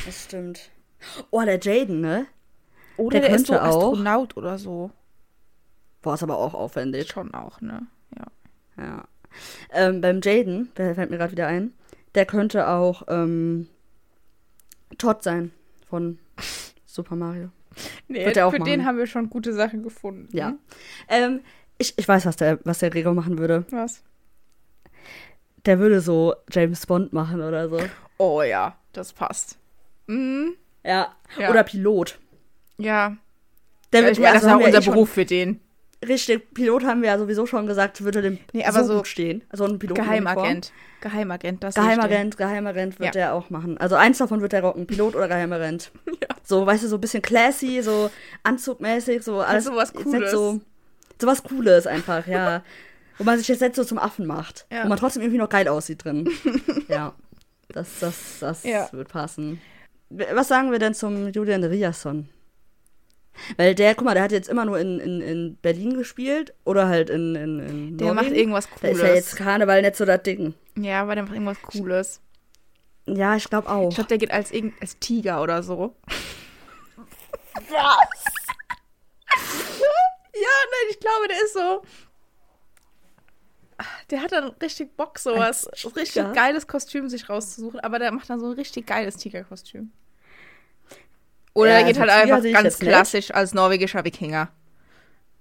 [0.04, 0.70] das stimmt.
[1.30, 2.26] Oh, der Jaden, ne?
[2.96, 3.62] Oder Der der, ist so auch.
[3.62, 4.90] Astronaut oder so.
[6.02, 7.08] Boah, ist aber auch aufwendig.
[7.08, 7.86] Schon auch, ne?
[8.16, 8.26] Ja.
[8.84, 9.04] Ja.
[9.72, 11.72] Ähm, beim Jaden, der fällt mir gerade wieder ein,
[12.14, 13.68] der könnte auch ähm,
[14.98, 15.50] Todd sein
[15.88, 16.18] von
[16.86, 17.48] Super Mario.
[18.06, 18.70] Nee, Wird er auch für machen.
[18.70, 20.28] den haben wir schon gute Sachen gefunden.
[20.36, 20.54] Ja.
[21.08, 21.40] Ähm,
[21.78, 23.64] ich, ich weiß, was der, was der Gregor machen würde.
[23.70, 24.02] Was?
[25.66, 27.78] Der würde so James Bond machen oder so.
[28.18, 29.58] Oh ja, das passt.
[30.06, 30.54] Mhm.
[30.84, 31.14] Ja.
[31.38, 31.50] Ja.
[31.50, 32.18] Oder Pilot.
[32.78, 33.16] Ja.
[33.92, 35.24] Der ja wird ich meine, das also ist haben auch unser eh schon- Beruf für
[35.24, 35.60] den.
[36.08, 39.42] Richtig, Pilot haben wir ja sowieso schon gesagt, würde dem Nee, aber so, stehen.
[39.48, 39.96] Also ein Pilot.
[39.96, 40.72] Geheimagent.
[41.00, 43.10] Geheimagent, das Geheimagent, Geheimagent wird Ja.
[43.12, 43.76] der auch machen.
[43.78, 45.90] Also eins davon wird der rocken, Pilot oder Geheimagent.
[46.22, 46.28] Ja.
[46.42, 48.10] So, weißt du, so ein bisschen classy, so
[48.42, 49.64] anzugmäßig, so alles.
[49.64, 50.30] sowas jetzt Cooles.
[50.30, 50.60] So,
[51.20, 52.62] so was Cooles einfach, ja.
[53.18, 54.66] Wo man sich jetzt nicht so zum Affen macht.
[54.72, 54.84] Ja.
[54.84, 56.28] Wo man trotzdem irgendwie noch geil aussieht drin.
[56.88, 57.14] ja.
[57.68, 58.88] Das, das, das Ja.
[58.92, 59.60] wird passen.
[60.10, 62.28] Was sagen wir denn zum Julian Riasson?
[63.56, 66.86] Weil der, guck mal, der hat jetzt immer nur in, in, in Berlin gespielt oder
[66.88, 68.36] halt in, in, in Der macht Norwegen.
[68.40, 68.96] irgendwas Da Cooles.
[68.98, 70.54] ist ja jetzt Karneval nicht so das Ding.
[70.76, 72.20] Ja, aber der macht irgendwas Cooles.
[73.06, 73.88] Ja, ich glaube auch.
[73.88, 75.94] Ich glaube, der geht als, irgend- als Tiger oder so.
[77.70, 77.96] ja,
[80.34, 81.82] nein, ich glaube, der ist so.
[84.10, 85.68] Der hat dann richtig Bock, sowas.
[85.74, 89.90] So richtig geiles Kostüm sich rauszusuchen, aber der macht dann so ein richtig geiles Tigerkostüm.
[91.54, 92.88] Oder Ja, er geht also halt einfach ganz jetzt nicht.
[92.88, 94.48] klassisch als norwegischer Wikinger.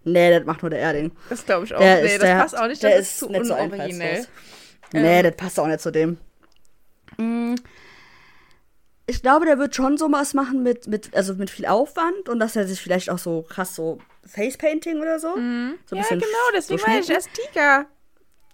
[0.04, 1.12] Nee, das macht nur der Erding.
[1.30, 1.80] Das glaube ich auch.
[1.80, 2.84] Der nee, ist, das der, passt auch nicht.
[2.84, 4.10] Der Das ist, ist zu nicht so unoriginell.
[4.10, 4.28] einfallslos.
[4.94, 6.18] Nee, das passt auch nicht zu dem.
[7.18, 7.56] Mm,
[9.06, 12.40] Ich glaube, der wird schon so was machen mit, mit, also mit viel Aufwand und
[12.40, 15.30] dass er sich vielleicht auch so krass so Facepainting oder so.
[15.34, 16.26] so ein Ja, genau,
[16.56, 17.26] deswegen so meine ich schminken.
[17.26, 17.86] als Tiger.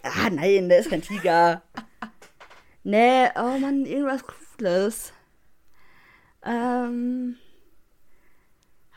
[0.03, 1.61] Ah, nein, der ist kein Tiger.
[2.83, 4.21] nee, oh Mann, irgendwas
[4.57, 5.13] Cooles.
[6.45, 7.35] Ähm.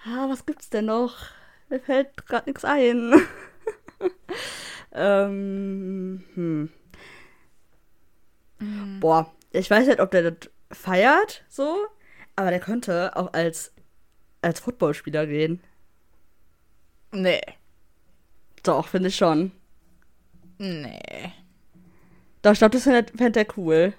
[0.05, 1.17] Ah, was gibt's denn noch?
[1.69, 3.15] Mir fällt gerade nichts ein.
[4.93, 6.25] ähm.
[6.35, 6.71] Hm.
[9.01, 11.87] Boah, ich weiß nicht, ob der das feiert, so,
[12.37, 13.73] aber der könnte auch als,
[14.41, 15.61] als Footballspieler gehen.
[17.13, 17.41] Nee.
[18.63, 19.53] Doch, finde ich schon.
[20.59, 21.33] Nee.
[22.43, 23.93] Doch, ich glaube, das fände fänd der cool.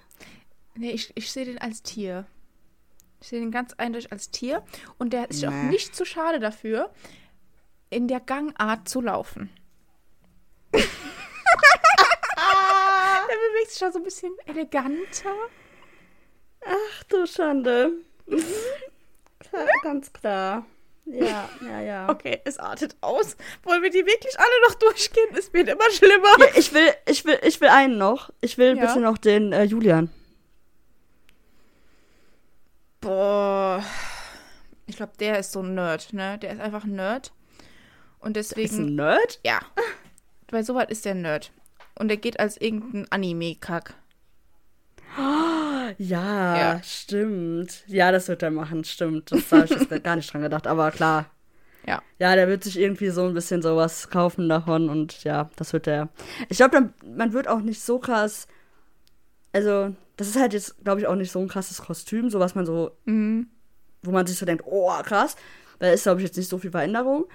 [0.76, 2.26] Nee, ich, ich sehe den als Tier.
[3.24, 4.64] Ich sehe den ganz eindeutig als Tier.
[4.98, 5.70] Und der ist auch Nee.
[5.70, 6.92] nicht zu schade dafür,
[7.90, 9.50] in der Gangart zu laufen.
[10.74, 10.82] der
[13.50, 15.34] bewegt sich da so ein bisschen eleganter.
[16.66, 17.94] Ach du Schande.
[19.84, 20.66] Ganz klar.
[21.06, 22.10] Ja, ja, ja.
[22.10, 23.38] Okay, es artet aus.
[23.64, 25.30] Wollen wir die wirklich alle noch durchgehen?
[25.38, 26.28] Es wird immer schlimmer.
[26.40, 28.32] ja ich will, ich will, ich will einen noch.
[28.42, 28.86] Ich will Ja.
[28.86, 30.10] bitte noch den äh, Julian.
[33.04, 33.84] Boah.
[34.86, 36.38] Ich glaube, der ist so ein Nerd, ne?
[36.40, 37.32] Der ist einfach ein Nerd.
[38.20, 38.86] Und Ist deswegen.
[38.88, 39.40] ein Nerd?
[39.46, 39.60] Ja.
[40.50, 41.52] Bei sowas ist der Nerd.
[42.00, 43.94] Und der geht als irgendein Anime-Kack.
[46.00, 46.84] Ja, Ja.
[46.84, 47.84] stimmt.
[47.88, 49.32] Ja, das wird er machen, stimmt.
[49.32, 51.26] Das habe ich jetzt gar nicht dran gedacht, aber klar.
[51.86, 52.02] Ja.
[52.20, 55.86] Ja, der wird sich irgendwie so ein bisschen sowas kaufen davon und ja, das wird
[55.88, 56.08] er.
[56.50, 58.48] Ich glaube, man wird auch nicht so krass.
[59.52, 62.56] Also, das ist halt jetzt, glaube ich, auch nicht so ein krasses Kostüm, so was
[62.56, 63.48] man so, Mhm.
[64.04, 65.36] wo man sich so denkt, oh, krass.
[65.80, 67.26] Da ist, glaube ich, jetzt nicht so viel Veränderung.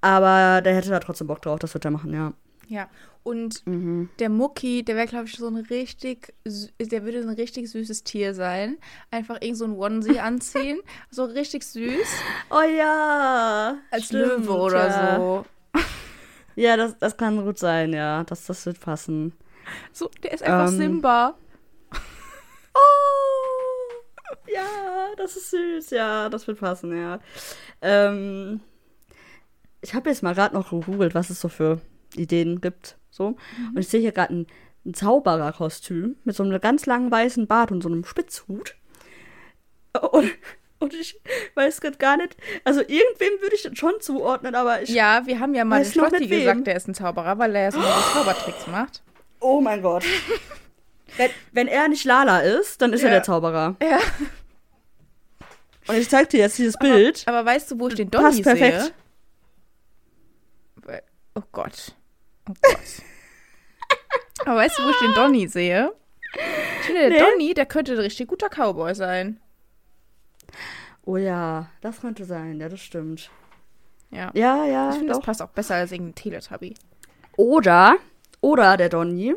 [0.00, 2.32] Aber der hätte da trotzdem Bock drauf, das wird er machen, ja.
[2.68, 2.88] Ja.
[3.24, 4.08] Und Mhm.
[4.20, 8.04] der Mucki, der wäre, glaube ich, so ein richtig, der würde so ein richtig süßes
[8.04, 8.78] Tier sein.
[9.10, 10.80] Einfach irgend so ein Onesie anziehen.
[11.10, 12.06] So richtig süß.
[12.50, 13.76] Oh ja.
[13.90, 15.16] Als stimmt, Löwe oder ja.
[15.16, 15.44] so.
[16.56, 18.22] Ja, das, das kann gut sein, ja.
[18.24, 19.32] Das, das wird passen.
[19.92, 20.76] So, der ist einfach Ähm.
[20.78, 21.34] Simba.
[22.74, 27.18] Oh, ja, das ist süß, ja, das wird passen, ja.
[27.82, 28.60] Ähm,
[29.80, 31.80] ich habe jetzt mal gerade noch gegoogelt, was es so für
[32.16, 33.36] Ideen gibt, so.
[33.74, 34.46] Und ich sehe hier gerade ein,
[34.84, 38.74] ein Zaubererkostüm mit so einem ganz langen weißen Bart und so einem Spitzhut.
[40.12, 40.30] Und,
[40.78, 41.20] und ich
[41.54, 45.40] weiß gerade gar nicht, also irgendwem würde ich das schon zuordnen, aber ich, Ja, wir
[45.40, 48.12] haben ja mal den Schlotti gesagt, der ist ein Zauberer, weil er ja so viele
[48.12, 49.02] Zaubertricks macht.
[49.40, 50.04] oh mein Gott.
[51.18, 53.14] wenn, wenn er nicht Lala ist, dann ist er Ja.
[53.16, 53.76] der Zauberer.
[53.82, 53.98] Ja.
[55.88, 57.22] Und ich zeig dir jetzt dieses Bild.
[57.26, 58.80] Aber weißt du, wo ich den Donny Passt perfekt.
[58.80, 58.92] sehe?
[61.34, 61.92] Oh Gott.
[62.48, 62.78] Oh Gott.
[64.44, 65.92] Aber weißt du, wo ich den Donny sehe?
[66.80, 67.18] Ich finde, der Nee.
[67.18, 69.40] Donny, der könnte ein richtig guter Cowboy sein.
[71.04, 73.30] Oh ja, das könnte sein, ja, das stimmt.
[74.10, 74.30] Ja.
[74.34, 76.74] Ja, ja, Ich finde, das passt auch besser als irgendein Teletubby.
[77.36, 77.96] Oder,
[78.40, 79.34] oder der Donny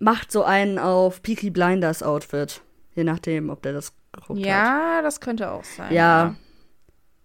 [0.00, 2.60] macht so einen auf Peaky Blinders Outfit.
[2.96, 4.46] Je nachdem, ob der das geguckt hat.
[4.46, 5.94] Ja, das könnte auch sein.
[5.94, 6.34] Ja.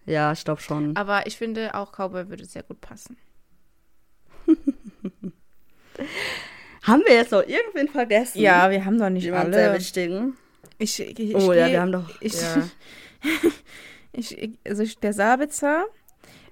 [0.05, 0.95] Ja, ich glaube schon.
[0.95, 3.17] Aber ich finde, auch Cowboy würde sehr gut passen.
[6.83, 8.39] Haben wir jetzt noch irgendwen vergessen?
[8.39, 9.79] Ja, wir haben doch nicht Jemand sehr alle.
[9.79, 10.37] wichtigen.
[10.77, 12.09] Ich, ich, ich Oh ja, wir haben doch.
[12.21, 12.69] Ich, ja.
[14.11, 15.85] ich, also der Sabitzer,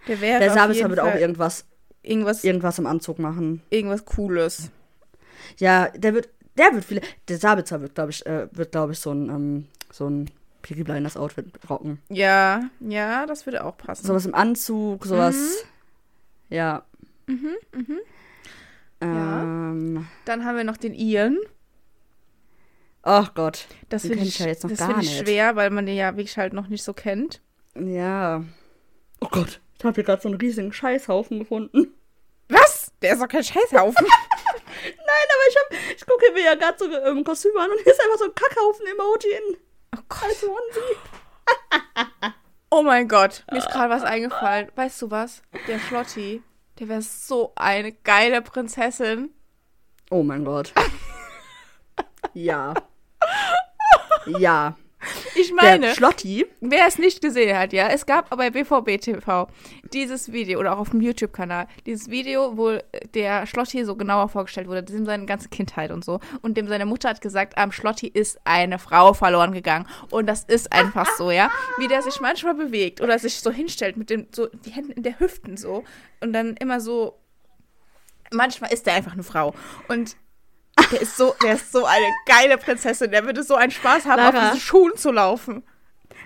[0.07, 1.67] der wäre Der Sabitzer wird auch irgendwas,
[2.01, 3.61] irgendwas, irgendwas im Anzug machen.
[3.69, 4.71] irgendwas Cooles.
[5.57, 7.01] Ja, der wird, der wird viele.
[7.27, 10.29] Der Sabitzer wird, glaube ich, äh, wird, glaube ich, so ein, ähm, so ein
[10.61, 12.01] Peaky Blinders Outfit rocken.
[12.09, 14.05] Ja, ja, das würde auch passen.
[14.07, 15.65] Sowas im Anzug, sowas.
[16.49, 16.83] Ja.
[17.27, 17.99] Mhm, mhm.
[19.01, 21.37] Ähm, Dann haben wir noch den Ian.
[23.01, 23.67] Ach Gott.
[23.89, 26.37] Das finde ich, ja jetzt noch das gar ich schwer, weil man den ja wirklich
[26.37, 27.41] halt noch nicht so kennt.
[27.75, 28.43] Ja.
[29.19, 29.59] Oh Gott.
[29.77, 31.87] Ich habe hier gerade so einen riesigen Scheißhaufen gefunden.
[32.47, 32.93] Was?
[33.01, 34.05] Der ist doch kein Scheißhaufen.
[34.83, 37.93] Nein, aber ich hab, ich gucke mir ja gerade so ähm, Kostüme an und hier
[37.93, 39.57] ist einfach so ein Kackhaufen-Emoji in
[39.97, 40.23] oh Gott.
[40.23, 40.97] als Onesie.
[42.75, 44.71] Oh mein Gott, mir ist gerade was eingefallen.
[44.73, 45.43] Weißt du was?
[45.67, 46.41] Der Schlotti,
[46.79, 49.29] der wäre so eine geile Prinzessin.
[50.09, 50.73] Oh mein Gott.
[52.33, 52.73] Ja.
[54.25, 54.75] Ja.
[55.35, 56.45] Ich Der meine, Schlotti.
[56.61, 59.47] wer es nicht gesehen hat, ja, es gab bei BVB TV
[59.91, 62.77] dieses Video oder auch auf dem YouTube-Kanal, dieses Video, wo
[63.13, 66.19] der Schlotti so genauer vorgestellt wurde, dem seine ganze Kindheit und so.
[66.41, 69.87] Und dem seine Mutter hat gesagt, am Schlotti ist eine Frau verloren gegangen.
[70.09, 71.49] Und das ist einfach so, ja.
[71.77, 75.03] Wie der sich manchmal bewegt oder sich so hinstellt mit den, so, die Hände in
[75.03, 75.83] der Hüften so.
[76.21, 77.19] Und dann immer so,
[78.31, 79.53] manchmal ist der einfach eine Frau.
[79.87, 80.15] Und
[80.91, 83.11] der ist so, der ist so eine geile Prinzessin.
[83.11, 84.29] Der würde so einen Spaß haben, Lara.
[84.47, 85.63] auf diesen Schuhen zu laufen.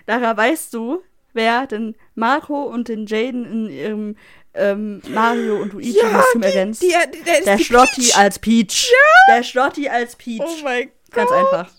[0.06, 1.02] Lara, weißt du,
[1.34, 4.16] wer den Marco und den Jaden in ihrem
[4.54, 6.82] ähm, Mario und Luigi Kostüm ergänzt?
[6.82, 8.18] die, die, der der Schlotti Peach.
[8.18, 8.92] als Peach.
[9.30, 10.42] Der Schlotti als Peach.
[10.44, 11.30] Oh mein Gott.
[11.30, 11.70] Ganz einfach.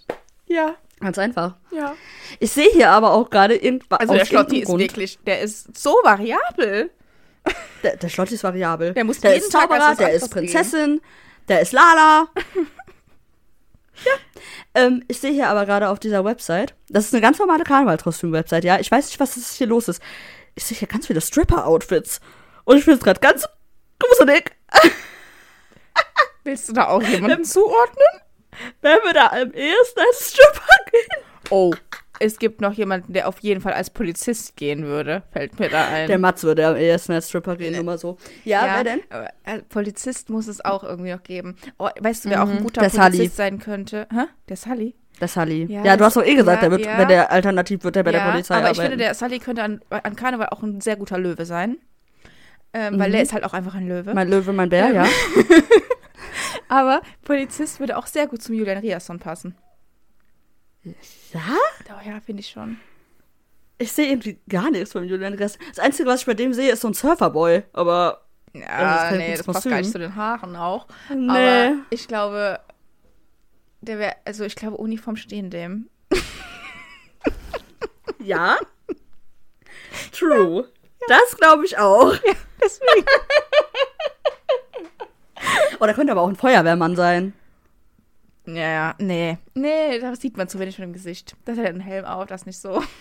[0.46, 1.56] Ja, Ganz einfach.
[1.70, 1.94] ja.
[2.40, 4.00] Ich sehe hier aber auch gerade irgendwas.
[4.00, 6.90] Also der Schlotti ist wirklich, der ist so variabel.
[7.82, 8.92] Der, der Schlotti ist variabel.
[8.94, 11.00] Der muss der jeden ist Tag Zauberer, der ist anderes gehen.
[11.48, 12.28] Der ist Lala.
[14.04, 14.12] ja.
[14.74, 18.64] Ähm, ich sehe hier aber gerade auf dieser Website, das ist eine ganz normale Karnevalskostüm-Website,
[18.64, 18.78] ja.
[18.78, 20.02] Ich weiß nicht, was hier los ist.
[20.54, 22.20] Ich sehe hier ganz viele Stripper-Outfits.
[22.64, 23.46] Und ich finde es gerade ganz
[23.98, 24.52] gruselig.
[26.44, 28.22] Willst du da auch jemanden zuordnen?
[28.80, 31.24] Wer würde am ehesten als Stripper gehen?
[31.50, 31.72] Oh,
[32.20, 35.22] es gibt noch jemanden, der auf jeden Fall als Polizist gehen würde.
[35.32, 36.08] Fällt mir da ein.
[36.08, 38.16] Der Mats würde am ehesten als Stripper gehen, nur mal so.
[38.44, 39.00] Ja, wer denn?
[39.10, 41.56] aber als Polizist muss es auch irgendwie noch geben.
[41.78, 43.28] Oh, weißt du, wer auch ein guter der Polizist Sully.
[43.28, 44.06] sein könnte?
[44.12, 44.24] Hä?
[44.48, 44.94] Der Sully?
[45.20, 45.64] Der Sully.
[45.70, 46.98] Ja, Ja, du hast doch eh gesagt, ja, der wird, ja.
[46.98, 48.90] wenn der alternativ wird, der bei der Polizei aber ich arbeiten.
[48.92, 51.78] finde, der Sully könnte an, an Karneval auch ein sehr guter Löwe sein.
[52.74, 53.12] Ähm, Weil Mhm.
[53.12, 54.12] der ist halt auch einfach ein Löwe.
[54.14, 55.06] mein Löwe, mein Bär, Ähm, ja.
[56.68, 59.54] aber Polizist würde auch sehr gut zum Julian Riasson passen.
[61.32, 61.56] Ja?
[61.90, 62.78] Oh ja, finde ich schon.
[63.78, 65.58] Ich sehe irgendwie gar nichts von Julian Rest.
[65.70, 67.62] Das Einzige, was ich bei dem sehe, ist so ein Surferboy.
[67.72, 70.86] Aber Ja, nee, das passt gar nicht zu den Haaren auch.
[71.14, 71.28] nee.
[71.30, 72.58] Aber ich glaube,
[73.80, 75.88] der wäre, also ich glaube, Uniform stehen dem.
[78.18, 78.56] ja.
[80.12, 80.68] True.
[81.06, 82.14] Das glaube ich auch.
[82.62, 83.06] Deswegen.
[85.80, 87.32] Oh, da könnte aber auch ein Feuerwehrmann sein.
[88.54, 89.38] Ja, ja, nee.
[89.54, 91.36] Nee, da sieht man zu wenig von dem Gesicht.
[91.44, 92.82] Das hat einen Helm auf, das ist nicht so.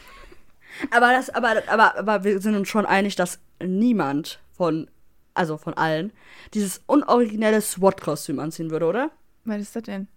[0.91, 4.91] Aber das, aber, aber, aber wir sind uns schon einig, dass niemand von,
[5.33, 6.11] also von allen,
[6.53, 9.11] dieses unoriginelle SWAT-Kostüm anziehen würde, oder?
[9.45, 10.07] Was ist das denn?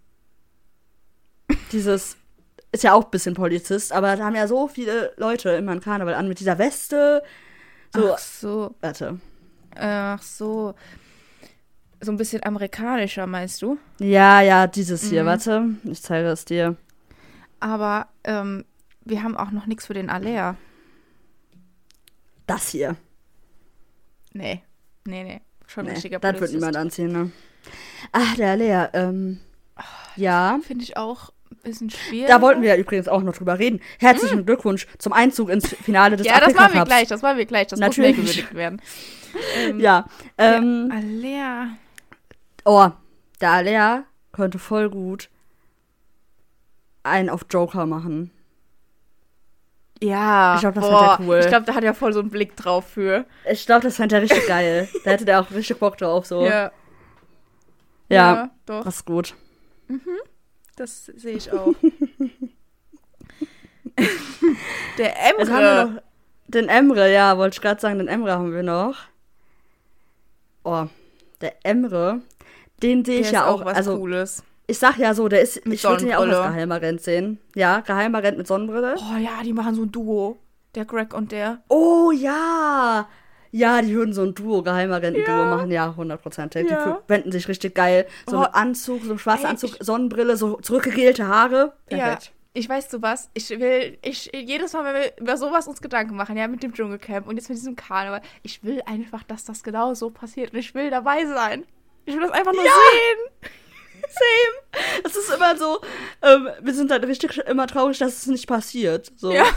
[1.73, 2.17] Dieses
[2.73, 5.81] ist ja auch ein bisschen Polizist, aber da haben ja so viele Leute immer einen
[5.81, 7.23] Karneval an mit dieser Weste.
[7.95, 8.75] So, Ach so.
[8.81, 9.19] warte.
[9.77, 10.75] Ach so.
[12.01, 13.79] So ein bisschen amerikanischer, meinst du?
[13.99, 15.27] Ja, ja, dieses hier, Mhm.
[15.27, 15.65] warte.
[15.85, 16.77] Ich zeige es dir.
[17.61, 18.65] Aber ähm,
[19.05, 20.57] wir haben auch noch nichts für den Alea.
[22.47, 22.97] Das hier.
[24.33, 24.63] Nee.
[25.07, 25.41] Nee, nee.
[25.67, 27.31] Schon ein Nee, richtiger das wird niemand anziehen, ne?
[28.13, 29.39] Ach, der Lea, ähm.
[30.17, 30.59] Ja.
[30.67, 32.29] Finde ich auch ein bisschen schwierig.
[32.29, 33.81] Da wollten wir ja übrigens auch noch drüber reden.
[33.99, 36.27] Herzlichen Glückwunsch zum Einzug ins Finale des.
[36.27, 37.67] Ja, das machen wir gleich, das machen wir gleich.
[37.69, 38.17] Das Natürlich.
[38.17, 38.83] muss mehr gewürdigt werden.
[39.57, 40.07] Ähm, Ja.
[40.39, 41.69] Ähm, Alea.
[42.65, 42.91] Oh,
[43.41, 45.29] der Alea könnte voll gut
[47.03, 48.31] einen auf Joker machen.
[50.03, 50.55] Ja.
[50.55, 51.39] Ich glaub, das boah, fand er cool.
[51.41, 53.25] Ich glaube, da hat er voll so einen Blick drauf für.
[53.51, 54.89] Ich glaube, das fände er richtig geil.
[55.05, 56.45] Da hätte der auch richtig Bock drauf, so.
[56.45, 56.71] Ja,
[58.09, 58.51] Ja.
[58.67, 58.85] doch.
[58.85, 59.35] das ist gut.
[60.77, 61.75] Das sehe ich auch.
[64.99, 66.03] der Emre.
[66.49, 68.97] den Emre, ja, wollte ich gerade sagen, den Emre haben wir noch.
[70.65, 70.87] Oh,
[71.41, 72.21] der Emre,
[72.83, 74.43] den sehe ich ja auch, was also Cooles.
[74.67, 76.55] ich sag ja so, der ist, Mit ich würde ihn ja auch als Sonnenbrille.
[76.55, 77.39] Geheimagent sehen.
[77.55, 78.95] Ja, Geheimagent mit Sonnenbrille.
[78.99, 80.39] Oh ja, die machen so ein Duo.
[80.75, 81.63] Der Greg und der.
[81.69, 83.09] Oh ja!
[83.53, 85.57] Ja, die würden so ein Duo, Geheimagenten-Duo Ja.
[85.57, 86.69] machen, ja, hundertprozentig.
[86.69, 87.01] Die Ja.
[87.09, 88.07] wenden sich richtig geil.
[88.29, 88.43] So Oh.
[88.43, 91.73] ein Anzug, so ein schwarzer Ey, Anzug, ich- Sonnenbrille, so zurückgegelte Haare.
[91.87, 92.25] Perfekt.
[92.27, 93.29] Ja, ich weiß du was.
[93.35, 96.73] Ich will, ich, jedes Mal, wenn wir über sowas uns Gedanken machen, ja, mit dem
[96.73, 100.59] Dschungelcamp und jetzt mit diesem Karneval, ich will einfach, dass das genau so passiert und
[100.61, 101.65] ich will dabei sein.
[102.07, 102.73] Ich will das einfach nur Ja.
[102.73, 103.51] sehen.
[104.03, 105.03] Same.
[105.05, 105.81] Es ist immer so,
[106.23, 109.13] ähm, wir sind halt richtig immer traurig, dass es nicht passiert.
[109.17, 109.31] So.
[109.33, 109.47] Ja.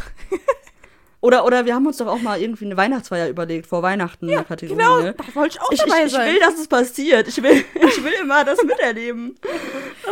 [1.22, 4.36] Oder, oder wir haben uns doch auch mal irgendwie eine Weihnachtsfeier überlegt, vor Weihnachten in
[4.36, 4.78] der Kategorie.
[4.78, 5.14] Genau, ne?
[5.18, 6.34] da wollte ich auch Ich, dabei ich, ich sein.
[6.34, 7.30] will, dass es passiert.
[7.30, 9.40] Ich will, ich will immer das miterleben.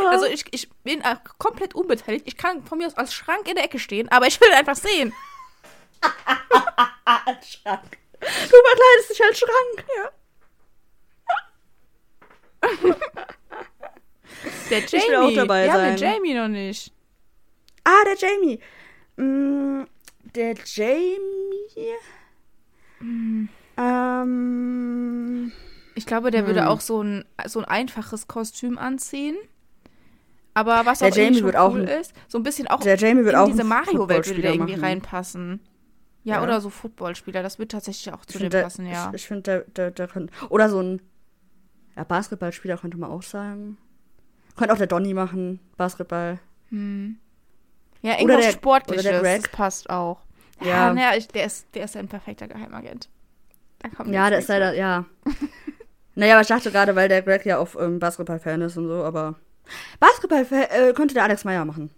[0.09, 2.25] also ich, ich bin auch komplett unbeteiligt.
[2.29, 4.77] Ich kann von mir aus als Schrank in der Ecke stehen, aber ich will einfach
[4.77, 5.13] sehen.
[7.03, 7.97] Als Schrank.
[8.21, 9.85] Du verkleidest dich als Schrank.
[9.97, 10.11] Ja.
[14.69, 15.07] Der Jamie.
[15.07, 16.13] will auch dabei Wir haben den sein.
[16.15, 16.91] Jamie noch nicht.
[17.83, 18.59] Ah, der Jamie.
[19.17, 19.83] Mm,
[20.35, 21.19] der Jamie.
[24.21, 25.51] Ähm.
[25.95, 26.67] Ich glaube, der würde Hm.
[26.67, 29.35] auch so ein, so ein einfaches Kostüm anziehen.
[30.53, 32.97] Aber was Der auch Jamie wird auch cool ein- ist, so ein bisschen auch Der
[32.97, 34.83] Jamie wird in auch diese Mario-Welt würde der irgendwie machen.
[34.85, 35.59] reinpassen.
[36.23, 36.43] Ja, Ja.
[36.43, 39.09] oder so Footballspieler, das wird tatsächlich auch zu Ich dem passen, ja.
[39.09, 40.27] ich, ich finde, der, der, der.
[40.49, 41.01] Oder so ein.
[41.95, 43.77] Ja, Basketballspieler könnte man auch sagen.
[44.57, 46.39] Könnte auch der Donny machen, Basketball.
[46.69, 47.17] Hm.
[48.01, 49.43] Ja, Oder irgendwas der- Sportliches, oder der Greg.
[49.43, 50.21] das passt auch.
[50.61, 50.93] Ja, Ja.
[50.93, 53.09] naja, ich, der, ist, der ist ein perfekter Geheimagent.
[53.79, 55.05] Da kommt Ja, der ist leider, ja.
[56.15, 59.03] naja, aber ich dachte gerade, weil der Greg ja auf ähm, Basketball-Fan ist und so,
[59.03, 59.35] aber.
[59.99, 61.91] Basketball äh, könnte der Alex Meyer machen.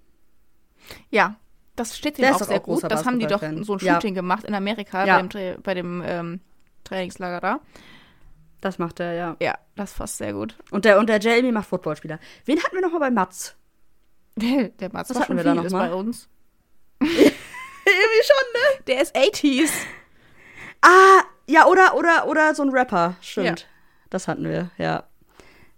[1.10, 1.36] Ja,
[1.76, 2.84] das steht ihm ist auch sehr auch gut.
[2.84, 3.94] Das haben die doch so ein Ja.
[3.96, 5.22] Shooting gemacht in Amerika Ja.
[5.22, 6.40] bei dem, bei dem ähm,
[6.84, 7.60] Trainingslager da.
[8.64, 9.36] Das macht er, ja.
[9.42, 10.56] Ja, das passt sehr gut.
[10.72, 12.18] Und der, und der Jamie macht Footballspieler.
[12.46, 13.58] Wen hatten wir nochmal bei Mats?
[14.38, 15.90] Der, Mats Was hatten schon wir da vieles noch mal?
[15.90, 16.30] bei uns.
[17.02, 17.20] Irgendwie
[18.24, 18.84] schon, ne?
[18.88, 19.70] Der ist 80s.
[20.86, 23.16] Ah, ja, oder, oder, oder so ein Rapper.
[23.22, 23.62] Stimmt.
[23.62, 23.66] Ja.
[24.10, 25.04] Das hatten wir, ja.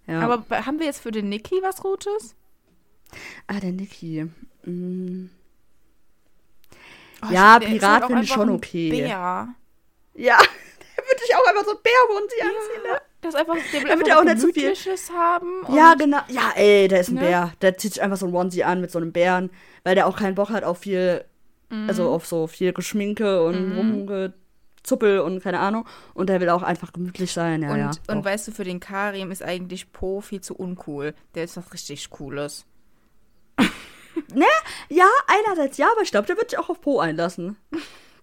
[0.08, 0.20] ja.
[0.20, 2.34] Aber haben wir jetzt für den Niki was Gutes?
[3.46, 4.28] ah, der Niki.
[4.64, 5.26] Mm.
[7.22, 8.90] Oh, Ja, Pirat halt finde ich schon okay.
[8.90, 9.54] Bär.
[10.14, 10.38] Ja,
[11.36, 13.00] auch einfach so ein Bärhund anziehen, ne?
[13.22, 15.66] Das ist einfach, der will Damit einfach er auch nicht zu viel- haben.
[15.74, 16.18] Ja, genau.
[16.28, 17.20] Ja, ey, der ist ein Ne?
[17.22, 17.52] Bär.
[17.60, 19.50] Der zieht sich einfach so ein Onesie an mit so einem Bären,
[19.84, 21.24] weil der auch keinen Bock hat auf viel,
[21.70, 21.88] Mhm.
[21.88, 25.86] also auf so viel Geschminke und Rumgezuppel und keine Ahnung.
[26.14, 27.90] Und der will auch einfach gemütlich sein, ja, und, ja.
[28.08, 31.14] und weißt du, für den Karim ist eigentlich Po viel zu uncool.
[31.34, 32.64] Der ist was richtig Cooles.
[34.88, 37.56] ja, einerseits ja, aber ich glaube, der wird sich auch auf Po einlassen.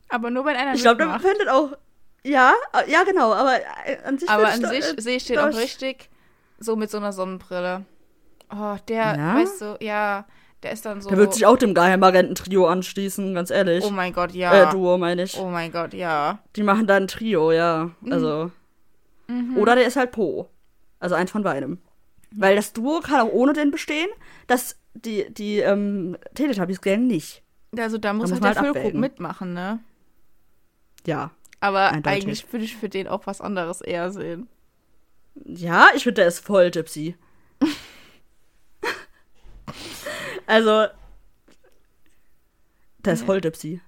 [0.10, 1.72] Aber nur wenn einer Ich glaube, der findet auch.
[2.26, 3.56] Ja, äh, ja, genau, aber
[3.86, 4.30] äh, an sich.
[4.30, 6.10] Aber an ich sich da- sehe ich den da- auch richtig
[6.60, 7.86] so mit so einer Sonnenbrille.
[8.52, 9.36] Oh, der, Ja?
[9.36, 10.26] weißt du, ja,
[10.62, 11.10] der ist dann so.
[11.10, 13.84] Der wird sich auch dem Geheimagenten-Trio anschließen, ganz ehrlich.
[13.84, 14.70] oh mein Gott, ja.
[14.70, 15.38] Äh, Duo, meine ich.
[15.38, 16.40] Oh mein Gott, ja.
[16.56, 17.90] Die machen da ein Trio, ja.
[18.10, 18.52] Also.
[19.28, 19.58] Mhm.
[19.58, 20.50] Oder der ist halt Po.
[21.00, 21.80] Also eins von beidem.
[22.36, 24.10] Weil das Duo kann auch ohne den bestehen,
[24.48, 27.44] das, die, die ähm, Teletubbies-Gang nicht.
[27.78, 29.80] Also da muss muss halt der halt Füllkrug mitmachen, ne?
[31.06, 31.32] Ja.
[31.64, 32.24] Aber Eindeutig.
[32.24, 34.50] eigentlich würde ich für den auch was anderes eher sehen.
[35.46, 37.16] Ja, ich finde, der ist voll Gypsy.
[40.46, 40.88] also,
[43.00, 43.80] der ist voll Gypsy.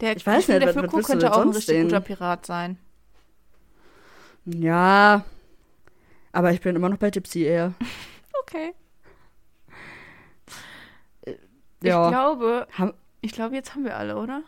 [0.00, 1.82] Der, Ich weiß finde, nicht, der Füllkrug willst du könnte auch ein richtig sehen?
[1.88, 2.78] guter Pirat sein.
[4.44, 5.24] Ja.
[6.30, 7.74] Aber ich bin immer noch bei Gypsy eher.
[8.42, 8.74] Okay.
[11.82, 12.04] Ja.
[12.06, 14.44] Ich glaube, Ham- ich glaube, jetzt haben wir alle, oder?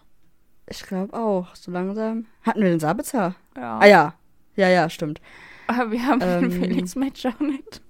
[0.71, 2.27] Ich glaube auch, so langsam.
[2.43, 3.35] Hatten wir den Sabitzer?
[3.57, 3.79] Ja.
[3.79, 4.15] Ah ja.
[4.57, 5.21] Ja, ja, stimmt.
[5.67, 7.81] Aber wir haben Ähm, den Felix Match auch nicht.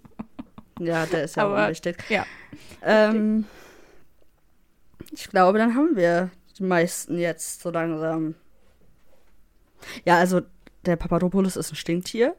[0.78, 1.96] Ja, der ist ja auch Aber- unwichtig.
[2.08, 2.24] ja.
[2.82, 3.46] Ähm,
[5.10, 8.34] ich glaube, dann haben wir die meisten jetzt so langsam.
[10.04, 10.40] Ja, also
[10.84, 12.36] der Papadopoulos ist ein Stinktier.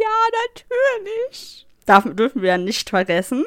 [0.00, 1.66] Ja, natürlich.
[1.86, 3.44] Darf, dürfen wir ja nicht vergessen.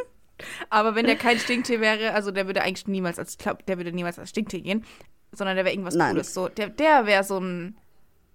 [0.70, 3.78] Aber wenn der kein Stinktier wäre, also der würde eigentlich niemals als, ich glaube, der
[3.78, 4.86] würde niemals als Stinktier gehen,
[5.38, 6.12] sondern der wäre irgendwas Nein.
[6.14, 6.34] Cooles.
[6.34, 7.78] So, der, der wäre so ein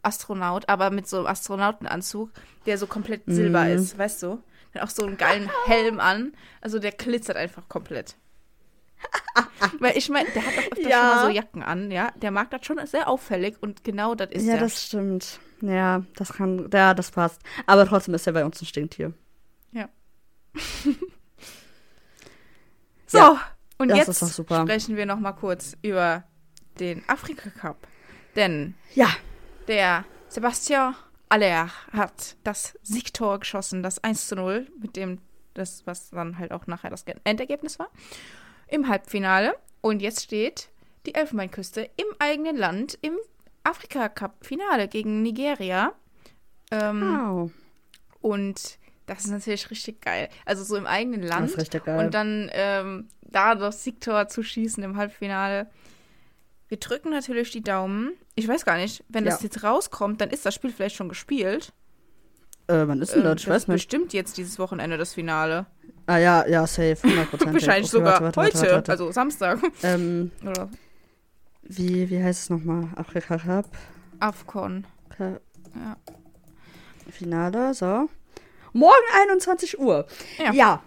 [0.02, 2.30] Astronaut, aber mit so einem Astronautenanzug,
[2.66, 3.70] der so komplett silber Mhm.
[3.76, 4.42] ist, weißt du?
[4.74, 6.32] Der hat auch so einen geilen Helm an.
[6.60, 8.16] Also der glitzert einfach komplett.
[9.80, 10.98] Weil ich meine, der hat auch öfter Ja.
[10.98, 12.10] schon mal so Jacken an, ja.
[12.16, 14.60] Der mag das schon sehr auffällig und genau das ist ja, er.
[14.60, 15.40] das stimmt.
[15.60, 16.68] Ja, das kann.
[16.72, 17.40] Ja, das passt.
[17.66, 19.12] Aber trotzdem ist er bei uns ein Stinktier.
[19.72, 19.88] Ja.
[23.06, 23.40] so, Ja,
[23.78, 26.24] und jetzt sprechen wir noch mal kurz über
[26.78, 27.86] den Afrika Cup.
[28.36, 29.09] Denn Ja,
[29.69, 30.94] der Sebastian
[31.28, 35.19] Aller hat das Siegtor geschossen, das 1 zu 0, mit dem
[35.55, 37.90] das, was dann halt auch nachher das Endergebnis war,
[38.69, 39.55] im Halbfinale.
[39.81, 40.69] Und jetzt steht
[41.07, 43.16] die Elfenbeinküste im eigenen Land im
[43.65, 45.93] Afrika Cup Finale gegen Nigeria.
[46.70, 47.51] Ähm, wow.
[48.20, 50.28] Und das ist natürlich richtig geil.
[50.44, 51.44] Also so im eigenen Land.
[51.44, 52.05] Das ist richtig geil.
[52.05, 55.69] Und dann ähm, da das Siegtor zu schießen im Halbfinale.
[56.73, 58.15] Wir drücken natürlich die Daumen.
[58.35, 59.44] Ich weiß gar nicht, wenn das Ja.
[59.44, 61.74] jetzt rauskommt, dann ist das Spiel vielleicht schon gespielt.
[62.66, 63.43] Äh, wann ist denn Ähm, das?
[63.43, 63.74] Ich weiß ist nicht.
[63.74, 65.66] bestimmt jetzt dieses Wochenende das Finale.
[66.07, 66.97] Ah ja, ja, safe.
[67.03, 67.05] 100%.
[67.53, 69.59] Wahrscheinlich okay, sogar warte, warte, heute, warte, also Samstag.
[69.82, 70.70] Ähm, Oder
[71.65, 72.89] wie, wie heißt es nochmal?
[72.97, 73.66] Afrika Cup?
[74.20, 74.86] Afcon.
[75.19, 75.36] Ja.
[77.11, 78.09] Finale, so.
[78.73, 80.07] Morgen 21 Uhr.
[80.39, 80.53] Ja.
[80.55, 80.82] Ja.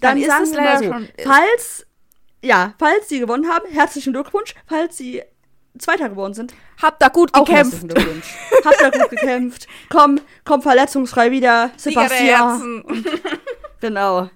[0.00, 1.86] Dann Dann, ist es leider so, schon- falls,
[2.42, 4.54] ja, falls sie gewonnen haben, herzlichen Glückwunsch.
[4.66, 5.22] Falls sie
[5.78, 6.52] Zweiter geworden sind,
[6.82, 7.82] Habt da gut auch gekämpft.
[8.64, 9.66] Habt ihr gut gekämpft.
[9.88, 11.70] Komm, komm verletzungsfrei wieder.
[11.76, 12.84] Sebastian.
[13.80, 14.28] Genau.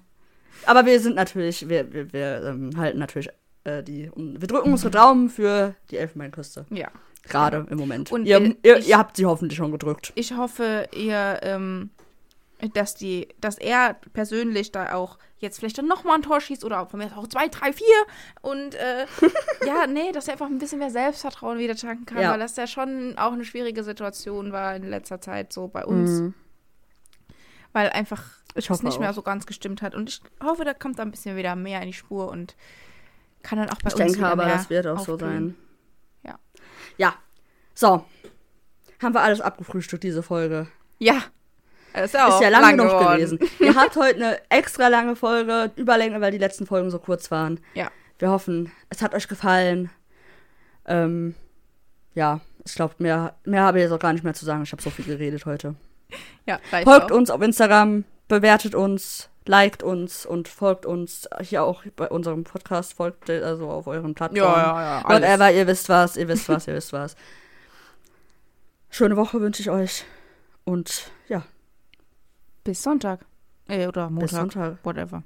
[0.65, 3.29] Aber wir sind natürlich, wir, wir, wir ähm, halten natürlich
[3.63, 6.65] äh, die, wir drücken unsere Daumen für die Elfenbeinküste.
[6.69, 6.89] Ja.
[7.23, 8.11] Gerade im Moment.
[8.11, 10.11] Und, ihr, äh, ihr, ich- ihr habt sie hoffentlich schon gedrückt.
[10.15, 11.91] Ich hoffe, ihr, ähm,
[12.73, 16.79] dass die, dass er persönlich da auch jetzt vielleicht dann nochmal ein Tor schießt oder
[16.81, 17.85] auch von mir auch zwei, drei, vier
[18.41, 19.05] und äh,
[19.65, 22.31] ja, nee, dass er einfach ein bisschen mehr Selbstvertrauen wieder tanken kann, Ja.
[22.31, 26.09] weil das ja schon auch eine schwierige Situation war in letzter Zeit so bei uns,
[26.09, 26.33] Mhm.
[27.73, 28.23] weil einfach
[28.55, 29.15] Ich es nicht mehr auch.
[29.15, 31.87] so ganz gestimmt hat und ich hoffe, da kommt da ein bisschen wieder mehr in
[31.87, 32.55] die Spur und
[33.43, 35.49] kann dann auch bei Ich uns denke wieder aber, mehr das wird auch so aufblühen.
[36.23, 36.31] sein.
[36.33, 36.39] Ja.
[36.97, 37.15] Ja.
[37.75, 38.03] So.
[38.99, 40.67] Haben wir alles abgefrühstückt, diese Folge.
[40.97, 41.21] Ja.
[42.03, 43.15] Ist ja, auch Ist ja lang, genug geworden.
[43.15, 43.39] gewesen.
[43.59, 47.59] Ihr habt heute eine extra lange Folge, Überlänge, weil die letzten Folgen so kurz waren.
[47.73, 47.91] Ja.
[48.19, 49.89] Wir hoffen, es hat euch gefallen.
[50.85, 51.35] Ähm,
[52.13, 54.63] ja, ich glaube, mehr, mehr habe ich jetzt auch gar nicht mehr zu sagen.
[54.63, 55.75] Ich habe so viel geredet heute.
[56.45, 57.15] Ja, reicht Folgt auch.
[57.15, 62.93] uns auf Instagram, bewertet uns, liked uns und folgt uns hier auch bei unserem Podcast,
[62.93, 64.53] folgt also auf euren Plattformen.
[64.53, 65.05] Ja, ja, ja.
[65.05, 65.21] alles.
[65.21, 67.15] Whatever, ihr wisst was, ihr wisst was, ihr wisst was.
[68.89, 70.05] Schöne Woche wünsche ich euch.
[70.63, 71.43] Und ja,
[72.67, 73.25] Bis Sonntag.
[73.69, 74.21] Äh, oder Montag.
[74.23, 74.77] bis Sonntag.
[74.83, 75.23] Whatever.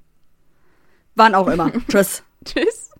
[1.15, 1.71] Wann auch immer.
[1.87, 2.21] Tschüss.
[2.45, 2.91] Tschüss.